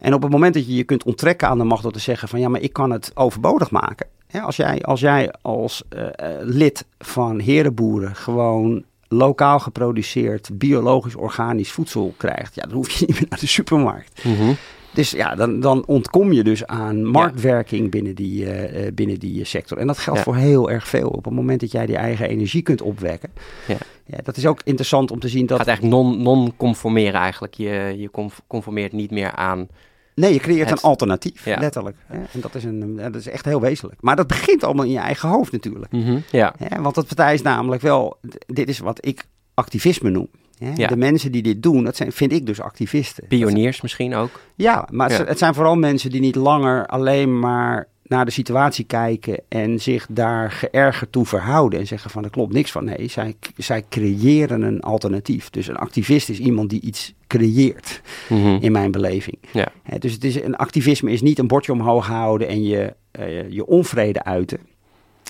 En 0.00 0.14
op 0.14 0.22
het 0.22 0.30
moment 0.30 0.54
dat 0.54 0.66
je 0.66 0.74
je 0.74 0.84
kunt 0.84 1.04
onttrekken 1.04 1.48
aan 1.48 1.58
de 1.58 1.64
macht 1.64 1.82
door 1.82 1.92
te 1.92 1.98
zeggen 1.98 2.28
van 2.28 2.40
ja, 2.40 2.48
maar 2.48 2.60
ik 2.60 2.72
kan 2.72 2.90
het 2.90 3.10
overbodig 3.14 3.70
maken. 3.70 4.06
Als 4.42 4.56
jij 4.56 4.82
als, 4.82 5.00
jij 5.00 5.32
als 5.42 5.82
eh, 5.88 6.06
eh, 6.06 6.12
lid 6.40 6.86
van 6.98 7.40
herenboeren 7.40 8.16
gewoon 8.16 8.84
lokaal 9.08 9.58
geproduceerd, 9.58 10.50
biologisch, 10.52 11.14
organisch 11.14 11.72
voedsel 11.72 12.14
krijgt, 12.16 12.54
ja, 12.54 12.62
dan 12.62 12.72
hoef 12.72 12.90
je 12.90 13.06
niet 13.06 13.20
meer 13.20 13.28
naar 13.28 13.38
de 13.38 13.46
supermarkt. 13.46 14.24
Mhm. 14.24 14.52
Dus 14.94 15.10
ja, 15.10 15.34
dan, 15.34 15.60
dan 15.60 15.86
ontkom 15.86 16.32
je 16.32 16.44
dus 16.44 16.66
aan 16.66 17.04
marktwerking 17.04 17.90
binnen 17.90 18.14
die, 18.14 18.44
eh, 18.50 18.86
eh, 18.86 18.94
binnen 18.94 19.18
die 19.18 19.44
sector. 19.44 19.78
En 19.78 19.86
dat 19.86 19.98
geldt 19.98 20.18
Ja. 20.18 20.24
voor 20.24 20.36
heel 20.36 20.70
erg 20.70 20.88
veel. 20.88 21.08
Op 21.08 21.24
het 21.24 21.34
moment 21.34 21.60
dat 21.60 21.72
jij 21.72 21.86
die 21.86 21.96
eigen 21.96 22.28
energie 22.28 22.62
kunt 22.62 22.82
opwekken. 22.82 23.30
Ja. 23.66 23.76
Ja, 24.06 24.18
dat 24.22 24.36
is 24.36 24.46
ook 24.46 24.60
interessant 24.64 25.10
om 25.10 25.20
te 25.20 25.28
zien 25.28 25.46
dat... 25.46 25.58
gaat 25.58 25.66
eigenlijk 25.66 25.96
non- 25.96 26.22
non-conformeren 26.22 27.20
eigenlijk. 27.20 27.54
Je, 27.54 27.94
je 27.98 28.10
conf- 28.10 28.42
conformeert 28.46 28.92
niet 28.92 29.10
meer 29.10 29.32
aan... 29.32 29.68
Nee, 30.14 30.32
je 30.32 30.38
creëert 30.38 30.68
Het- 30.70 30.78
een 30.82 30.88
alternatief, 30.88 31.44
Ja. 31.44 31.58
letterlijk. 31.60 31.96
En 32.08 32.40
dat 32.40 32.54
is, 32.54 32.64
een, 32.64 32.96
dat 32.96 33.14
is 33.14 33.28
echt 33.28 33.44
heel 33.44 33.60
wezenlijk. 33.60 34.02
Maar 34.02 34.16
dat 34.16 34.26
begint 34.26 34.64
allemaal 34.64 34.84
in 34.84 34.90
je 34.90 34.98
eigen 34.98 35.28
hoofd 35.28 35.52
natuurlijk. 35.52 35.92
Ja. 36.30 36.54
Hè? 36.58 36.82
Want 36.82 36.94
dat 36.94 37.06
partij 37.06 37.34
is 37.34 37.42
namelijk 37.42 37.82
wel, 37.82 38.16
dit 38.46 38.68
is 38.68 38.78
wat 38.78 39.06
ik 39.06 39.24
activisme 39.54 40.10
noem. 40.10 40.28
Hè? 40.58 40.72
Ja. 40.76 40.86
De 40.88 40.96
mensen 40.96 41.32
die 41.32 41.42
dit 41.42 41.62
doen, 41.62 41.84
dat 41.84 41.96
zijn, 41.96 42.12
vind 42.12 42.32
ik 42.32 42.46
dus 42.46 42.60
activisten. 42.60 43.26
Pioniers 43.28 43.80
misschien 43.80 44.14
ook. 44.14 44.40
Ja, 44.54 44.88
maar 44.90 45.10
Ja. 45.10 45.16
Het, 45.18 45.28
het 45.28 45.38
zijn 45.38 45.54
vooral 45.54 45.76
mensen 45.76 46.10
die 46.10 46.20
niet 46.20 46.34
langer 46.36 46.86
alleen 46.86 47.38
maar 47.38 47.88
naar 48.02 48.24
de 48.24 48.30
situatie 48.30 48.84
kijken 48.84 49.40
en 49.48 49.80
zich 49.80 50.06
daar 50.10 50.50
geërgerd 50.52 51.12
toe 51.12 51.26
verhouden 51.26 51.78
en 51.80 51.86
zeggen 51.86 52.10
van 52.10 52.24
er 52.24 52.30
klopt 52.30 52.52
niks 52.52 52.70
van. 52.72 52.84
Nee, 52.84 53.08
zij, 53.08 53.34
zij 53.56 53.84
creëren 53.88 54.62
een 54.62 54.80
alternatief. 54.80 55.50
Dus 55.50 55.66
een 55.66 55.76
activist 55.76 56.28
is 56.28 56.38
iemand 56.38 56.70
die 56.70 56.80
iets 56.80 57.14
creëert 57.26 58.00
Mhm. 58.28 58.56
in 58.60 58.72
mijn 58.72 58.90
beleving. 58.90 59.36
Ja. 59.52 59.68
Hè, 59.82 59.98
dus 59.98 60.12
het 60.12 60.24
is, 60.24 60.42
een 60.42 60.56
activisme 60.56 61.10
is 61.10 61.22
niet 61.22 61.38
een 61.38 61.46
bordje 61.46 61.72
omhoog 61.72 62.06
houden 62.06 62.48
en 62.48 62.62
je, 62.62 62.94
eh, 63.10 63.50
je 63.50 63.66
onvrede 63.66 64.24
uiten. 64.24 64.58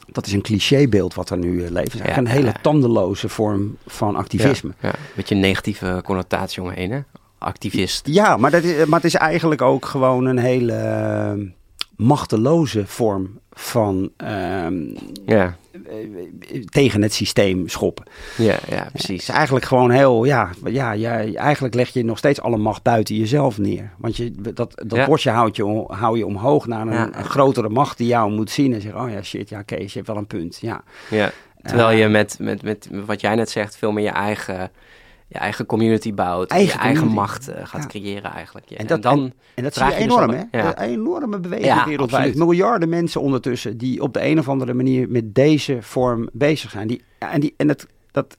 Dat 0.06 0.26
is 0.26 0.32
een 0.32 0.42
clichébeeld 0.42 1.14
wat 1.14 1.30
er 1.30 1.38
nu 1.38 1.64
eh, 1.64 1.70
leeft. 1.70 1.92
Het 1.92 1.94
is 1.94 2.00
eigenlijk 2.00 2.34
Ja, 2.34 2.38
een 2.38 2.44
hele 2.44 2.54
tandeloze 2.62 3.28
vorm 3.28 3.76
van 3.86 4.16
activisme. 4.16 4.72
Ja, 4.80 4.88
ja. 4.88 4.94
Beetje 5.14 5.34
een 5.34 5.40
negatieve 5.40 6.00
connotatie 6.04 6.62
omheen, 6.62 6.90
hè? 6.90 7.00
Activist. 7.38 8.06
Ja, 8.06 8.36
maar, 8.36 8.50
dat 8.50 8.62
is, 8.62 8.84
maar 8.84 9.00
het 9.00 9.08
is 9.08 9.14
eigenlijk 9.14 9.62
ook 9.62 9.84
gewoon 9.84 10.24
een 10.24 10.38
hele 10.38 10.72
eh, 10.72 11.32
machteloze 11.96 12.86
vorm 12.86 13.38
van 13.52 14.10
ehm, 14.16 14.74
Ja, 15.26 15.44
eh, 15.44 15.52
tegen 16.64 17.02
het 17.02 17.12
systeem 17.12 17.68
schoppen. 17.68 18.04
ja, 18.36 18.56
ja 18.68 18.82
Het 18.82 18.92
precies. 18.92 19.20
is 19.22 19.28
eigenlijk 19.28 19.64
gewoon 19.64 19.90
heel, 19.90 20.24
ja, 20.24 20.50
ja, 20.64 20.92
ja, 20.92 21.24
eigenlijk 21.34 21.74
leg 21.74 21.88
je 21.88 22.04
nog 22.04 22.18
steeds 22.18 22.40
alle 22.40 22.56
macht 22.56 22.82
buiten 22.82 23.14
jezelf 23.16 23.58
neer. 23.58 23.90
Want 23.98 24.16
je, 24.16 24.30
dat, 24.40 24.56
dat 24.56 24.98
Ja. 24.98 25.06
bordje 25.06 25.30
houdt 25.30 25.56
je, 25.56 25.84
hou 25.86 26.18
je 26.18 26.26
omhoog 26.26 26.66
naar 26.66 26.80
een, 26.86 26.92
Ja. 26.92 27.10
een 27.18 27.24
grotere 27.24 27.68
macht 27.68 27.98
die 27.98 28.06
jou 28.06 28.30
moet 28.32 28.50
zien 28.50 28.72
en 28.74 28.80
zeggen, 28.80 29.00
oh 29.00 29.10
ja, 29.10 29.22
shit, 29.22 29.48
ja, 29.48 29.62
Kees, 29.62 29.90
je 29.92 29.98
hebt 29.98 30.06
wel 30.06 30.16
een 30.16 30.26
punt. 30.26 30.58
Ja, 30.60 30.82
Ja. 31.10 31.30
Terwijl 31.62 31.88
Eh, 31.88 31.98
je 31.98 32.08
met, 32.08 32.36
met, 32.40 32.62
met 32.62 32.88
wat 33.06 33.20
jij 33.20 33.34
net 33.34 33.50
zegt, 33.50 33.76
veel 33.76 33.92
meer 33.92 34.04
je 34.04 34.10
eigen, 34.10 34.70
je 35.26 35.38
eigen 35.38 35.66
community 35.66 36.14
bouwt. 36.14 36.50
Eigen 36.50 36.78
je 36.78 36.84
eigen 36.84 37.06
macht 37.08 37.48
eh, 37.48 37.66
gaat 37.66 37.82
Ja. 37.82 37.88
creëren 37.88 38.30
eigenlijk. 38.32 38.68
Ja. 38.68 38.76
En 38.76 38.82
En, 38.82 38.86
dat- 38.86 39.02
dan, 39.02 39.32
En 39.54 39.62
dat 39.62 39.74
zie 39.74 39.84
je 39.84 39.90
dus 39.90 39.98
enorm, 40.00 40.30
hè? 40.30 40.42
ja. 40.50 40.78
Een 40.78 40.84
enorme 40.88 41.38
beweging 41.38 41.84
wereldwijd. 41.84 42.24
absoluut. 42.26 42.36
Miljarden 42.48 42.88
mensen 42.88 43.20
ondertussen 43.20 43.76
die 43.78 44.02
op 44.02 44.12
de 44.12 44.24
een 44.26 44.38
of 44.38 44.48
andere 44.48 44.74
manier 44.74 45.08
met 45.08 45.34
deze 45.34 45.78
vorm 45.80 46.28
bezig 46.32 46.70
zijn. 46.70 46.86
Die, 46.86 47.02
en 47.18 47.40
die, 47.40 47.54
en 47.56 47.66
dat, 47.66 47.86
dat 48.10 48.34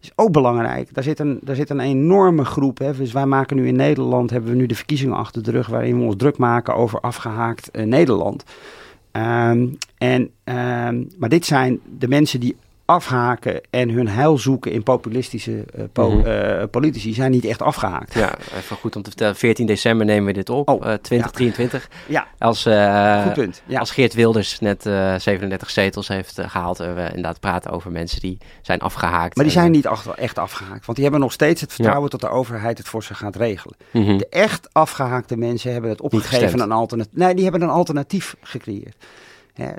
is 0.00 0.10
ook 0.14 0.32
belangrijk. 0.32 0.94
Daar 0.94 1.04
zit 1.04 1.18
een, 1.18 1.38
daar 1.42 1.56
zit 1.56 1.70
een 1.70 1.80
enorme 1.80 2.44
groep. 2.44 2.78
Hè? 2.78 2.96
Dus 2.96 3.12
wij 3.12 3.26
maken 3.26 3.56
nu 3.56 3.66
in 3.66 3.76
Nederland, 3.76 4.30
hebben 4.30 4.50
we 4.50 4.56
nu 4.56 4.66
de 4.66 4.74
verkiezingen 4.74 5.16
achter 5.16 5.42
de 5.42 5.50
rug... 5.50 5.66
waarin 5.66 5.98
we 5.98 6.04
ons 6.04 6.14
druk 6.16 6.38
maken 6.38 6.74
over 6.74 7.00
afgehaakt 7.00 7.70
eh, 7.70 7.84
Nederland. 7.86 8.44
Ehm, 9.12 9.66
en, 9.98 10.30
ehm, 10.44 11.04
maar 11.18 11.28
dit 11.28 11.44
zijn 11.46 11.80
de 11.98 12.08
mensen 12.08 12.40
die 12.40 12.56
afhaken 12.90 13.60
en 13.70 13.88
hun 13.88 14.08
heil 14.08 14.38
zoeken 14.38 14.72
in 14.72 14.82
populistische 14.82 15.64
eh, 15.74 15.84
po- 15.92 16.10
Mhm. 16.10 16.26
eh, 16.26 16.64
politici... 16.70 17.14
zijn 17.14 17.30
niet 17.30 17.44
echt 17.44 17.62
afgehaakt. 17.62 18.14
ja, 18.14 18.34
even 18.56 18.76
goed 18.76 18.96
om 18.96 19.02
te 19.02 19.08
vertellen. 19.08 19.36
14 19.36 19.66
december 19.66 20.06
nemen 20.06 20.24
we 20.26 20.32
dit 20.32 20.50
op. 20.50 20.68
Oh, 20.68 20.86
eh, 20.86 20.94
2023. 20.94 21.88
Ja, 22.06 22.26
Als, 22.38 22.62
goed 23.24 23.32
punt. 23.32 23.62
Ja. 23.66 23.78
als 23.78 23.90
Geert 23.90 24.14
Wilders 24.14 24.58
net 24.60 24.86
eh, 24.86 25.14
37 25.18 25.70
zetels 25.70 26.08
heeft 26.08 26.38
eh, 26.38 26.50
gehaald. 26.50 26.80
En 26.80 26.94
we 26.94 27.00
inderdaad 27.08 27.40
praten 27.40 27.70
over 27.70 27.90
mensen 27.90 28.20
die 28.20 28.38
zijn 28.62 28.80
afgehaakt. 28.80 29.36
Maar 29.36 29.44
die 29.44 29.54
En, 29.54 29.60
zijn 29.60 29.70
niet 29.72 29.86
achter- 29.86 30.14
echt 30.14 30.38
afgehaakt. 30.38 30.84
Want 30.86 30.94
die 30.94 31.02
hebben 31.02 31.20
nog 31.20 31.32
steeds 31.32 31.60
het 31.60 31.72
vertrouwen 31.72 32.10
dat 32.10 32.20
de 32.20 32.28
overheid 32.28 32.78
het 32.78 32.88
voor 32.88 33.02
ze 33.04 33.14
gaat 33.14 33.36
regelen. 33.36 33.76
mhm. 33.90 34.16
De 34.16 34.26
echt 34.28 34.68
afgehaakte 34.72 35.36
mensen 35.36 35.72
hebben 35.72 35.90
het 35.90 36.00
opgegeven 36.00 36.60
een 36.60 36.72
alternatief. 36.72 37.12
Nee, 37.14 37.34
die 37.34 37.42
hebben 37.44 37.62
een 37.62 37.68
alternatief 37.68 38.36
gecreëerd. 38.42 38.96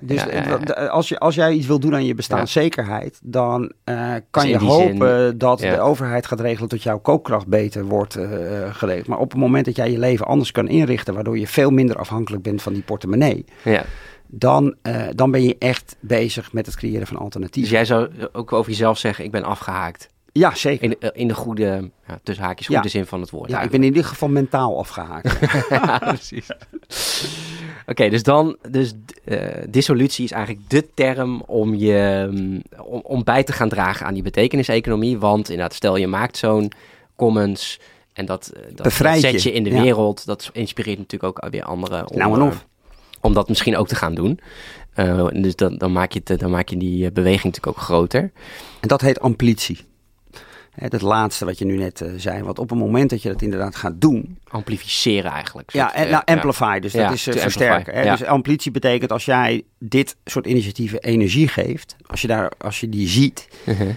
Dus 0.02 0.24
Ja, 0.24 0.58
de- 0.58 0.90
Als, 0.90 1.10
je, 1.10 1.20
als 1.20 1.36
jij 1.36 1.52
iets 1.54 1.68
wil 1.68 1.80
doen 1.80 1.94
aan 1.94 2.06
je 2.06 2.16
bestaanszekerheid, 2.16 3.20
dan 3.24 3.72
eh, 3.84 4.14
kan 4.30 4.44
Dus 4.44 4.52
je 4.52 4.58
hopen 4.58 5.38
dat 5.38 5.60
de 5.60 5.80
overheid 5.80 6.26
gaat 6.26 6.40
regelen 6.40 6.70
dat 6.70 6.84
jouw 6.84 7.00
koopkracht 7.00 7.48
beter 7.48 7.86
wordt 7.86 8.18
geregeld. 8.72 9.08
Maar 9.08 9.20
op 9.20 9.32
het 9.32 9.40
moment 9.40 9.66
dat 9.66 9.76
jij 9.76 9.92
je 9.92 10.00
leven 10.00 10.26
anders 10.26 10.52
kan 10.52 10.68
inrichten, 10.68 11.14
waardoor 11.14 11.38
je 11.38 11.48
veel 11.48 11.70
minder 11.72 11.96
afhankelijk 11.96 12.44
bent 12.44 12.62
van 12.62 12.74
die 12.74 12.82
portemonnee, 12.84 13.46
ja. 13.64 13.84
dan, 14.28 14.76
eh, 14.82 15.04
dan 15.16 15.32
ben 15.32 15.44
je 15.44 15.56
echt 15.60 15.96
bezig 16.00 16.54
met 16.54 16.66
het 16.66 16.76
creëren 16.76 17.08
van 17.08 17.16
Dus 17.16 17.24
alternatieven. 17.26 17.72
jij 17.72 17.86
zou 17.86 18.10
ook 18.32 18.54
over 18.54 18.72
jezelf 18.72 18.98
zeggen, 18.98 19.26
ik 19.26 19.32
ben 19.32 19.44
afgehaakt. 19.44 20.10
Ja, 20.34 20.56
zeker. 20.56 20.84
In 20.84 20.96
de, 21.00 21.12
in 21.16 21.28
de 21.28 21.34
goede, 21.34 21.90
ja, 22.08 22.20
tussen 22.24 22.46
haakjes, 22.46 22.68
Ja. 22.68 22.74
goede 22.74 22.90
zin 22.90 23.06
van 23.06 23.22
het 23.22 23.30
woord. 23.30 23.50
Ja, 23.50 23.62
ik 23.62 23.70
ben 23.70 23.80
in 23.80 23.86
ieder 23.86 24.04
geval 24.06 24.30
mentaal 24.30 24.78
afgehaakt. 24.80 25.38
ja, 25.70 25.98
precies. 25.98 26.48
Oké, 27.86 28.10
dus 28.10 28.24
dan, 28.24 28.58
dus 28.70 28.94
eh, 29.24 29.38
dissolutie 29.70 30.24
is 30.24 30.32
eigenlijk 30.32 30.70
de 30.70 30.88
term 30.94 31.42
om 31.42 31.76
je, 31.76 32.28
mm, 32.32 32.62
om, 32.84 33.02
om 33.04 33.24
bij 33.24 33.44
te 33.44 33.54
gaan 33.54 33.70
dragen 33.70 34.06
aan 34.06 34.14
die 34.14 34.24
betekeniseconomie. 34.24 35.18
Want 35.18 35.50
inderdaad, 35.50 35.74
stel 35.74 35.96
je 35.96 36.08
maakt 36.08 36.38
zo'n 36.38 36.72
commons 37.16 37.80
en 38.14 38.26
dat, 38.26 38.52
eh, 38.56 38.62
dat, 38.76 38.94
zet 38.94 39.44
je, 39.44 39.52
in 39.52 39.64
de 39.64 39.70
ja. 39.70 39.82
wereld. 39.82 40.26
Dat 40.26 40.50
inspireert 40.54 40.98
natuurlijk 40.98 41.38
ook 41.38 41.52
weer 41.52 41.64
anderen 41.64 42.10
om, 42.10 42.18
Nou 42.18 42.42
of. 42.42 42.66
om 43.22 43.34
dat 43.34 43.48
misschien 43.48 43.78
ook 43.78 43.88
te 43.88 43.96
gaan 43.96 44.14
doen. 44.14 44.40
Eh, 44.94 45.28
dus 45.32 45.56
dan, 45.56 45.78
dan, 45.78 45.92
maak 45.92 46.12
je 46.12 46.22
het, 46.24 46.40
dan 46.40 46.52
maak 46.52 46.70
je 46.70 46.78
die 46.78 47.12
beweging 47.12 47.44
natuurlijk 47.44 47.78
ook 47.78 47.84
groter. 47.84 48.32
En 48.80 48.88
dat 48.88 49.02
heet 49.02 49.20
amplitie. 49.20 49.80
Dat 50.76 51.02
laatste 51.02 51.46
wat 51.46 51.58
je 51.58 51.66
nu 51.66 51.78
net 51.78 52.02
eh, 52.02 52.10
zei. 52.16 52.44
Want 52.44 52.60
op 52.60 52.70
het 52.70 52.80
moment 52.80 53.10
dat 53.10 53.22
je 53.22 53.30
dat 53.30 53.42
inderdaad 53.42 53.76
gaat 53.76 54.02
doen. 54.02 54.38
Amplificeren 54.48 55.32
eigenlijk. 55.32 55.72
Ja, 55.72 55.94
en, 55.94 56.06
eh, 56.06 56.12
nou, 56.12 56.24
amplify. 56.26 56.80
Dus 56.80 56.94
dat 56.94 57.12
is 57.12 57.24
to 57.24 57.32
versterken. 57.32 57.94
Hè? 57.94 58.02
ja. 58.02 58.12
Dus 58.16 58.26
amplitie 58.26 58.72
betekent 58.72 59.12
als 59.12 59.26
jij 59.26 59.64
dit 59.80 60.16
soort 60.26 60.48
initiatieven 60.48 61.00
energie 61.00 61.48
geeft. 61.48 61.96
Als 62.08 62.22
je, 62.22 62.28
daar, 62.28 62.52
als 62.58 62.80
je 62.80 62.90
die 62.90 63.08
ziet. 63.08 63.48
Mhm. 63.66 63.94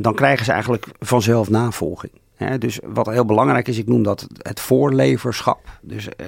dan 0.00 0.14
krijgen 0.14 0.44
ze 0.44 0.52
eigenlijk 0.52 0.86
vanzelf 0.98 1.50
navolging. 1.50 2.12
Hè, 2.36 2.58
dus 2.58 2.78
wat 2.84 3.06
heel 3.06 3.24
belangrijk 3.24 3.68
is, 3.68 3.78
ik 3.78 3.86
noem 3.86 4.02
dat 4.02 4.26
het 4.38 4.60
voorleverschap. 4.60 5.60
Dus 5.80 6.06
uh, 6.06 6.26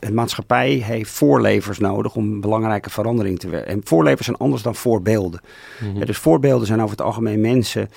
een 0.00 0.14
maatschappij 0.14 0.70
heeft 0.70 1.10
voorlevers 1.10 1.78
nodig 1.78 2.14
om 2.14 2.40
belangrijke 2.40 2.90
verandering 2.90 3.38
te 3.38 3.48
werken. 3.48 3.72
En 3.72 3.80
voorlevers 3.84 4.24
zijn 4.26 4.36
anders 4.36 4.62
dan 4.62 4.74
voorbeelden. 4.74 5.40
Mhm. 5.80 6.04
dus 6.04 6.18
voorbeelden 6.18 6.66
zijn 6.66 6.80
over 6.80 6.90
het 6.90 7.06
algemeen 7.06 7.40
mensen 7.40 7.90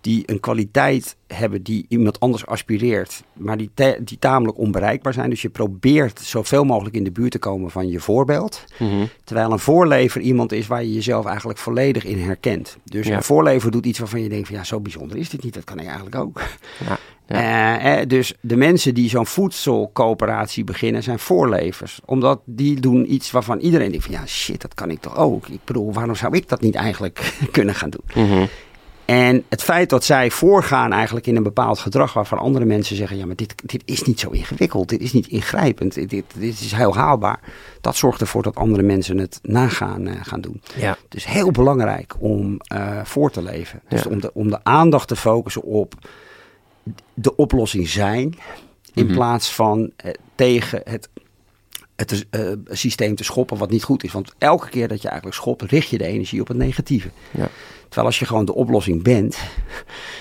die 0.00 0.22
een 0.26 0.40
kwaliteit 0.40 1.16
hebben 1.26 1.62
die 1.62 1.86
iemand 1.88 2.20
anders 2.20 2.46
aspireert, 2.46 3.22
maar 3.32 3.56
die, 3.56 3.70
die 4.00 4.18
tamelijk 4.18 4.58
onbereikbaar 4.58 5.12
zijn. 5.12 5.30
Dus 5.30 5.42
je 5.42 5.48
probeert 5.48 6.20
zoveel 6.20 6.64
mogelijk 6.64 6.96
in 6.96 7.04
de 7.04 7.10
buurt 7.10 7.30
te 7.30 7.38
komen 7.38 7.70
van 7.70 7.88
je 7.88 8.00
voorbeeld. 8.00 8.64
Mhm. 8.78 9.04
Terwijl 9.24 9.52
een 9.52 9.58
voorlever 9.58 10.20
iemand 10.20 10.52
is 10.52 10.66
waar 10.66 10.82
je 10.82 10.92
jezelf 10.94 11.26
eigenlijk 11.26 11.58
volledig 11.58 12.04
in 12.04 12.18
herkent. 12.18 12.76
Dus 12.84 13.06
Ja. 13.06 13.16
een 13.16 13.22
voorlever 13.22 13.70
doet 13.70 13.86
iets 13.86 13.98
waarvan 13.98 14.22
je 14.22 14.28
denkt 14.28 14.46
van 14.48 14.56
ja, 14.56 14.64
zo 14.64 14.80
bijzonder 14.80 15.16
is 15.16 15.28
dit 15.30 15.42
niet, 15.42 15.54
dat 15.54 15.64
kan 15.64 15.78
ik 15.78 15.86
eigenlijk 15.86 16.16
ook. 16.16 16.40
Ja. 16.88 16.98
Eh, 17.26 18.00
eh, 18.00 18.08
dus 18.08 18.34
de 18.40 18.56
mensen 18.56 18.94
die 18.94 19.08
zo'n 19.08 19.26
voedselcoöperatie 19.26 20.64
beginnen 20.64 21.02
zijn 21.02 21.18
voorlevers. 21.18 22.00
Omdat 22.04 22.40
die 22.44 22.80
doen 22.80 23.12
iets 23.12 23.30
waarvan 23.30 23.58
iedereen 23.58 23.90
denkt 23.90 24.04
van 24.04 24.14
ja, 24.14 24.26
shit, 24.26 24.60
dat 24.60 24.74
kan 24.74 24.90
ik 24.90 25.00
toch 25.00 25.16
ook. 25.16 25.48
Ik 25.48 25.60
bedoel, 25.64 25.92
waarom 25.92 26.14
zou 26.14 26.36
ik 26.36 26.48
dat 26.48 26.60
niet 26.60 26.74
eigenlijk 26.74 27.34
kunnen 27.50 27.74
gaan 27.74 27.90
doen? 27.90 28.26
Mhm. 28.26 28.46
En 29.10 29.44
het 29.48 29.62
feit 29.62 29.90
dat 29.90 30.04
zij 30.04 30.30
voorgaan 30.30 30.92
eigenlijk 30.92 31.26
in 31.26 31.36
een 31.36 31.42
bepaald 31.42 31.78
gedrag 31.78 32.12
waarvan 32.12 32.38
andere 32.38 32.64
mensen 32.64 32.96
zeggen, 32.96 33.16
ja, 33.16 33.26
maar 33.26 33.36
dit, 33.36 33.54
dit 33.64 33.82
is 33.84 34.02
niet 34.02 34.20
zo 34.20 34.30
ingewikkeld, 34.30 34.88
dit 34.88 35.00
is 35.00 35.12
niet 35.12 35.26
ingrijpend, 35.26 35.94
dit, 35.94 36.10
dit, 36.10 36.24
dit 36.34 36.60
is 36.60 36.72
heel 36.72 36.94
haalbaar. 36.94 37.40
Dat 37.80 37.96
zorgt 37.96 38.20
ervoor 38.20 38.42
dat 38.42 38.54
andere 38.56 38.82
mensen 38.82 39.18
het 39.18 39.38
nagaan 39.42 40.06
eh, 40.06 40.14
gaan 40.22 40.40
doen. 40.40 40.60
Ja. 40.76 40.96
Dus 41.08 41.26
heel 41.26 41.50
belangrijk 41.50 42.14
om 42.18 42.56
eh, 42.60 43.04
voor 43.04 43.30
te 43.30 43.42
leven. 43.42 43.80
Dus 43.88 44.02
Ja. 44.02 44.10
om, 44.10 44.20
de, 44.20 44.30
om 44.34 44.50
de 44.50 44.64
aandacht 44.64 45.08
te 45.08 45.16
focussen 45.16 45.62
op 45.62 45.94
de 47.14 47.36
oplossing 47.36 47.88
zijn, 47.88 48.34
in 48.94 49.04
Mhm. 49.04 49.14
plaats 49.14 49.54
van 49.54 49.90
eh, 49.96 50.10
tegen 50.34 50.80
het, 50.84 51.08
het 52.00 52.26
eh, 52.30 52.40
systeem 52.70 53.14
te 53.14 53.24
schoppen 53.24 53.56
wat 53.58 53.70
niet 53.70 53.84
goed 53.84 54.04
is. 54.04 54.12
Want 54.12 54.32
elke 54.38 54.68
keer 54.68 54.88
dat 54.88 55.02
je 55.02 55.08
eigenlijk 55.08 55.36
schopt, 55.36 55.62
richt 55.62 55.88
je 55.88 55.98
de 55.98 56.06
energie 56.06 56.40
op 56.40 56.48
het 56.48 56.56
negatieve. 56.56 57.10
Ja. 57.30 57.48
Terwijl 57.82 58.06
als 58.06 58.18
je 58.18 58.24
gewoon 58.26 58.44
de 58.44 58.54
oplossing 58.54 59.02
bent, 59.02 59.38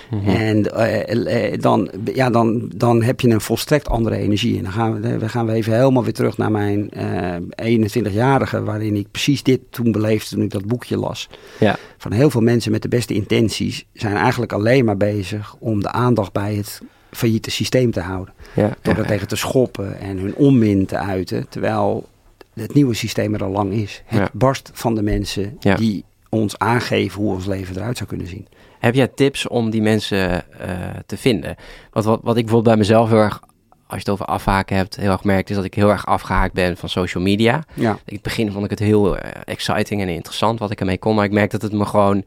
Mhm. 0.10 0.30
en 0.30 0.76
eh, 0.76 1.52
eh, 1.52 1.60
dan, 1.62 1.90
ja, 2.14 2.30
dan, 2.30 2.72
dan 2.76 3.04
heb 3.04 3.22
je 3.22 3.30
een 3.30 3.42
volstrekt 3.42 3.90
andere 3.90 4.16
energie. 4.16 4.58
En 4.58 4.64
dan 4.64 4.72
gaan 4.72 5.02
we, 5.02 5.18
dan 5.18 5.30
gaan 5.30 5.46
we 5.46 5.52
even 5.52 5.74
helemaal 5.74 6.04
weer 6.04 6.14
terug 6.14 6.38
naar 6.38 6.52
mijn 6.52 6.90
eh 6.90 7.36
21-jarige, 7.56 8.64
waarin 8.64 8.96
ik 8.96 9.12
precies 9.12 9.44
dit 9.44 9.60
toen 9.70 9.92
beleefde 9.92 10.36
toen 10.36 10.44
ik 10.44 10.50
dat 10.52 10.66
boekje 10.66 10.98
las. 10.98 11.30
Ja. 11.60 11.76
Van 11.98 12.12
heel 12.12 12.30
veel 12.30 12.42
mensen 12.42 12.72
met 12.72 12.82
de 12.82 12.88
beste 12.88 13.14
intenties 13.14 13.86
zijn 13.94 14.16
eigenlijk 14.16 14.54
alleen 14.54 14.86
maar 14.86 14.98
bezig 14.98 15.56
om 15.60 15.82
de 15.82 15.92
aandacht 15.92 16.32
bij 16.32 16.56
het 16.56 16.82
failliete 17.12 17.52
systeem 17.52 17.92
te 17.92 18.00
houden. 18.00 18.34
Ja. 18.56 18.76
Door 18.82 18.94
Ja. 18.96 19.00
er 19.00 19.08
tegen 19.08 19.28
te 19.28 19.36
schoppen 19.36 20.00
en 20.00 20.18
hun 20.18 20.36
onmin 20.36 20.86
te 20.86 20.98
uiten. 20.98 21.50
Terwijl 21.50 22.08
het 22.54 22.74
nieuwe 22.74 22.94
systeem 22.94 23.34
er 23.34 23.44
al 23.44 23.52
lang 23.52 23.74
is. 23.74 24.04
Het 24.06 24.32
barst 24.34 24.72
van 24.74 24.96
de 24.96 25.02
mensen 25.02 25.58
die 25.76 26.04
ons 26.30 26.58
aangeven 26.58 27.22
hoe 27.22 27.34
ons 27.34 27.46
leven 27.46 27.76
eruit 27.76 27.98
zou 27.98 28.10
kunnen 28.10 28.28
zien. 28.28 28.48
Heb 28.80 28.96
jij 28.96 29.08
tips 29.08 29.48
om 29.48 29.70
die 29.70 29.82
mensen 29.82 30.30
eh, 30.60 30.70
te 31.06 31.18
vinden? 31.18 31.56
Want 31.92 32.06
wat, 32.06 32.20
wat 32.24 32.38
ik 32.38 32.44
bijvoorbeeld 32.46 32.64
bij 32.76 32.78
mezelf 32.78 33.10
heel 33.10 33.18
erg, 33.18 33.40
als 33.70 33.80
je 33.88 33.98
het 33.98 34.10
over 34.10 34.26
afhaken 34.26 34.76
hebt, 34.76 34.96
heel 34.96 35.12
erg 35.12 35.24
merkt, 35.24 35.50
is 35.50 35.56
dat 35.56 35.66
ik 35.66 35.74
heel 35.74 35.90
erg 35.90 36.06
afgehaakt 36.06 36.54
ben 36.54 36.78
van 36.78 36.90
social 36.90 37.24
media. 37.24 37.64
Ja, 37.74 37.92
In 38.06 38.14
het 38.14 38.22
begin 38.22 38.52
vond 38.52 38.64
ik 38.64 38.70
het 38.70 38.80
heel 38.80 39.18
eh, 39.18 39.42
exciting 39.46 40.02
en 40.02 40.10
interessant 40.10 40.60
wat 40.60 40.72
ik 40.72 40.80
ermee 40.80 40.98
kon, 40.98 41.16
maar 41.16 41.26
ik 41.26 41.32
merk 41.32 41.52
dat 41.52 41.62
het 41.62 41.72
me 41.72 41.86
gewoon 41.86 42.24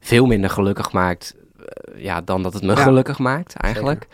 veel 0.00 0.26
minder 0.26 0.50
gelukkig 0.50 0.92
maakt 0.92 1.34
ja, 1.96 2.20
dan 2.20 2.42
dat 2.42 2.52
het 2.52 2.62
me 2.62 2.74
Ja. 2.74 2.82
gelukkig 2.82 3.18
maakt 3.18 3.54
eigenlijk. 3.54 4.06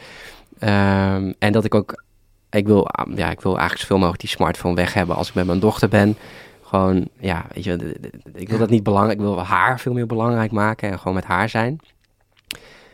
Ehm, 0.59 1.33
en 1.39 1.53
dat 1.53 1.65
ik 1.65 1.75
ook, 1.75 2.05
ik 2.51 2.67
wil, 2.67 2.89
ah, 2.89 3.17
ja, 3.17 3.31
ik 3.31 3.41
wil 3.41 3.53
eigenlijk 3.53 3.81
zoveel 3.81 3.97
mogelijk 3.99 4.21
die 4.21 4.31
smartphone 4.31 4.75
weg 4.75 4.95
hebben 4.95 5.17
als 5.17 5.29
ik 5.29 5.35
met 5.35 5.47
mijn 5.47 5.61
dochter 5.61 5.89
ben. 5.89 6.17
Gewoon, 6.63 7.09
ja, 7.21 7.47
weet 7.55 7.65
je, 7.65 7.97
ik 8.35 8.49
wil 8.49 8.59
dat 8.59 8.71
niet 8.71 8.83
belangrijk, 8.83 9.19
ik 9.19 9.25
wil 9.25 9.43
haar 9.45 9.81
veel 9.81 9.93
meer 9.93 10.07
belangrijk 10.07 10.51
maken 10.53 10.91
en 10.91 10.99
gewoon 10.99 11.15
met 11.15 11.25
haar 11.25 11.49
zijn. 11.49 11.81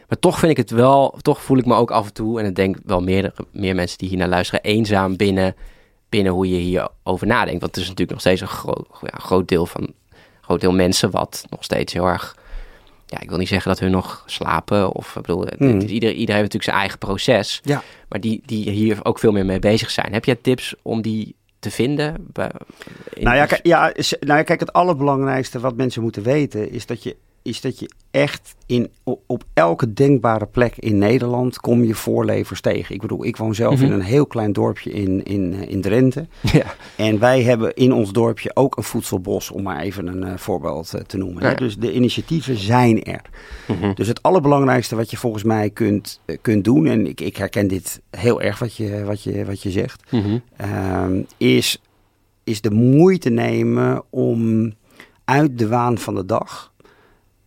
Maar 0.09 0.19
toch 0.19 0.39
vind 0.39 0.51
ik 0.51 0.57
het 0.57 0.71
wel, 0.71 1.19
toch 1.23 1.43
voel 1.43 1.59
ik 1.59 1.67
me 1.67 1.75
ook 1.75 1.91
af 1.91 2.07
en 2.07 2.13
toe, 2.13 2.41
en 2.41 2.47
ik 2.47 2.55
denk 2.55 2.77
wel 2.85 3.01
meer, 3.01 3.33
meer 3.53 3.75
mensen 3.75 3.99
die 3.99 4.09
hier 4.09 4.19
naar 4.19 4.29
luisteren, 4.29 4.63
eenzaam 4.65 5.17
binnen, 5.17 5.55
binnen 6.09 6.33
hoe 6.33 6.49
je 6.51 6.57
hierover 6.57 7.27
nadenkt. 7.27 7.61
Want 7.61 7.75
het 7.75 7.77
is 7.77 7.89
natuurlijk 7.89 8.11
nog 8.11 8.21
steeds 8.21 8.41
een 8.41 8.47
groot, 8.47 8.87
ja, 9.01 9.19
groot 9.19 9.49
deel 9.49 9.67
van, 9.67 9.93
groot 10.41 10.61
deel 10.61 10.73
mensen 10.73 11.11
wat 11.11 11.45
nog 11.51 11.65
steeds 11.65 11.93
heel 11.93 12.07
erg, 12.07 12.37
ja, 13.11 13.21
ik 13.21 13.29
wil 13.29 13.39
niet 13.39 13.49
zeggen 13.49 13.71
dat 13.71 13.81
hun 13.81 13.91
nog 13.91 14.23
slapen, 14.27 14.93
of 14.93 15.17
ik 15.17 15.23
bedoel, 15.23 15.41
het- 15.45 15.59
Hmm. 15.59 15.73
het 15.75 15.83
is 15.83 15.91
ieder, 15.91 16.11
ieder 16.11 16.35
heeft 16.35 16.53
natuurlijk 16.53 16.65
zijn 16.65 16.77
eigen 16.77 16.99
proces, 16.99 17.61
ja. 17.65 17.83
maar 18.09 18.21
die, 18.21 18.43
die 18.47 18.71
hier 18.71 18.99
ook 19.03 19.19
veel 19.19 19.33
meer 19.33 19.45
mee 19.45 19.59
bezig 19.59 19.91
zijn. 19.91 20.13
Heb 20.13 20.25
jij 20.25 20.35
tips 20.43 20.75
om 20.83 21.03
die 21.03 21.35
te 21.59 21.71
vinden? 21.71 22.27
Nou 22.35 23.37
ja, 23.37 23.47
kijk, 23.47 23.67
ja, 23.67 23.93
nou 24.21 24.39
ja, 24.39 24.43
kijk, 24.43 24.61
het 24.61 24.73
allerbelangrijkste 24.73 25.61
wat 25.61 25.77
mensen 25.77 26.03
moeten 26.03 26.23
weten 26.23 26.71
is 26.71 26.87
dat 26.87 27.03
je, 27.03 27.17
is 27.43 27.61
dat 27.61 27.79
je 27.79 27.91
echt 28.11 28.55
in, 28.67 28.91
op, 29.27 29.45
elke 29.55 29.93
denkbare 29.93 30.47
plek 30.47 30.77
in 30.77 30.99
Nederland 30.99 31.59
kom 31.61 31.85
je 31.85 31.95
voorlevers 31.95 32.61
tegen. 32.61 32.95
Ik 32.95 33.01
bedoel, 33.01 33.25
ik 33.25 33.37
woon 33.37 33.55
zelf 33.55 33.75
Mhm. 33.75 33.85
in 33.85 33.93
een 33.93 34.01
heel 34.01 34.27
klein 34.27 34.53
dorpje 34.53 34.91
in, 34.91 35.25
in, 35.25 35.55
eh, 35.55 35.69
in 35.69 35.81
Drenthe. 35.81 36.27
ja. 36.53 36.75
En 36.97 37.19
wij 37.19 37.43
hebben 37.43 37.75
in 37.75 37.93
ons 37.93 38.13
dorpje 38.13 38.51
ook 38.57 38.77
een 38.77 38.83
voedselbos, 38.83 39.51
om 39.51 39.63
maar 39.63 39.81
even 39.81 40.07
een 40.07 40.25
eh, 40.25 40.37
voorbeeld 40.37 40.95
eh, 40.95 41.01
te 41.01 41.17
noemen. 41.17 41.43
Ja. 41.43 41.55
Dus 41.55 41.77
de 41.77 41.93
initiatieven 41.93 42.57
zijn 42.57 43.03
er. 43.03 43.23
Mhm. 43.69 43.95
Dus 43.95 44.07
het 44.09 44.23
allerbelangrijkste 44.23 44.97
wat 44.97 45.11
je 45.11 45.17
volgens 45.17 45.43
mij 45.43 45.71
kunt, 45.71 46.21
kunt 46.41 46.65
doen, 46.65 46.87
en 46.87 47.07
ik, 47.07 47.21
ik 47.21 47.37
herken 47.37 47.69
dit 47.69 48.01
heel 48.11 48.41
erg 48.43 48.59
wat 48.59 48.75
je, 48.77 49.05
wat 49.05 49.23
je, 49.23 49.45
wat 49.45 49.63
je 49.63 49.71
zegt, 49.71 50.13
Mhm. 50.13 50.39
ehm, 50.57 51.23
is, 51.37 51.83
is 52.45 52.61
de 52.61 52.71
moeite 52.71 53.31
nemen 53.31 54.03
om 54.11 54.73
uit 55.25 55.59
de 55.59 55.69
waan 55.69 55.99
van 55.99 56.15
de 56.15 56.25
dag 56.27 56.73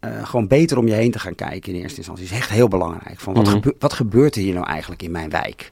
eh, 0.03 0.25
gewoon 0.27 0.47
beter 0.47 0.77
om 0.77 0.87
je 0.87 0.93
heen 0.93 1.11
te 1.11 1.19
gaan 1.19 1.35
kijken 1.35 1.73
in 1.73 1.81
eerste 1.81 1.97
instantie. 1.97 2.25
is 2.25 2.31
echt 2.31 2.49
heel 2.49 2.67
belangrijk. 2.67 3.19
Van 3.19 3.33
wat, 3.33 3.43
Mhm. 3.45 3.53
gebe- 3.53 3.75
wat 3.79 3.93
gebeurt 3.93 4.35
er 4.35 4.41
hier 4.41 4.53
nou 4.53 4.65
eigenlijk 4.67 5.01
in 5.01 5.11
mijn 5.11 5.29
wijk? 5.29 5.69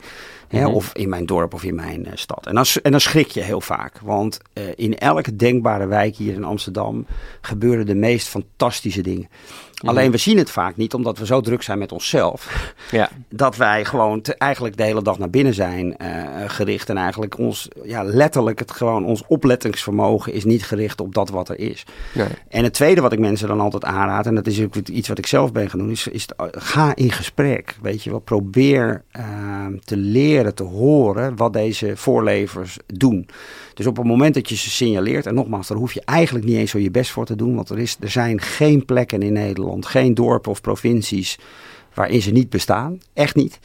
Hè, 0.47 0.61
Mhm. 0.61 0.73
Of 0.73 0.93
in 0.93 1.09
mijn 1.09 1.25
dorp 1.25 1.53
of 1.53 1.63
in 1.63 1.75
mijn 1.75 2.05
eh, 2.05 2.11
stad. 2.15 2.47
En 2.47 2.55
dan, 2.55 2.65
en 2.83 2.91
dan 2.91 3.01
schrik 3.01 3.27
je 3.27 3.41
heel 3.41 3.61
vaak. 3.61 3.99
Want 4.03 4.39
eh, 4.53 4.63
in 4.75 4.97
elke 4.97 5.35
denkbare 5.35 5.85
wijk 5.85 6.15
hier 6.15 6.33
in 6.33 6.43
Amsterdam 6.43 7.05
gebeuren 7.41 7.85
de 7.85 7.95
meest 7.95 8.27
fantastische 8.27 9.01
dingen. 9.01 9.29
Mhm. 9.79 9.87
Alleen 9.89 10.11
we 10.11 10.17
zien 10.17 10.37
het 10.37 10.49
vaak 10.51 10.77
niet, 10.77 10.93
omdat 10.93 11.17
we 11.17 11.25
zo 11.25 11.41
druk 11.41 11.61
zijn 11.61 11.77
met 11.79 11.91
onszelf 11.91 12.73
Ja. 12.91 13.09
dat 13.29 13.55
wij 13.55 13.85
gewoon 13.85 14.21
te- 14.21 14.35
eigenlijk 14.35 14.77
de 14.77 14.83
hele 14.83 15.01
dag 15.03 15.17
naar 15.19 15.29
binnen 15.29 15.53
zijn 15.53 15.97
eh, 15.97 16.09
gericht. 16.47 16.89
En 16.89 16.97
eigenlijk 16.97 17.37
ons, 17.37 17.67
ja, 17.83 18.03
letterlijk 18.03 18.59
het 18.59 18.71
gewoon, 18.71 19.05
ons 19.05 19.23
oplettingsvermogen 19.27 20.33
is 20.33 20.45
niet 20.45 20.65
gericht 20.65 21.01
op 21.01 21.13
dat 21.13 21.29
wat 21.29 21.49
er 21.49 21.59
is. 21.59 21.83
Nee. 22.13 22.27
En 22.49 22.63
het 22.63 22.73
tweede 22.73 23.01
wat 23.01 23.13
ik 23.13 23.19
mensen 23.19 23.47
dan 23.47 23.59
altijd 23.59 23.85
aanraad, 23.85 24.25
en 24.25 24.35
dat 24.35 24.47
is 24.47 24.61
ook 24.61 24.75
iets 24.75 25.07
wat 25.07 25.17
ik 25.17 25.27
zelf 25.27 25.51
ben 25.51 25.69
gaan 25.69 25.79
doen, 25.79 25.89
is, 25.91 26.07
is 26.07 26.21
het, 26.21 26.35
ga 26.63 26.95
in 26.95 27.11
gesprek. 27.11 27.75
Weet 27.81 28.03
je 28.03 28.09
wel, 28.09 28.19
probeer 28.19 29.03
eh, 29.11 29.23
te 29.83 29.97
leren, 29.97 30.55
te 30.55 30.63
horen 30.63 31.35
wat 31.35 31.53
deze 31.53 31.97
voorlevers 31.97 32.77
doen. 32.87 33.27
Dus 33.73 33.85
op 33.87 33.97
het 33.97 34.05
moment 34.05 34.33
dat 34.33 34.49
je 34.49 34.55
ze 34.55 34.69
signaleert, 34.69 35.25
en 35.25 35.33
nogmaals, 35.33 35.67
daar 35.67 35.77
hoef 35.77 35.93
je 35.93 36.01
eigenlijk 36.05 36.45
niet 36.45 36.57
eens 36.57 36.71
zo 36.71 36.77
je 36.77 36.91
best 36.91 37.11
voor 37.11 37.25
te 37.25 37.35
doen, 37.35 37.55
want 37.55 37.69
er, 37.69 37.79
is, 37.79 37.97
er 37.99 38.09
zijn 38.09 38.41
geen 38.41 38.85
plekken 38.85 39.21
in 39.21 39.33
Nederland, 39.33 39.85
geen 39.85 40.13
dorpen 40.13 40.51
of 40.51 40.61
provincies 40.61 41.39
waarin 41.93 42.21
ze 42.21 42.31
niet 42.31 42.49
bestaan. 42.49 42.99
Echt 43.13 43.35
niet. 43.35 43.59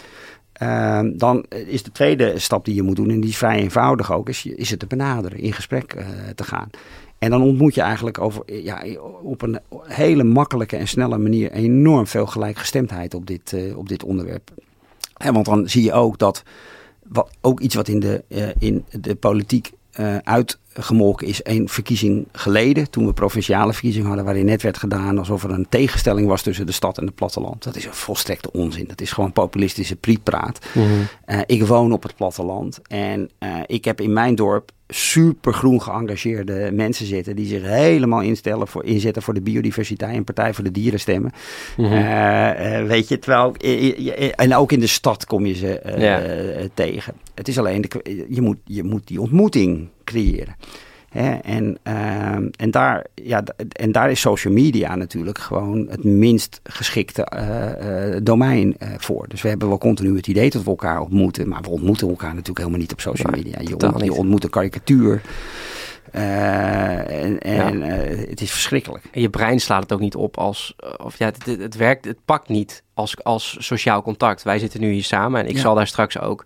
Ehm, 0.53 1.17
dan 1.17 1.45
is 1.67 1.83
de 1.83 1.93
tweede 1.93 2.39
stap 2.39 2.65
die 2.65 2.75
je 2.75 2.83
moet 2.83 2.97
doen, 2.97 3.11
en 3.11 3.21
die 3.21 3.31
is 3.31 3.37
vrij 3.37 3.59
eenvoudig 3.59 4.13
ook, 4.13 4.29
is, 4.29 4.47
is 4.47 4.71
het 4.71 4.79
te 4.79 4.87
benaderen, 4.87 5.39
in 5.39 5.53
gesprek 5.53 5.93
eh, 5.93 6.07
te 6.35 6.45
gaan. 6.45 6.71
En 7.19 7.31
dan 7.31 7.43
ontmoet 7.43 7.75
je 7.75 7.81
eigenlijk 7.81 8.19
over, 8.19 8.63
ja, 8.63 8.85
op 9.23 9.43
een 9.43 9.59
hele 9.83 10.25
makkelijke 10.25 10.77
en 10.77 10.89
snelle 10.89 11.19
manier 11.19 11.53
enorm 11.53 12.07
veel 12.07 12.27
gelijkgestemdheid 12.27 13.15
op 13.15 13.27
dit, 13.27 13.53
eh, 13.53 13.79
op 13.79 13.89
dit 13.89 14.05
onderwerp. 14.05 14.51
Want 15.33 15.45
dan 15.45 15.69
zie 15.69 15.83
je 15.83 15.93
ook 15.93 16.19
dat, 16.19 16.43
wat, 17.09 17.31
ook 17.41 17.61
iets 17.61 17.75
wat 17.75 17.89
in 17.89 18.01
de, 18.01 18.25
eh, 18.29 18.49
in 18.59 18.85
de 18.91 19.15
politiek 19.15 19.71
eh, 19.99 20.21
uitgemolken 20.77 21.27
is, 21.27 21.41
een 21.43 21.69
verkiezing 21.69 22.27
geleden, 22.33 22.91
toen 22.91 23.07
we 23.07 23.13
provinciale 23.13 23.73
verkiezingen 23.73 24.07
hadden, 24.07 24.25
waarin 24.25 24.45
net 24.45 24.63
werd 24.63 24.79
gedaan 24.79 25.19
alsof 25.19 25.45
er 25.45 25.51
een 25.51 25.67
tegenstelling 25.69 26.29
was 26.29 26.43
tussen 26.43 26.67
de 26.67 26.73
stad 26.73 26.99
en 26.99 27.07
het 27.07 27.15
platteland. 27.15 27.63
Dat 27.63 27.77
is 27.77 27.85
een 27.85 27.95
volstrekte 27.95 28.53
onzin. 28.53 28.85
Dat 28.89 29.01
is 29.01 29.13
gewoon 29.13 29.33
populistische 29.33 29.97
prietpraat. 29.97 30.59
Eh, 31.25 31.41
ik 31.47 31.67
woon 31.67 31.93
op 31.93 32.03
het 32.03 32.17
platteland 32.17 32.81
en 32.89 33.31
eh, 33.39 33.55
ik 33.67 33.85
heb 33.85 34.01
in 34.01 34.13
mijn 34.13 34.35
dorp 34.35 34.71
supergroen 34.89 35.83
geëngageerde 35.83 36.71
mensen 36.73 37.07
zitten 37.07 37.37
die 37.37 37.47
zich 37.47 37.63
helemaal 37.63 38.23
instellen 38.23 38.69
voor, 38.69 38.85
inzetten 38.85 39.23
voor 39.23 39.35
de 39.35 39.41
biodiversiteit 39.41 40.17
en 40.17 40.25
Partij 40.25 40.55
voor 40.55 40.65
de 40.65 40.71
Dieren 40.71 41.01
stemmen. 41.01 41.33
Mhm. 41.77 41.93
Eh, 41.93 42.87
weet 42.87 43.09
je, 43.09 43.19
terwijl, 43.19 43.55
en 44.35 44.55
ook 44.55 44.73
in 44.73 44.81
de 44.81 44.87
stad 44.87 45.27
kom 45.27 45.47
je 45.47 45.55
ze 45.55 45.81
Ja. 45.99 46.23
tegen. 46.75 47.15
Het 47.35 47.49
is 47.49 47.59
alleen, 47.59 47.81
de, 47.81 48.25
je, 48.29 48.41
moet, 48.41 48.57
je 48.65 48.85
moet 48.85 49.07
die 49.07 49.21
ontmoeting 49.21 49.89
creëren. 50.07 50.57
Hè? 51.17 51.35
En, 51.35 51.79
ehm, 51.83 52.49
en, 52.57 52.71
daar, 52.71 53.07
ja, 53.15 53.43
en 53.73 53.93
daar 53.93 54.11
is 54.11 54.21
social 54.21 54.55
media 54.55 54.95
natuurlijk 54.95 55.39
gewoon 55.39 55.87
het 55.91 56.05
minst 56.05 56.61
geschikte 56.65 57.25
eh, 57.25 58.15
eh, 58.15 58.21
domein 58.23 58.79
eh, 58.79 58.89
voor. 58.99 59.29
Dus 59.29 59.43
we 59.43 59.49
hebben 59.49 59.69
wel 59.69 59.79
continu 59.79 60.17
het 60.17 60.27
idee 60.27 60.51
dat 60.51 60.63
we 60.63 60.71
elkaar 60.71 61.01
ontmoeten. 61.01 61.49
Maar 61.49 61.63
we 61.63 61.69
ontmoeten 61.69 62.09
elkaar 62.09 62.31
natuurlijk 62.31 62.59
helemaal 62.59 62.81
niet 62.81 62.93
op 62.93 63.01
social 63.01 63.33
media. 63.33 63.59
Je, 63.61 64.05
je 64.05 64.13
ontmoet 64.13 64.45
een 64.45 64.51
karikatuur. 64.51 65.23
En, 66.13 67.39
en 67.39 67.83
het 68.29 68.41
is 68.41 68.51
verschrikkelijk. 68.51 69.05
En 69.13 69.21
je 69.21 69.31
brein 69.31 69.61
slaat 69.61 69.83
het 69.83 69.93
ook 69.93 70.01
niet 70.01 70.15
op 70.15 70.39
als. 70.39 70.75
Of 70.97 71.19
ja, 71.19 71.27
het, 71.27 71.47
het, 71.61 71.77
werkt, 71.77 72.05
het 72.05 72.19
pakt 72.25 72.49
niet 72.49 72.83
als, 72.95 73.25
als 73.25 73.57
sociaal 73.59 74.03
contact. 74.03 74.43
Wij 74.43 74.59
zitten 74.59 74.81
nu 74.81 74.93
hier 74.93 75.05
samen 75.05 75.41
en 75.41 75.49
ik 75.49 75.59
zal 75.59 75.75
daar 75.75 75.87
straks 75.87 76.19
ook 76.19 76.45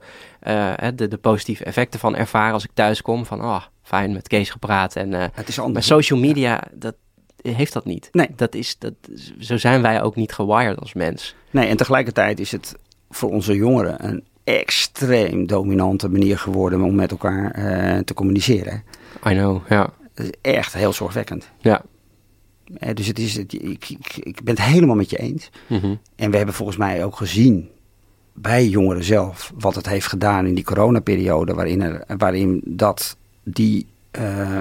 de, 0.94 1.08
de 1.08 1.18
positieve 1.20 1.64
effecten 1.64 2.00
van 2.00 2.16
ervaren 2.16 2.52
als 2.52 2.64
ik 2.64 2.70
thuis 2.74 3.02
kom. 3.02 3.26
Van 3.26 3.44
oh, 3.44 3.62
fijn 3.82 4.12
met 4.12 4.28
Kees 4.28 4.50
gepraat. 4.50 4.96
En 4.96 5.12
uh, 5.12 5.24
het 5.32 5.48
is 5.48 5.58
anders. 5.58 5.88
Maar 5.88 5.98
social 5.98 6.18
media, 6.18 6.62
dat 6.72 6.94
heeft 7.42 7.72
dat 7.72 7.84
niet. 7.84 8.08
Nee. 8.12 8.28
Dat 8.36 8.54
is, 8.54 8.78
dat, 8.78 8.94
zo 9.38 9.56
zijn 9.56 9.82
wij 9.82 10.02
ook 10.02 10.16
niet 10.16 10.32
gewired 10.32 10.78
als 10.80 10.94
mens. 10.94 11.34
Nee, 11.50 11.68
en 11.68 11.76
tegelijkertijd 11.76 12.40
is 12.40 12.52
het 12.52 12.74
voor 13.10 13.30
onze 13.30 13.54
jongeren 13.54 14.08
een 14.08 14.24
extreem 14.44 15.46
dominante 15.46 16.08
manier 16.08 16.38
geworden 16.38 16.80
om 16.80 16.94
met 16.94 17.10
elkaar 17.10 17.58
uh, 17.58 17.98
te 17.98 18.14
communiceren. 18.14 18.82
I 19.26 19.32
know, 19.32 19.68
ja. 19.68 19.92
Dat 20.14 20.26
is 20.26 20.32
echt 20.40 20.72
heel 20.72 20.92
zorgwekkend. 20.92 21.50
Ja. 21.58 21.82
Uh, 22.78 22.94
dus 22.94 23.06
het 23.06 23.18
is, 23.18 23.36
ik, 23.36 23.52
ik, 23.52 23.88
ik, 24.16 24.42
ben 24.42 24.54
het 24.54 24.64
helemaal 24.64 24.96
met 24.96 25.10
je 25.10 25.16
eens. 25.16 25.50
Mm 25.66 25.78
-hmm. 25.78 25.98
En 26.16 26.30
we 26.30 26.36
hebben 26.36 26.54
volgens 26.54 26.76
mij 26.76 27.04
ook 27.04 27.16
gezien 27.16 27.68
bij 28.32 28.66
jongeren 28.66 29.04
zelf 29.04 29.52
wat 29.58 29.74
het 29.74 29.88
heeft 29.88 30.06
gedaan 30.06 30.46
in 30.46 30.54
die 30.54 30.64
coronaperiode, 30.64 31.54
waarin, 31.54 31.82
er, 31.82 32.04
waarin 32.16 32.60
dat 32.64 33.16
die 33.42 33.86
uh, 34.18 34.58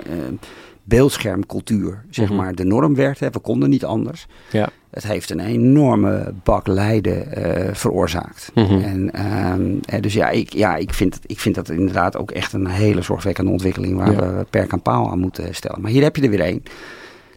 beeldschermcultuur 0.83 2.05
zeg 2.09 2.27
mhm. 2.27 2.37
maar, 2.37 2.55
de 2.55 2.63
norm 2.63 2.95
werd. 2.95 3.19
Hè. 3.19 3.29
We 3.29 3.39
konden 3.39 3.69
niet 3.69 3.85
anders. 3.85 4.27
Ja. 4.51 4.69
Het 4.89 5.03
heeft 5.03 5.29
een 5.29 5.39
enorme 5.39 6.33
bak 6.43 6.67
lijden 6.67 7.27
uh, 7.37 7.73
veroorzaakt. 7.73 8.51
Mm 8.53 8.65
-hmm. 8.65 8.81
En 8.81 9.81
uh, 9.93 10.01
dus 10.01 10.13
ja, 10.13 10.29
ik, 10.29 10.53
ja 10.53 10.75
ik, 10.75 10.93
vind 10.93 11.19
ik 11.25 11.39
vind 11.39 11.55
dat 11.55 11.69
inderdaad 11.69 12.17
ook 12.17 12.31
echt 12.31 12.53
een 12.53 12.67
hele 12.67 13.01
zorgwekkende 13.01 13.51
ontwikkeling 13.51 13.97
waar 13.97 14.11
ja. 14.11 14.19
we 14.19 14.45
perk 14.49 14.71
en 14.71 14.81
paal 14.81 15.11
aan 15.11 15.19
moeten 15.19 15.55
stellen. 15.55 15.81
Maar 15.81 15.91
hier 15.91 16.03
heb 16.03 16.15
je 16.15 16.21
er 16.21 16.29
weer 16.29 16.39
één. 16.39 16.63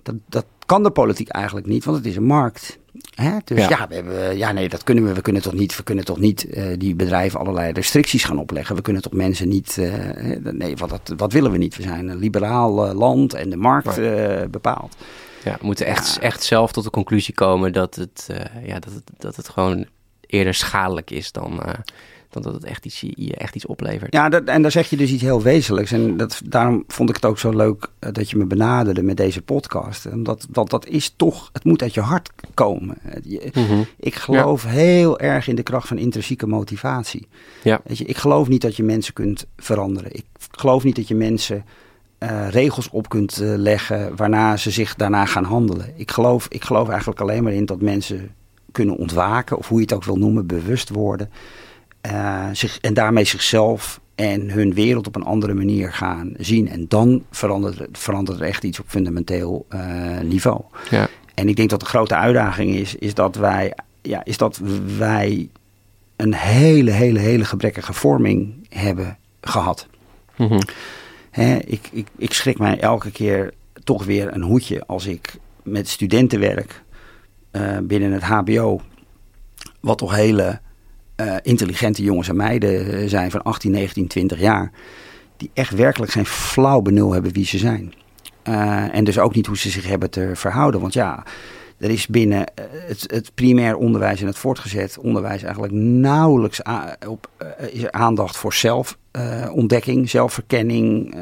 Dat, 0.02 0.14
dat 0.28 0.44
kan 0.66 0.82
de 0.82 0.90
politiek 0.90 1.28
eigenlijk 1.28 1.66
niet, 1.66 1.84
want 1.84 1.96
het 1.96 2.06
is 2.06 2.16
een 2.16 2.24
markt. 2.24 2.78
Hè? 3.14 3.36
Dus 3.44 3.58
ja. 3.58 3.68
ja. 3.68 3.88
we 3.88 3.94
hebben, 3.94 4.36
ja, 4.36 4.52
nee, 4.52 4.68
dat 4.68 4.84
kunnen 4.84 5.04
we. 5.04 5.12
We 5.12 5.20
kunnen 5.20 5.42
toch 5.42 5.52
niet, 5.52 5.76
we 5.76 5.82
kunnen 5.82 6.04
toch 6.04 6.18
niet 6.18 6.46
uh, 6.50 6.64
die 6.78 6.94
bedrijven 6.94 7.40
allerlei 7.40 7.72
restricties 7.72 8.24
gaan 8.24 8.38
opleggen. 8.38 8.76
We 8.76 8.82
kunnen 8.82 9.02
toch 9.02 9.12
mensen 9.12 9.48
niet. 9.48 9.76
Uh, 9.80 9.92
nee, 10.52 10.76
wat, 10.76 10.88
dat, 10.88 11.14
wat 11.16 11.32
willen 11.32 11.50
we 11.50 11.58
niet? 11.58 11.76
We 11.76 11.82
zijn 11.82 12.08
een 12.08 12.18
liberaal 12.18 12.94
land 12.94 13.34
en 13.34 13.50
de 13.50 13.56
markt 13.56 14.00
bepaalt. 14.50 14.96
Ja, 15.44 15.56
we 15.60 15.66
moeten 15.66 15.86
echt, 15.86 16.18
echt 16.18 16.42
zelf 16.42 16.72
tot 16.72 16.84
de 16.84 16.90
conclusie 16.90 17.34
komen 17.34 17.72
dat 17.72 17.94
het, 17.94 18.26
ja, 18.64 18.78
dat 18.78 18.92
het, 18.92 19.10
dat 19.18 19.36
het 19.36 19.48
gewoon 19.48 19.86
eerder 20.26 20.54
schadelijk 20.54 21.10
is 21.10 21.32
dan, 21.32 21.62
dan 22.32 22.42
dat 22.42 22.52
het 22.52 22.64
echt 22.64 22.86
iets, 22.86 23.00
je 23.00 23.34
echt 23.36 23.54
iets 23.54 23.66
oplevert. 23.66 24.12
Ja, 24.12 24.28
dat, 24.28 24.44
en 24.44 24.62
daar 24.62 24.70
zeg 24.70 24.90
je 24.90 24.96
dus 24.96 25.10
iets 25.10 25.22
heel 25.22 25.42
wezenlijks. 25.42 25.92
En 25.92 26.16
dat, 26.16 26.40
daarom 26.44 26.84
vond 26.86 27.08
ik 27.08 27.14
het 27.14 27.24
ook 27.24 27.38
zo 27.38 27.50
leuk 27.50 27.88
eh, 27.98 28.12
dat 28.12 28.30
je 28.30 28.36
me 28.36 28.46
benaderde 28.46 29.02
met 29.02 29.16
deze 29.16 29.42
podcast. 29.42 30.06
Omdat 30.06 30.46
dat, 30.50 30.70
dat 30.70 30.86
is 30.86 31.14
toch, 31.16 31.50
het 31.52 31.64
moet 31.64 31.82
uit 31.82 31.94
je 31.94 32.00
hart 32.00 32.30
komen. 32.54 32.98
Je, 33.22 33.50
mm-hmm. 33.52 33.86
Ik 33.98 34.14
geloof 34.14 34.64
heel 34.64 35.18
erg 35.18 35.48
in 35.48 35.54
de 35.54 35.62
kracht 35.62 35.88
van 35.88 35.98
intrinsieke 35.98 36.46
motivatie. 36.46 37.28
Ja. 37.62 37.80
Weet 37.84 37.98
je, 37.98 38.04
ik 38.04 38.16
geloof 38.16 38.48
niet 38.48 38.62
dat 38.62 38.76
je 38.76 38.82
mensen 38.82 39.14
kunt 39.14 39.46
veranderen. 39.56 40.14
Ik 40.14 40.24
geloof 40.50 40.84
niet 40.84 40.96
dat 40.96 41.08
je 41.08 41.14
mensen 41.14 41.64
uh, 42.22 42.48
regels 42.48 42.90
op 42.90 43.08
kunt 43.08 43.40
uh, 43.40 43.56
leggen 43.56 44.16
waarna 44.16 44.56
ze 44.56 44.70
zich 44.70 44.94
daarna 44.94 45.26
gaan 45.26 45.44
handelen. 45.44 45.92
Ik 45.96 46.10
geloof, 46.10 46.46
ik 46.48 46.64
geloof 46.64 46.88
eigenlijk 46.88 47.20
alleen 47.20 47.42
maar 47.42 47.52
in 47.52 47.66
dat 47.66 47.80
mensen 47.80 48.34
kunnen 48.72 48.96
ontwaken, 48.96 49.58
of 49.58 49.68
hoe 49.68 49.76
je 49.76 49.84
het 49.84 49.92
ook 49.92 50.04
wil 50.04 50.16
noemen, 50.16 50.46
bewust 50.46 50.88
worden. 50.88 51.30
Uh, 52.06 52.46
zich, 52.52 52.78
en 52.80 52.94
daarmee 52.94 53.24
zichzelf 53.24 54.00
en 54.14 54.50
hun 54.50 54.74
wereld 54.74 55.06
op 55.06 55.16
een 55.16 55.24
andere 55.24 55.54
manier 55.54 55.92
gaan 55.92 56.34
zien. 56.36 56.68
En 56.68 56.88
dan 56.88 57.24
verandert, 57.30 57.98
verandert 57.98 58.40
er 58.40 58.46
echt 58.46 58.64
iets 58.64 58.80
op 58.80 58.84
fundamenteel 58.88 59.66
niveau. 60.22 60.60
Ja. 60.90 61.08
En 61.34 61.48
ik 61.48 61.56
denk 61.56 61.70
dat 61.70 61.80
de 61.80 61.86
grote 61.86 62.14
uitdaging 62.14 62.74
is, 62.74 62.94
is 62.94 63.14
dat 63.14 63.36
wij, 63.36 63.74
ja, 64.02 64.24
is 64.24 64.36
dat 64.36 64.60
wij 64.98 65.48
een 66.16 66.34
hele, 66.34 66.90
hele, 66.90 67.18
hele 67.18 67.44
gebrekkige 67.44 67.92
vorming 67.92 68.66
hebben 68.68 69.18
gehad. 69.40 69.86
Mm 70.36 70.48
-hmm. 70.48 70.60
Hè, 71.32 71.56
ik, 71.56 71.88
ik, 71.92 72.06
ik 72.16 72.32
schrik 72.32 72.58
mij 72.58 72.80
elke 72.80 73.10
keer 73.10 73.52
toch 73.84 74.04
weer 74.04 74.34
een 74.34 74.42
hoedje 74.42 74.86
als 74.86 75.06
ik 75.06 75.34
met 75.62 75.88
studenten 75.88 76.40
werk 76.40 76.82
uh, 77.52 77.78
binnen 77.82 78.12
het 78.12 78.22
HBO. 78.22 78.80
Wat 79.80 79.98
toch 79.98 80.14
hele 80.14 80.60
uh, 81.16 81.36
intelligente 81.42 82.02
jongens 82.02 82.28
en 82.28 82.36
meiden 82.36 82.92
eh, 82.92 83.08
zijn 83.08 83.30
van 83.30 83.42
18, 83.42 83.70
19, 83.70 84.06
20 84.06 84.40
jaar. 84.40 84.72
Die 85.36 85.50
echt 85.54 85.74
werkelijk 85.74 86.12
geen 86.12 86.26
flauw 86.26 86.80
benul 86.80 87.12
hebben 87.12 87.32
wie 87.32 87.46
ze 87.46 87.58
zijn. 87.58 87.94
En 88.92 89.04
dus 89.04 89.18
ook 89.18 89.34
niet 89.34 89.46
hoe 89.46 89.58
ze 89.58 89.70
zich 89.70 89.86
hebben 89.86 90.10
te 90.10 90.30
verhouden. 90.34 90.80
Want 90.80 90.92
ja, 90.92 91.24
er 91.78 91.90
is 91.90 92.06
binnen 92.06 92.44
het, 92.86 93.04
het 93.06 93.34
primair 93.34 93.76
onderwijs 93.76 94.20
en 94.20 94.26
het 94.26 94.38
voortgezet 94.38 94.98
onderwijs 94.98 95.42
eigenlijk 95.42 95.72
nauwelijks 95.72 96.62
op, 97.08 97.30
is 97.70 97.90
aandacht 97.90 98.36
voor 98.36 98.52
zelfontdekking, 99.12 100.10
zelfverkenning 100.10 101.14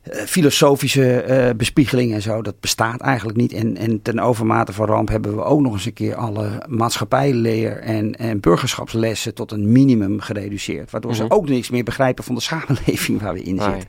eh, 0.00 0.24
filosofische 0.26 1.24
uh, 1.28 1.56
bespiegeling 1.56 2.12
en 2.12 2.22
zo, 2.22 2.42
dat 2.42 2.60
bestaat 2.60 3.00
eigenlijk 3.00 3.38
niet. 3.38 3.52
En, 3.52 3.76
en 3.76 4.02
ten 4.02 4.18
overmate 4.18 4.72
van 4.72 4.86
ramp 4.86 5.08
hebben 5.08 5.36
we 5.36 5.42
ook 5.42 5.60
nog 5.60 5.72
eens 5.72 5.86
een 5.86 5.92
keer 5.92 6.14
alle 6.14 6.62
maatschappijleer 6.68 7.78
en, 7.78 8.14
en 8.14 8.40
burgerschapslessen 8.40 9.34
tot 9.34 9.52
een 9.52 9.72
minimum 9.72 10.20
gereduceerd. 10.20 10.90
Waardoor 10.90 11.14
ze 11.14 11.24
mhm. 11.24 11.32
ook 11.32 11.48
niks 11.48 11.70
meer 11.70 11.84
begrijpen 11.84 12.24
van 12.24 12.34
de 12.34 12.40
samenleving 12.40 13.20
waar 13.20 13.32
we 13.32 13.42
in 13.42 13.60
zitten. 13.60 13.88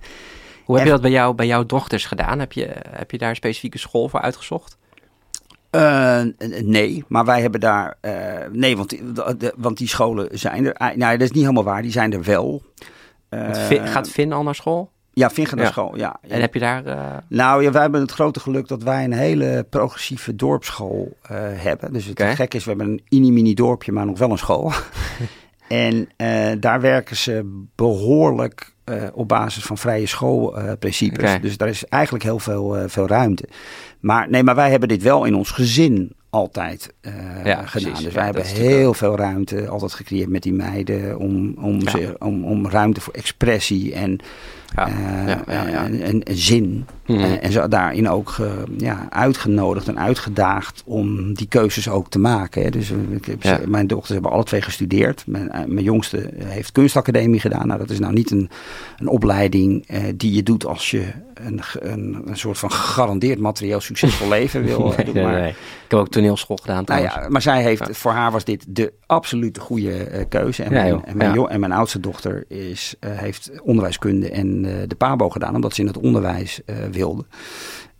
Hoe 0.66 0.76
heb 0.76 0.86
je 0.86 0.91
dat 0.91 1.01
bij, 1.01 1.12
jou, 1.12 1.36
bij 1.36 1.47
jouw 1.47 1.66
dochters 1.66 2.05
gedaan? 2.05 2.39
Heb 2.39 2.51
je, 2.51 2.76
heb 2.89 3.12
je 3.12 3.18
daar 3.18 3.30
een 3.30 3.36
specifieke 3.36 3.78
school 3.78 4.09
voor 4.09 4.22
uitgezocht? 4.22 4.78
Uh, 5.72 6.22
nee, 6.63 7.03
maar 7.07 7.26
wij 7.26 7.41
hebben 7.41 7.59
daar. 7.59 7.97
Uh, 8.01 8.13
nee, 8.51 8.78
want, 8.78 8.89
de, 9.39 9.53
want 9.57 9.78
die 9.78 9.88
scholen 9.88 10.39
zijn 10.39 10.65
er. 10.65 10.74
Ah, 10.74 10.95
nou, 10.95 11.11
dat 11.11 11.22
is 11.22 11.32
niet 11.32 11.43
helemaal 11.43 11.63
waar, 11.63 11.82
die 11.82 11.91
zijn 11.91 12.13
er 12.13 12.24
wel. 12.24 12.61
gaat 13.69 14.09
Finn 14.09 14.34
al 14.34 14.43
naar 14.43 14.55
school? 14.55 14.91
Ja, 15.13 15.30
Vingen 15.30 15.57
naar 15.57 15.67
school, 15.67 15.97
ja. 15.97 16.19
En 16.28 16.41
heb 16.41 16.53
je 16.53 16.59
daar... 16.59 16.84
Nou, 17.28 17.63
ja, 17.63 17.72
wij 17.72 17.82
hebben 17.82 18.01
het 18.01 18.11
grote 18.11 18.39
geluk 18.39 18.67
dat 18.67 18.84
wij 18.84 19.03
een 19.03 19.13
hele 19.13 19.65
progressieve 19.69 20.36
dorpsschool 20.36 21.17
hebben. 21.55 21.93
Dus 21.93 22.05
het 22.05 22.19
okay. 22.19 22.36
gek 22.36 22.53
is, 22.53 22.63
we 22.63 22.69
hebben 22.69 22.88
een 22.88 23.01
mini-mini 23.09 23.53
dorpje, 23.53 23.91
maar 23.91 24.05
nog 24.05 24.17
wel 24.17 24.32
een 24.32 24.38
school. 24.38 24.72
en 25.67 26.09
daar 26.59 26.82
werken 26.82 27.15
ze 27.15 27.63
behoorlijk 27.76 28.74
op 29.13 29.27
basis 29.27 29.63
van 29.63 29.77
vrije 29.77 30.07
schoolprincipes. 30.07 31.29
Okay. 31.29 31.39
Dus 31.39 31.57
daar 31.57 31.67
is 31.67 31.85
eigenlijk 31.85 32.23
heel 32.23 32.39
veel, 32.39 32.77
veel 32.87 33.07
ruimte. 33.07 33.47
Maar 33.99 34.29
nee, 34.29 34.43
maar 34.43 34.55
wij 34.55 34.69
hebben 34.69 34.89
dit 34.89 35.03
wel 35.03 35.25
in 35.25 35.35
ons 35.35 35.51
gezin 35.51 36.11
altijd 36.31 36.93
uh, 37.01 37.13
ja, 37.43 37.65
gedaan. 37.65 37.91
Precies. 37.91 38.05
Dus 38.05 38.13
wij 38.13 38.25
ja, 38.27 38.33
hebben 38.33 38.45
heel 38.45 38.93
veel 38.93 39.15
ruimte 39.15 39.67
altijd 39.67 39.93
gecreëerd 39.93 40.29
met 40.29 40.43
die 40.43 40.53
meiden 40.53 41.17
om, 41.17 41.53
om, 41.57 41.81
ja. 41.81 41.91
ze, 41.91 42.15
om, 42.19 42.45
om 42.45 42.69
ruimte 42.69 43.01
voor 43.01 43.13
expressie 43.13 43.93
en 43.93 44.19
ja, 44.76 44.88
uh, 44.88 45.28
ja. 45.72 45.86
En, 45.86 46.24
en, 46.24 46.38
zin. 46.38 46.86
Mm 47.05 47.17
-hmm. 47.17 47.24
en 47.24 47.51
zo 47.51 47.67
daarin 47.67 48.09
ook 48.09 48.36
uh, 48.41 48.47
ja, 48.78 49.07
uitgenodigd 49.09 49.88
en 49.88 49.99
uitgedaagd 49.99 50.84
om 50.86 51.34
die 51.34 51.47
keuzes 51.47 51.89
ook 51.89 52.09
te 52.09 52.19
maken. 52.19 52.63
Hè. 52.63 52.69
Dus 52.69 52.91
heb, 53.39 53.65
mijn 53.67 53.88
dochters 53.88 54.13
hebben 54.13 54.32
alle 54.32 54.43
twee 54.43 54.61
gestudeerd. 54.61 55.24
Mijn, 55.28 55.49
mijn 55.49 55.84
jongste 55.84 56.30
heeft 56.38 56.72
kunstacademie 56.72 57.39
gedaan. 57.39 57.67
Nou, 57.67 57.80
dat 57.80 57.89
is 57.89 57.99
nou 57.99 58.13
niet 58.13 58.32
een, 58.32 58.49
een 58.97 59.07
opleiding 59.07 59.88
die 60.15 60.34
je 60.34 60.43
doet 60.43 60.65
als 60.65 60.91
je 60.91 61.03
een, 61.34 61.61
een, 61.80 62.22
een 62.26 62.38
soort 62.38 62.57
van 62.57 62.72
gegarandeerd 62.72 63.39
materieel 63.39 63.80
succesvol 63.82 64.30
leven 64.38 64.63
wil 64.63 64.93
nee, 64.97 65.05
doen. 65.05 65.24
Maar, 65.24 65.34
nee, 65.34 65.41
nee. 65.41 65.53
Ik 65.91 65.97
heb 65.97 66.05
ook 66.05 66.13
toneelschool 66.13 66.57
gedaan 66.57 66.83
nou 66.85 67.01
ja, 67.01 67.25
maar 67.29 67.41
zij 67.41 67.61
heeft, 67.61 67.97
voor 67.97 68.11
haar 68.11 68.31
was 68.31 68.43
dit 68.43 68.65
de 68.67 68.93
absolute 69.05 69.59
goede 69.59 70.11
uh, 70.11 70.25
keuze. 70.29 70.63
En, 70.63 70.73
mijn, 70.73 71.05
en, 71.05 71.17
mijn, 71.17 71.47
en, 71.47 71.59
mijn, 71.59 71.71
oudste 71.71 71.99
dochter 71.99 72.45
is, 72.47 72.95
uh, 72.99 73.17
heeft 73.17 73.51
onderwijskunde 73.63 74.29
en 74.29 74.63
uh, 74.63 74.73
de 74.87 74.95
PABO 74.95 75.29
gedaan, 75.29 75.55
omdat 75.55 75.73
ze 75.73 75.81
in 75.81 75.87
het 75.87 75.97
onderwijs 75.97 76.61
wilde. 76.91 77.25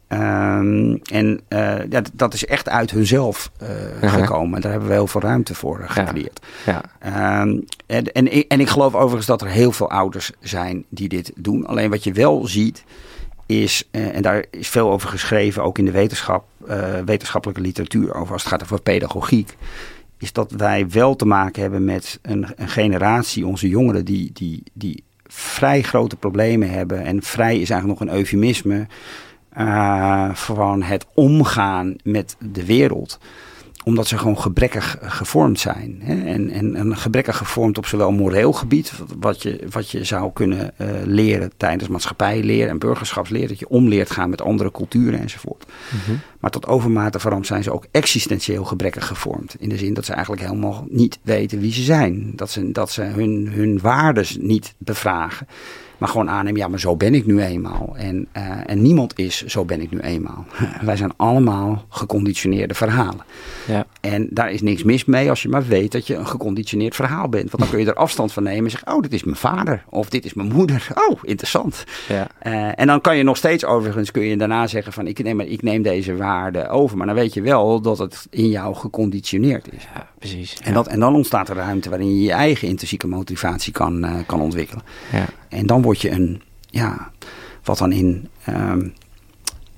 Um, 0.08 1.02
en 1.02 1.42
ja, 1.90 2.02
dat 2.14 2.34
is 2.34 2.46
echt 2.46 2.70
uit 2.70 2.92
hunzelf 2.92 3.52
-huh. 4.00 4.14
gekomen. 4.14 4.56
En 4.56 4.62
daar 4.62 4.72
hebben 4.72 4.90
we 4.90 4.96
heel 4.96 5.08
veel 5.08 5.22
ruimte 5.22 5.56
voor 5.56 5.84
gecreëerd. 5.88 6.46
Ja. 6.66 6.82
ja. 7.02 7.42
Um, 7.42 7.66
en, 7.86 8.12
en, 8.12 8.48
en 8.48 8.60
ik 8.60 8.70
geloof 8.70 8.96
overigens 8.96 9.26
dat 9.26 9.42
er 9.42 9.48
heel 9.48 9.72
veel 9.72 9.90
ouders 9.90 10.32
zijn 10.40 10.86
die 10.90 11.10
dit 11.10 11.32
doen. 11.36 11.66
Alleen 11.66 11.90
wat 11.90 12.04
je 12.04 12.14
wel 12.14 12.48
ziet, 12.48 12.84
is, 13.52 13.88
uh, 13.92 14.16
en 14.16 14.22
daar 14.22 14.46
is 14.52 14.68
veel 14.68 14.92
over 14.92 15.10
geschreven, 15.10 15.64
ook 15.64 15.78
in 15.78 15.86
de 15.86 15.92
wetenschap, 15.92 16.46
uh, 16.70 17.00
wetenschappelijke 17.06 17.62
literatuur, 17.62 18.16
over 18.16 18.34
als 18.34 18.44
het 18.44 18.52
gaat 18.52 18.64
over 18.64 18.82
pedagogiek, 18.82 19.56
is 20.18 20.34
dat 20.34 20.52
wij 20.52 20.90
wel 20.90 21.16
te 21.16 21.26
maken 21.26 21.62
hebben 21.62 21.86
met 21.86 22.20
een, 22.22 22.48
een 22.56 22.70
generatie, 22.70 23.46
onze 23.46 23.70
jongeren, 23.70 24.06
die, 24.06 24.30
die, 24.34 24.64
die 24.74 25.04
vrij 25.26 25.82
grote 25.82 26.16
problemen 26.16 26.70
hebben. 26.70 27.04
En 27.04 27.24
vrij 27.24 27.60
is 27.60 27.70
eigenlijk 27.70 28.00
nog 28.00 28.10
een 28.10 28.18
eufemisme. 28.18 28.88
Uh, 29.58 30.34
van 30.34 30.82
het 30.82 31.06
omgaan 31.14 31.96
met 32.04 32.36
de 32.40 32.66
wereld 32.66 33.20
omdat 33.84 34.08
ze 34.08 34.18
gewoon 34.18 34.40
gebrekkig 34.40 34.98
gevormd 35.02 35.60
zijn. 35.60 36.00
Hè? 36.02 36.26
En, 36.26 36.50
en, 36.50 36.76
en 36.76 36.98
gebrekkig 36.98 37.38
gevormd 37.38 37.78
op 37.78 37.86
zowel 37.86 38.12
moreel 38.12 38.54
gebied, 38.54 38.94
wat 39.20 39.42
je, 39.42 39.66
wat 39.70 39.90
je 39.90 40.04
zou 40.04 40.32
kunnen 40.34 40.74
uh, 40.78 40.88
leren 41.06 41.52
tijdens 41.58 41.90
maatschappijleer 41.90 42.68
en 42.68 42.80
burgerschapsleer, 42.80 43.48
dat 43.48 43.60
je 43.60 43.70
omleert 43.70 44.12
gaan 44.12 44.30
met 44.30 44.42
andere 44.42 44.72
culturen 44.72 45.20
enzovoort. 45.20 45.66
Mm 45.66 46.00
-hmm. 46.06 46.20
Maar 46.40 46.52
tot 46.52 46.68
overmate 46.68 47.20
van 47.20 47.46
zijn 47.46 47.64
ze 47.64 47.74
ook 47.74 47.86
existentieel 47.92 48.64
gebrekkig 48.64 49.08
gevormd. 49.08 49.56
In 49.60 49.70
de 49.70 49.78
zin 49.78 49.94
dat 49.94 50.06
ze 50.06 50.14
eigenlijk 50.14 50.42
helemaal 50.42 50.86
niet 50.90 51.20
weten 51.22 51.60
wie 51.60 51.74
ze 51.74 51.84
zijn. 51.84 52.32
Dat 52.36 52.50
ze, 52.50 52.72
dat 52.72 52.92
ze 52.92 53.02
hun, 53.02 53.50
hun 53.54 53.80
waardes 53.80 54.38
niet 54.40 54.74
bevragen. 54.78 55.48
Maar 56.02 56.10
gewoon 56.10 56.30
aannemen, 56.30 56.60
ja, 56.60 56.68
maar 56.68 56.80
zo 56.80 56.96
ben 56.96 57.14
ik 57.14 57.26
nu 57.26 57.42
eenmaal. 57.42 57.94
En, 57.98 58.28
uh, 58.38 58.44
en 58.66 58.82
niemand 58.82 59.20
is, 59.20 59.46
zo 59.46 59.66
ben 59.66 59.82
ik 59.82 59.92
nu 59.92 60.00
eenmaal. 60.00 60.46
Wij 60.82 60.96
zijn 60.96 61.12
allemaal 61.16 61.86
geconditioneerde 61.90 62.74
verhalen. 62.74 63.26
Ja. 63.68 63.86
En 64.00 64.28
daar 64.30 64.52
is 64.52 64.62
niks 64.62 64.84
mis 64.84 65.06
mee 65.06 65.30
als 65.30 65.42
je 65.42 65.50
maar 65.50 65.66
weet 65.66 65.92
dat 65.92 66.08
je 66.08 66.16
een 66.16 66.28
geconditioneerd 66.28 66.96
verhaal 66.96 67.30
bent. 67.30 67.52
Want 67.52 67.64
dan 67.64 67.70
kun 67.72 67.80
je 67.80 67.86
er 67.86 67.94
afstand 67.94 68.34
van 68.34 68.44
nemen 68.44 68.64
en 68.64 68.72
zeggen, 68.72 68.94
oh, 68.94 69.02
dit 69.02 69.14
is 69.14 69.24
mijn 69.24 69.38
vader. 69.38 69.84
Of 69.90 70.10
dit 70.10 70.26
is 70.26 70.34
mijn 70.34 70.52
moeder. 70.52 70.88
Oh, 71.10 71.20
interessant. 71.22 71.84
Ja. 72.08 72.28
Uh, 72.44 72.80
en 72.80 72.88
dan 72.88 73.02
kan 73.02 73.18
je 73.18 73.24
nog 73.24 73.38
steeds 73.38 73.66
overigens, 73.66 74.12
kun 74.12 74.24
je 74.24 74.38
daarna 74.38 74.68
zeggen 74.68 74.94
van, 74.94 75.08
ik 75.08 75.24
neem, 75.24 75.40
ik 75.40 75.62
neem 75.62 75.82
deze 75.82 76.16
waarde 76.16 76.70
over. 76.70 76.98
Maar 76.98 77.08
dan 77.08 77.16
weet 77.16 77.34
je 77.34 77.42
wel 77.42 77.82
dat 77.82 77.98
het 77.98 78.28
in 78.30 78.50
jou 78.50 78.76
geconditioneerd 78.76 79.74
is. 79.74 79.88
Ja, 79.94 80.11
precies. 80.22 80.58
En, 80.64 80.74
dat, 80.74 80.88
en 80.88 81.00
dan 81.00 81.16
ontstaat 81.16 81.50
er 81.50 81.56
ruimte 81.56 81.90
waarin 81.90 82.16
je 82.16 82.22
je 82.22 82.32
eigen 82.32 82.68
intrinsieke 82.68 83.08
motivatie 83.08 83.74
kan, 83.74 84.06
uh, 84.06 84.16
kan 84.26 84.42
ontwikkelen. 84.42 84.84
Ja. 85.12 85.26
En 85.50 85.66
dan 85.66 85.82
word 85.82 86.02
je 86.02 86.12
een, 86.12 86.42
ja, 86.66 87.12
wat 87.64 87.78
dan 87.78 87.92
in 87.92 88.28
um, 88.50 88.94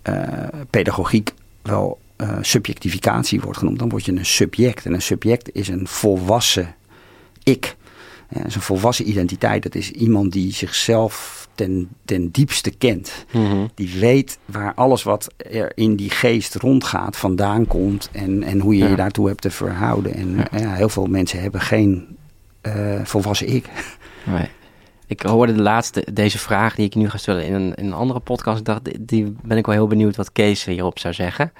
uh, 0.09 0.47
pedagogiek 0.69 1.33
wel 1.61 1.99
uh, 2.17 2.37
subjectificatie 2.41 3.41
wordt 3.41 3.57
genoemd. 3.57 3.79
Dan 3.79 3.89
word 3.89 4.05
je 4.05 4.11
een 4.11 4.25
subject. 4.25 4.85
En 4.85 4.93
een 4.93 5.01
subject 5.01 5.49
is 5.53 5.67
een 5.67 5.87
volwassen 5.87 6.75
ik. 7.43 7.75
Ja, 8.33 8.43
een 8.43 8.51
volwassen 8.51 9.09
identiteit. 9.09 9.63
Dat 9.63 9.75
is 9.75 9.91
iemand 9.91 10.31
die 10.31 10.53
zichzelf 10.53 11.47
ten, 11.55 11.89
ten 12.05 12.31
diepste 12.31 12.71
kent. 12.71 13.25
Mm 13.31 13.45
-hmm. 13.45 13.69
Die 13.75 13.99
weet 13.99 14.39
waar 14.45 14.73
alles 14.73 15.03
wat 15.03 15.33
er 15.37 15.71
in 15.75 15.95
die 15.95 16.09
geest 16.09 16.55
rondgaat 16.55 17.17
vandaan 17.17 17.67
komt. 17.67 18.09
En, 18.11 18.43
en 18.43 18.59
hoe 18.59 18.77
je 18.77 18.83
ja. 18.83 18.89
je 18.89 18.95
daartoe 18.95 19.27
hebt 19.27 19.41
te 19.41 19.51
verhouden. 19.51 20.13
En 20.13 20.35
ja. 20.51 20.73
heel 20.73 20.89
veel 20.89 21.05
mensen 21.05 21.41
hebben 21.41 21.61
geen 21.61 22.17
uh, 22.61 22.99
volwassen 23.03 23.47
ik. 23.47 23.65
Nee. 24.25 24.49
Ik 25.07 25.21
hoorde 25.21 25.53
de 25.53 25.61
laatste, 25.61 26.07
deze 26.13 26.37
vraag 26.37 26.75
die 26.75 26.85
ik 26.85 26.95
nu 26.95 27.09
ga 27.09 27.17
stellen 27.17 27.45
in 27.45 27.53
een, 27.53 27.73
in 27.73 27.85
een 27.85 27.93
andere 27.93 28.19
podcast. 28.19 28.59
Ik 28.59 28.65
dacht, 28.65 29.07
die 29.07 29.35
ben 29.41 29.57
ik 29.57 29.65
wel 29.65 29.75
heel 29.75 29.87
benieuwd 29.87 30.15
wat 30.15 30.31
Kees 30.31 30.65
hierop 30.65 30.99
zou 30.99 31.13
zeggen. 31.13 31.51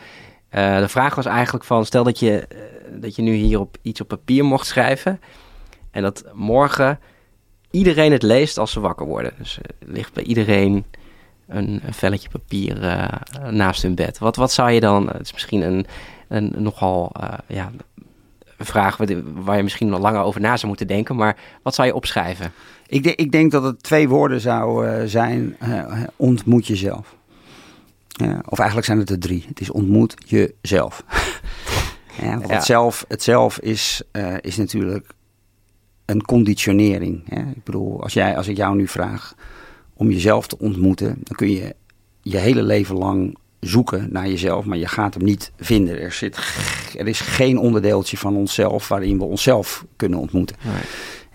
Uh, 0.51 0.79
de 0.79 0.87
vraag 0.87 1.15
was 1.15 1.25
eigenlijk 1.25 1.65
van, 1.65 1.85
stel 1.85 2.03
dat 2.03 2.19
je, 2.19 2.47
uh, 2.55 3.01
dat 3.01 3.15
je 3.15 3.21
nu 3.21 3.33
hierop 3.33 3.77
iets 3.81 4.01
op 4.01 4.07
papier 4.07 4.45
mocht 4.45 4.67
schrijven. 4.67 5.19
En 5.93 6.01
dat 6.01 6.23
morgen 6.33 6.99
iedereen 7.71 8.11
het 8.11 8.23
leest 8.23 8.57
als 8.57 8.71
ze 8.71 8.79
wakker 8.79 9.05
worden. 9.05 9.33
Dus 9.37 9.57
er 9.57 9.87
ligt 9.87 10.13
bij 10.13 10.23
iedereen 10.23 10.85
een, 11.47 11.81
een 11.85 11.93
velletje 11.93 12.29
papier 12.29 12.83
uh, 12.83 13.07
naast 13.49 13.81
hun 13.81 13.95
bed. 13.95 14.17
Wat, 14.17 14.35
wat 14.35 14.51
zou 14.51 14.71
je 14.71 14.79
dan, 14.79 15.07
het 15.07 15.21
is 15.21 15.33
misschien 15.33 15.61
een, 15.61 15.85
een 16.27 16.53
nogal 16.57 17.11
ja, 17.47 17.71
een 18.57 18.65
vraag 18.65 18.97
waar 19.23 19.57
je 19.57 19.63
misschien 19.63 19.89
nog 19.89 19.99
langer 19.99 20.21
over 20.21 20.41
na 20.41 20.55
zou 20.55 20.67
moeten 20.67 20.87
denken. 20.87 21.15
Maar 21.15 21.37
wat 21.61 21.75
zou 21.75 21.87
je 21.87 21.95
opschrijven? 21.95 22.51
Ik, 22.87 23.03
de, 23.03 23.15
ik 23.15 23.31
denk 23.31 23.51
dat 23.51 23.63
het 23.63 23.83
twee 23.83 24.09
woorden 24.09 24.41
zou 24.41 25.07
zijn: 25.07 25.57
ontmoet 26.15 26.67
jezelf. 26.67 27.15
Ja, 28.07 28.41
of 28.45 28.57
eigenlijk 28.57 28.87
zijn 28.87 28.99
het 28.99 29.09
er 29.09 29.19
drie. 29.19 29.45
Het 29.47 29.61
is 29.61 29.71
ontmoet 29.71 30.15
jezelf. 30.25 31.03
ja, 32.21 32.29
want 32.29 32.47
ja. 32.47 32.53
Het, 32.53 32.63
zelf, 32.63 33.05
het 33.07 33.23
zelf 33.23 33.59
is, 33.59 34.01
uh, 34.11 34.35
is 34.41 34.57
natuurlijk 34.57 35.13
een 36.13 36.25
conditionering. 36.25 37.23
Hè? 37.29 37.41
Ik 37.41 37.63
bedoel, 37.63 38.03
als, 38.03 38.13
jij, 38.13 38.37
als 38.37 38.47
ik 38.47 38.57
jou 38.57 38.75
nu 38.75 38.87
vraag 38.87 39.35
om 39.93 40.11
jezelf 40.11 40.47
te 40.47 40.59
ontmoeten, 40.59 41.15
dan 41.23 41.35
kun 41.35 41.51
je 41.51 41.75
je 42.21 42.37
hele 42.37 42.63
leven 42.63 42.97
lang 42.97 43.37
zoeken 43.59 44.07
naar 44.11 44.27
jezelf, 44.27 44.65
maar 44.65 44.77
je 44.77 44.87
gaat 44.87 45.13
hem 45.13 45.23
niet 45.23 45.51
vinden. 45.57 46.01
Er, 46.01 46.11
zit, 46.11 46.37
er 46.97 47.07
is 47.07 47.19
geen 47.19 47.57
onderdeeltje 47.57 48.17
van 48.17 48.35
onszelf 48.35 48.87
waarin 48.87 49.17
we 49.17 49.23
onszelf 49.23 49.85
kunnen 49.95 50.19
ontmoeten. 50.19 50.55
Nee. 50.61 50.81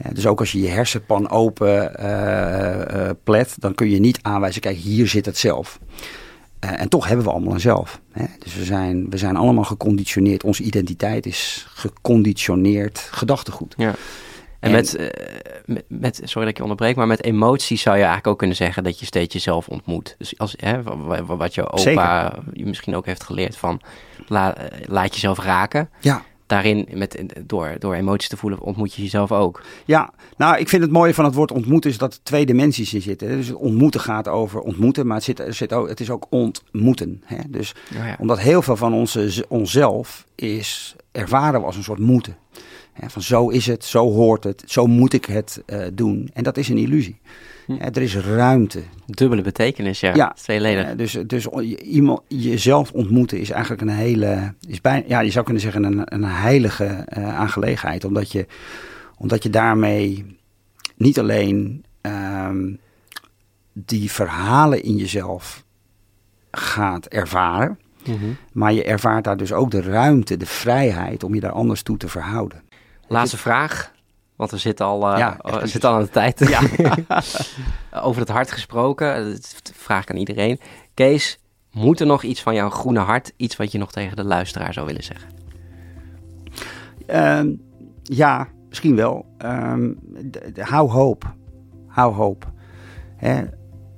Ja, 0.04 0.10
dus 0.10 0.26
ook 0.26 0.40
als 0.40 0.52
je 0.52 0.60
je 0.60 0.68
hersenpan 0.68 1.30
open 1.30 1.92
uh, 2.00 2.96
uh, 2.96 3.10
plet, 3.24 3.54
dan 3.58 3.74
kun 3.74 3.90
je 3.90 4.00
niet 4.00 4.18
aanwijzen, 4.22 4.60
kijk, 4.60 4.76
hier 4.76 5.08
zit 5.08 5.26
het 5.26 5.38
zelf. 5.38 5.78
Uh, 6.64 6.80
en 6.80 6.88
toch 6.88 7.06
hebben 7.06 7.24
we 7.24 7.32
allemaal 7.32 7.54
een 7.54 7.60
zelf. 7.60 8.00
Hè? 8.12 8.24
Dus 8.38 8.54
we 8.54 8.64
zijn, 8.64 9.10
we 9.10 9.18
zijn 9.18 9.36
allemaal 9.36 9.64
geconditioneerd. 9.64 10.44
Onze 10.44 10.62
identiteit 10.62 11.26
is 11.26 11.66
geconditioneerd 11.68 12.98
gedachtegoed. 12.98 13.74
Ja. 13.76 13.94
En, 14.60 14.68
en 14.68 14.72
met, 14.72 14.98
uh, 14.98 15.06
met, 15.64 15.84
met, 15.88 16.20
sorry 16.24 16.40
dat 16.40 16.48
ik 16.48 16.56
je 16.56 16.62
onderbreek, 16.62 16.96
maar 16.96 17.06
met 17.06 17.24
emoties 17.24 17.82
zou 17.82 17.94
je 17.96 18.02
eigenlijk 18.02 18.32
ook 18.32 18.38
kunnen 18.38 18.56
zeggen 18.56 18.84
dat 18.84 18.98
je 18.98 19.06
steeds 19.06 19.32
jezelf 19.32 19.68
ontmoet. 19.68 20.14
Dus 20.18 20.38
als, 20.38 20.54
hè, 20.56 20.82
wat 21.26 21.54
je 21.54 21.70
opa 21.70 22.34
je 22.52 22.66
misschien 22.66 22.96
ook 22.96 23.06
heeft 23.06 23.24
geleerd 23.24 23.56
van 23.56 23.80
la, 24.26 24.56
laat 24.86 25.14
jezelf 25.14 25.38
raken. 25.38 25.90
Ja 26.00 26.22
daarin, 26.48 26.88
met, 26.92 27.22
door, 27.46 27.76
door 27.78 27.94
emoties 27.94 28.28
te 28.28 28.36
voelen, 28.36 28.60
ontmoet 28.60 28.94
je 28.94 29.02
jezelf 29.02 29.32
ook. 29.32 29.62
Ja, 29.84 30.12
nou, 30.36 30.58
ik 30.58 30.68
vind 30.68 30.82
het 30.82 30.90
mooie 30.90 31.14
van 31.14 31.24
het 31.24 31.34
woord 31.34 31.50
ontmoeten 31.50 31.90
is 31.90 31.98
dat 31.98 32.14
er 32.14 32.20
twee 32.22 32.46
dimensies 32.46 32.94
in 32.94 33.02
zitten. 33.02 33.28
Dus 33.28 33.52
ontmoeten 33.52 34.00
gaat 34.00 34.28
over 34.28 34.60
ontmoeten, 34.60 35.06
maar 35.06 35.16
het, 35.16 35.24
zit, 35.24 35.40
er 35.40 35.54
zit 35.54 35.72
ook, 35.72 35.88
het 35.88 36.00
is 36.00 36.10
ook 36.10 36.26
ontmoeten. 36.30 37.22
Hè? 37.24 37.38
Dus 37.48 37.74
oh 37.92 38.06
ja. 38.06 38.16
omdat 38.18 38.38
heel 38.38 38.62
veel 38.62 38.76
van 38.76 38.94
onze, 38.94 39.44
onszelf 39.48 40.24
is 40.34 40.96
ervaren 41.12 41.60
we 41.60 41.66
als 41.66 41.76
een 41.76 41.82
soort 41.82 41.98
moeten. 41.98 42.36
Van 43.06 43.22
zo 43.22 43.48
is 43.48 43.66
het, 43.66 43.84
zo 43.84 44.12
hoort 44.12 44.44
het, 44.44 44.62
zo 44.66 44.86
moet 44.86 45.12
ik 45.12 45.24
het 45.24 45.62
uh, 45.66 45.86
doen. 45.92 46.30
En 46.32 46.42
dat 46.42 46.56
is 46.56 46.68
een 46.68 46.78
illusie. 46.78 47.20
Hm. 47.66 47.72
Ja, 47.72 47.92
er 47.92 48.02
is 48.02 48.16
ruimte. 48.16 48.82
Dubbele 49.06 49.42
betekenis, 49.42 50.00
ja. 50.00 50.14
ja 50.14 50.32
Tweeledig. 50.42 50.90
Uh, 50.90 50.96
dus, 50.96 51.18
dus 51.26 51.46
iemand, 51.82 52.20
jezelf 52.26 52.92
ontmoeten 52.92 53.40
is 53.40 53.50
eigenlijk 53.50 53.82
een 53.82 53.88
hele, 53.88 54.54
is 54.68 54.80
bijna, 54.80 55.04
ja, 55.08 55.20
je 55.20 55.30
zou 55.30 55.44
kunnen 55.44 55.62
zeggen 55.62 55.84
een, 55.84 56.02
een 56.04 56.24
heilige 56.24 57.06
uh, 57.18 57.38
aangelegenheid. 57.38 58.04
Omdat 58.04 58.32
je, 58.32 58.46
omdat 59.16 59.42
je 59.42 59.50
daarmee 59.50 60.36
niet 60.96 61.18
alleen 61.18 61.84
um, 62.02 62.78
die 63.72 64.10
verhalen 64.10 64.82
in 64.82 64.96
jezelf 64.96 65.64
gaat 66.50 67.06
ervaren, 67.06 67.78
mm 68.06 68.16
-hmm. 68.18 68.36
maar 68.52 68.72
je 68.72 68.84
ervaart 68.84 69.24
daar 69.24 69.36
dus 69.36 69.52
ook 69.52 69.70
de 69.70 69.82
ruimte, 69.82 70.36
de 70.36 70.46
vrijheid 70.46 71.24
om 71.24 71.34
je 71.34 71.40
daar 71.40 71.52
anders 71.52 71.82
toe 71.82 71.96
te 71.96 72.08
verhouden. 72.08 72.62
Laatste 73.08 73.36
vraag. 73.36 73.92
Want 74.36 74.50
we 74.50 74.58
zitten 74.58 74.86
al, 74.86 75.12
uh, 75.12 75.18
ja, 75.18 75.36
we 75.60 75.66
zitten 75.66 75.90
al 75.90 75.96
aan 75.96 76.02
de 76.02 76.10
tijd. 76.10 76.38
Ja. 76.48 76.60
Over 78.08 78.20
het 78.20 78.30
hart 78.30 78.52
gesproken, 78.52 79.30
dat 79.30 79.72
vraag 79.74 80.02
ik 80.02 80.10
aan 80.10 80.16
iedereen. 80.16 80.60
Kees, 80.94 81.38
moet 81.70 82.00
er 82.00 82.06
nog 82.06 82.22
iets 82.22 82.42
van 82.42 82.54
jouw 82.54 82.70
groene 82.70 82.98
hart, 82.98 83.32
iets 83.36 83.56
wat 83.56 83.72
je 83.72 83.78
nog 83.78 83.92
tegen 83.92 84.16
de 84.16 84.24
luisteraar 84.24 84.72
zou 84.72 84.86
willen 84.86 85.04
zeggen? 85.04 85.30
Uh, 87.10 87.54
ja, 88.02 88.48
misschien 88.68 88.96
wel. 88.96 89.26
Um, 89.44 89.98
de, 90.52 90.64
hou 90.64 90.90
hoop. 90.90 91.34
Hou 91.86 92.14
hoop. 92.14 92.50
Hè? 93.16 93.42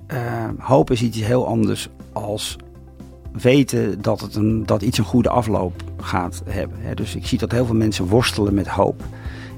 Uh, 0.07 0.49
hoop 0.59 0.91
is 0.91 1.01
iets 1.01 1.19
heel 1.19 1.47
anders 1.47 1.89
als 2.13 2.57
weten 3.31 4.01
dat, 4.01 4.21
het 4.21 4.35
een, 4.35 4.65
dat 4.65 4.81
iets 4.81 4.97
een 4.97 5.03
goede 5.03 5.29
afloop 5.29 5.83
gaat 5.97 6.43
hebben. 6.45 6.77
Hè? 6.81 6.93
Dus 6.93 7.15
ik 7.15 7.25
zie 7.25 7.37
dat 7.37 7.51
heel 7.51 7.65
veel 7.65 7.75
mensen 7.75 8.07
worstelen 8.07 8.53
met 8.53 8.67
hoop. 8.67 9.03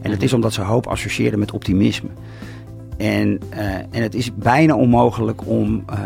En 0.01 0.11
het 0.11 0.23
is 0.23 0.33
omdat 0.33 0.53
ze 0.53 0.61
hoop 0.61 0.87
associëren 0.87 1.39
met 1.39 1.51
optimisme. 1.51 2.09
En, 2.97 3.39
uh, 3.53 3.75
en 3.75 4.01
het 4.01 4.15
is 4.15 4.35
bijna 4.35 4.75
onmogelijk 4.75 5.47
om 5.47 5.83
uh, 5.89 5.97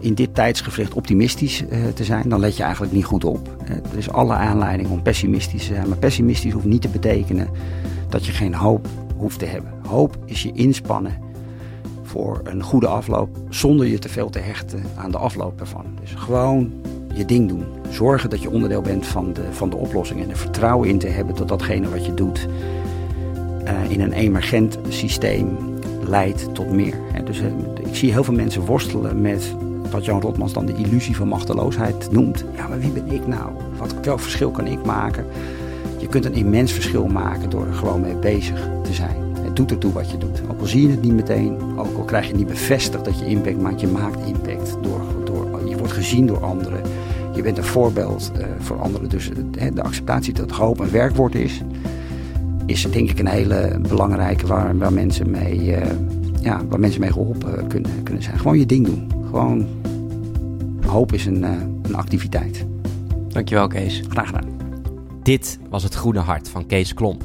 in 0.00 0.14
dit 0.14 0.34
tijdsgevricht 0.34 0.94
optimistisch 0.94 1.62
uh, 1.62 1.86
te 1.94 2.04
zijn. 2.04 2.28
Dan 2.28 2.40
let 2.40 2.56
je 2.56 2.62
eigenlijk 2.62 2.92
niet 2.92 3.04
goed 3.04 3.24
op. 3.24 3.56
er 3.92 3.98
is 3.98 4.10
alle 4.10 4.32
aanleiding 4.32 4.90
om 4.90 5.02
pessimistisch 5.02 5.66
te 5.66 5.74
zijn. 5.74 5.88
Maar 5.88 5.98
pessimistisch 5.98 6.52
hoeft 6.52 6.64
niet 6.64 6.82
te 6.82 6.88
betekenen 6.88 7.48
dat 8.08 8.26
je 8.26 8.32
geen 8.32 8.54
hoop 8.54 8.88
hoeft 9.16 9.38
te 9.38 9.44
hebben. 9.44 9.72
Hoop 9.86 10.16
is 10.24 10.42
je 10.42 10.52
inspannen 10.52 11.18
voor 12.02 12.40
een 12.44 12.62
goede 12.62 12.86
afloop. 12.86 13.36
Zonder 13.48 13.86
je 13.86 13.98
te 13.98 14.08
veel 14.08 14.30
te 14.30 14.38
hechten 14.38 14.82
aan 14.96 15.10
de 15.10 15.18
afloop 15.18 15.60
ervan. 15.60 15.84
Dus 16.00 16.14
gewoon 16.14 16.72
je 17.16 17.24
ding 17.24 17.48
doen. 17.48 17.64
Zorgen 17.90 18.30
dat 18.30 18.42
je 18.42 18.50
onderdeel 18.50 18.82
bent 18.82 19.06
van 19.06 19.32
de, 19.32 19.42
van 19.50 19.70
de 19.70 19.76
oplossing. 19.76 20.22
En 20.22 20.30
er 20.30 20.36
vertrouwen 20.36 20.88
in 20.88 20.98
te 20.98 21.06
hebben 21.06 21.34
dat 21.34 21.48
datgene 21.48 21.88
wat 21.88 22.06
je 22.06 22.14
doet 22.14 22.46
uh, 23.64 23.90
in 23.90 24.00
een 24.00 24.12
emergent 24.12 24.78
systeem 24.88 25.56
leidt 26.08 26.54
tot 26.54 26.70
meer. 26.70 26.94
Dus 27.24 27.40
uh, 27.40 27.46
ik 27.86 27.96
zie 27.96 28.12
heel 28.12 28.24
veel 28.24 28.34
mensen 28.34 28.64
worstelen 28.64 29.20
met 29.20 29.54
wat 29.90 30.04
Jan 30.04 30.20
Rotmans 30.20 30.52
dan 30.52 30.66
de 30.66 30.74
illusie 30.74 31.16
van 31.16 31.28
machteloosheid 31.28 32.10
noemt. 32.10 32.44
Ja, 32.56 32.68
maar 32.68 32.78
wie 32.78 32.90
ben 32.90 33.12
ik 33.12 33.26
nou? 33.26 33.50
Wat, 33.78 33.94
welk 34.02 34.20
verschil 34.20 34.50
kan 34.50 34.66
ik 34.66 34.84
maken? 34.84 35.26
Je 35.98 36.06
kunt 36.06 36.24
een 36.24 36.34
immens 36.34 36.72
verschil 36.72 37.06
maken 37.06 37.50
door 37.50 37.66
er 37.66 37.74
gewoon 37.74 38.00
mee 38.00 38.16
bezig 38.16 38.68
te 38.82 38.92
zijn. 38.92 39.16
het 39.42 39.56
doet 39.56 39.70
ertoe 39.70 39.92
wat 39.92 40.10
je 40.10 40.18
doet. 40.18 40.42
Ook 40.50 40.60
al 40.60 40.66
zie 40.66 40.82
je 40.82 40.90
het 40.90 41.02
niet 41.02 41.12
meteen, 41.12 41.58
ook 41.76 41.96
al 41.96 42.04
krijg 42.04 42.28
je 42.28 42.34
niet 42.34 42.46
bevestigd 42.46 43.04
dat 43.04 43.18
je 43.18 43.26
impact 43.26 43.60
maakt, 43.60 43.80
je 43.80 43.86
maakt 43.86 44.26
impact. 44.26 44.76
Door, 44.82 45.00
door, 45.24 45.68
je 45.68 45.76
wordt 45.76 45.92
gezien 45.92 46.26
door 46.26 46.44
anderen. 46.44 46.80
Je 47.36 47.42
bent 47.42 47.58
een 47.58 47.64
voorbeeld 47.64 48.32
uh, 48.38 48.44
voor 48.58 48.80
anderen. 48.80 49.08
Dus 49.08 49.30
uh, 49.30 49.74
de 49.74 49.82
acceptatie 49.82 50.32
dat 50.32 50.50
hoop 50.50 50.80
een 50.80 50.90
werkwoord 50.90 51.34
is, 51.34 51.62
is 52.66 52.90
denk 52.90 53.10
ik 53.10 53.18
een 53.18 53.26
hele 53.26 53.78
belangrijke 53.88 54.46
waar, 54.46 54.78
waar, 54.78 54.92
mensen, 54.92 55.30
mee, 55.30 55.66
uh, 55.66 55.86
ja, 56.40 56.64
waar 56.68 56.80
mensen 56.80 57.00
mee 57.00 57.12
geholpen 57.12 57.66
kunnen, 57.66 58.02
kunnen 58.02 58.22
zijn. 58.22 58.38
Gewoon 58.38 58.58
je 58.58 58.66
ding 58.66 58.86
doen. 58.86 59.10
Gewoon 59.26 59.66
hoop 60.86 61.12
is 61.12 61.26
een, 61.26 61.42
een 61.82 61.94
activiteit. 61.94 62.66
Dankjewel 63.28 63.66
Kees. 63.66 64.02
Graag 64.08 64.26
gedaan. 64.26 64.48
Dit 65.22 65.58
was 65.68 65.82
het 65.82 65.94
Groene 65.94 66.20
Hart 66.20 66.48
van 66.48 66.66
Kees 66.66 66.94
Klomp. 66.94 67.22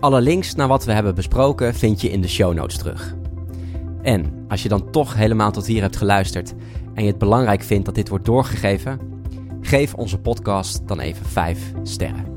Alle 0.00 0.20
links 0.20 0.54
naar 0.54 0.68
wat 0.68 0.84
we 0.84 0.92
hebben 0.92 1.14
besproken 1.14 1.74
vind 1.74 2.00
je 2.00 2.10
in 2.10 2.20
de 2.20 2.28
show 2.28 2.54
notes 2.54 2.78
terug. 2.78 3.14
En 4.02 4.44
als 4.48 4.62
je 4.62 4.68
dan 4.68 4.90
toch 4.90 5.14
helemaal 5.14 5.50
tot 5.50 5.66
hier 5.66 5.82
hebt 5.82 5.96
geluisterd 5.96 6.54
en 6.94 7.02
je 7.02 7.08
het 7.08 7.18
belangrijk 7.18 7.62
vindt 7.62 7.84
dat 7.84 7.94
dit 7.94 8.08
wordt 8.08 8.24
doorgegeven, 8.24 8.98
geef 9.66 9.94
onze 9.94 10.18
podcast 10.18 10.88
dan 10.88 11.00
even 11.00 11.26
5 11.26 11.72
sterren. 11.82 12.35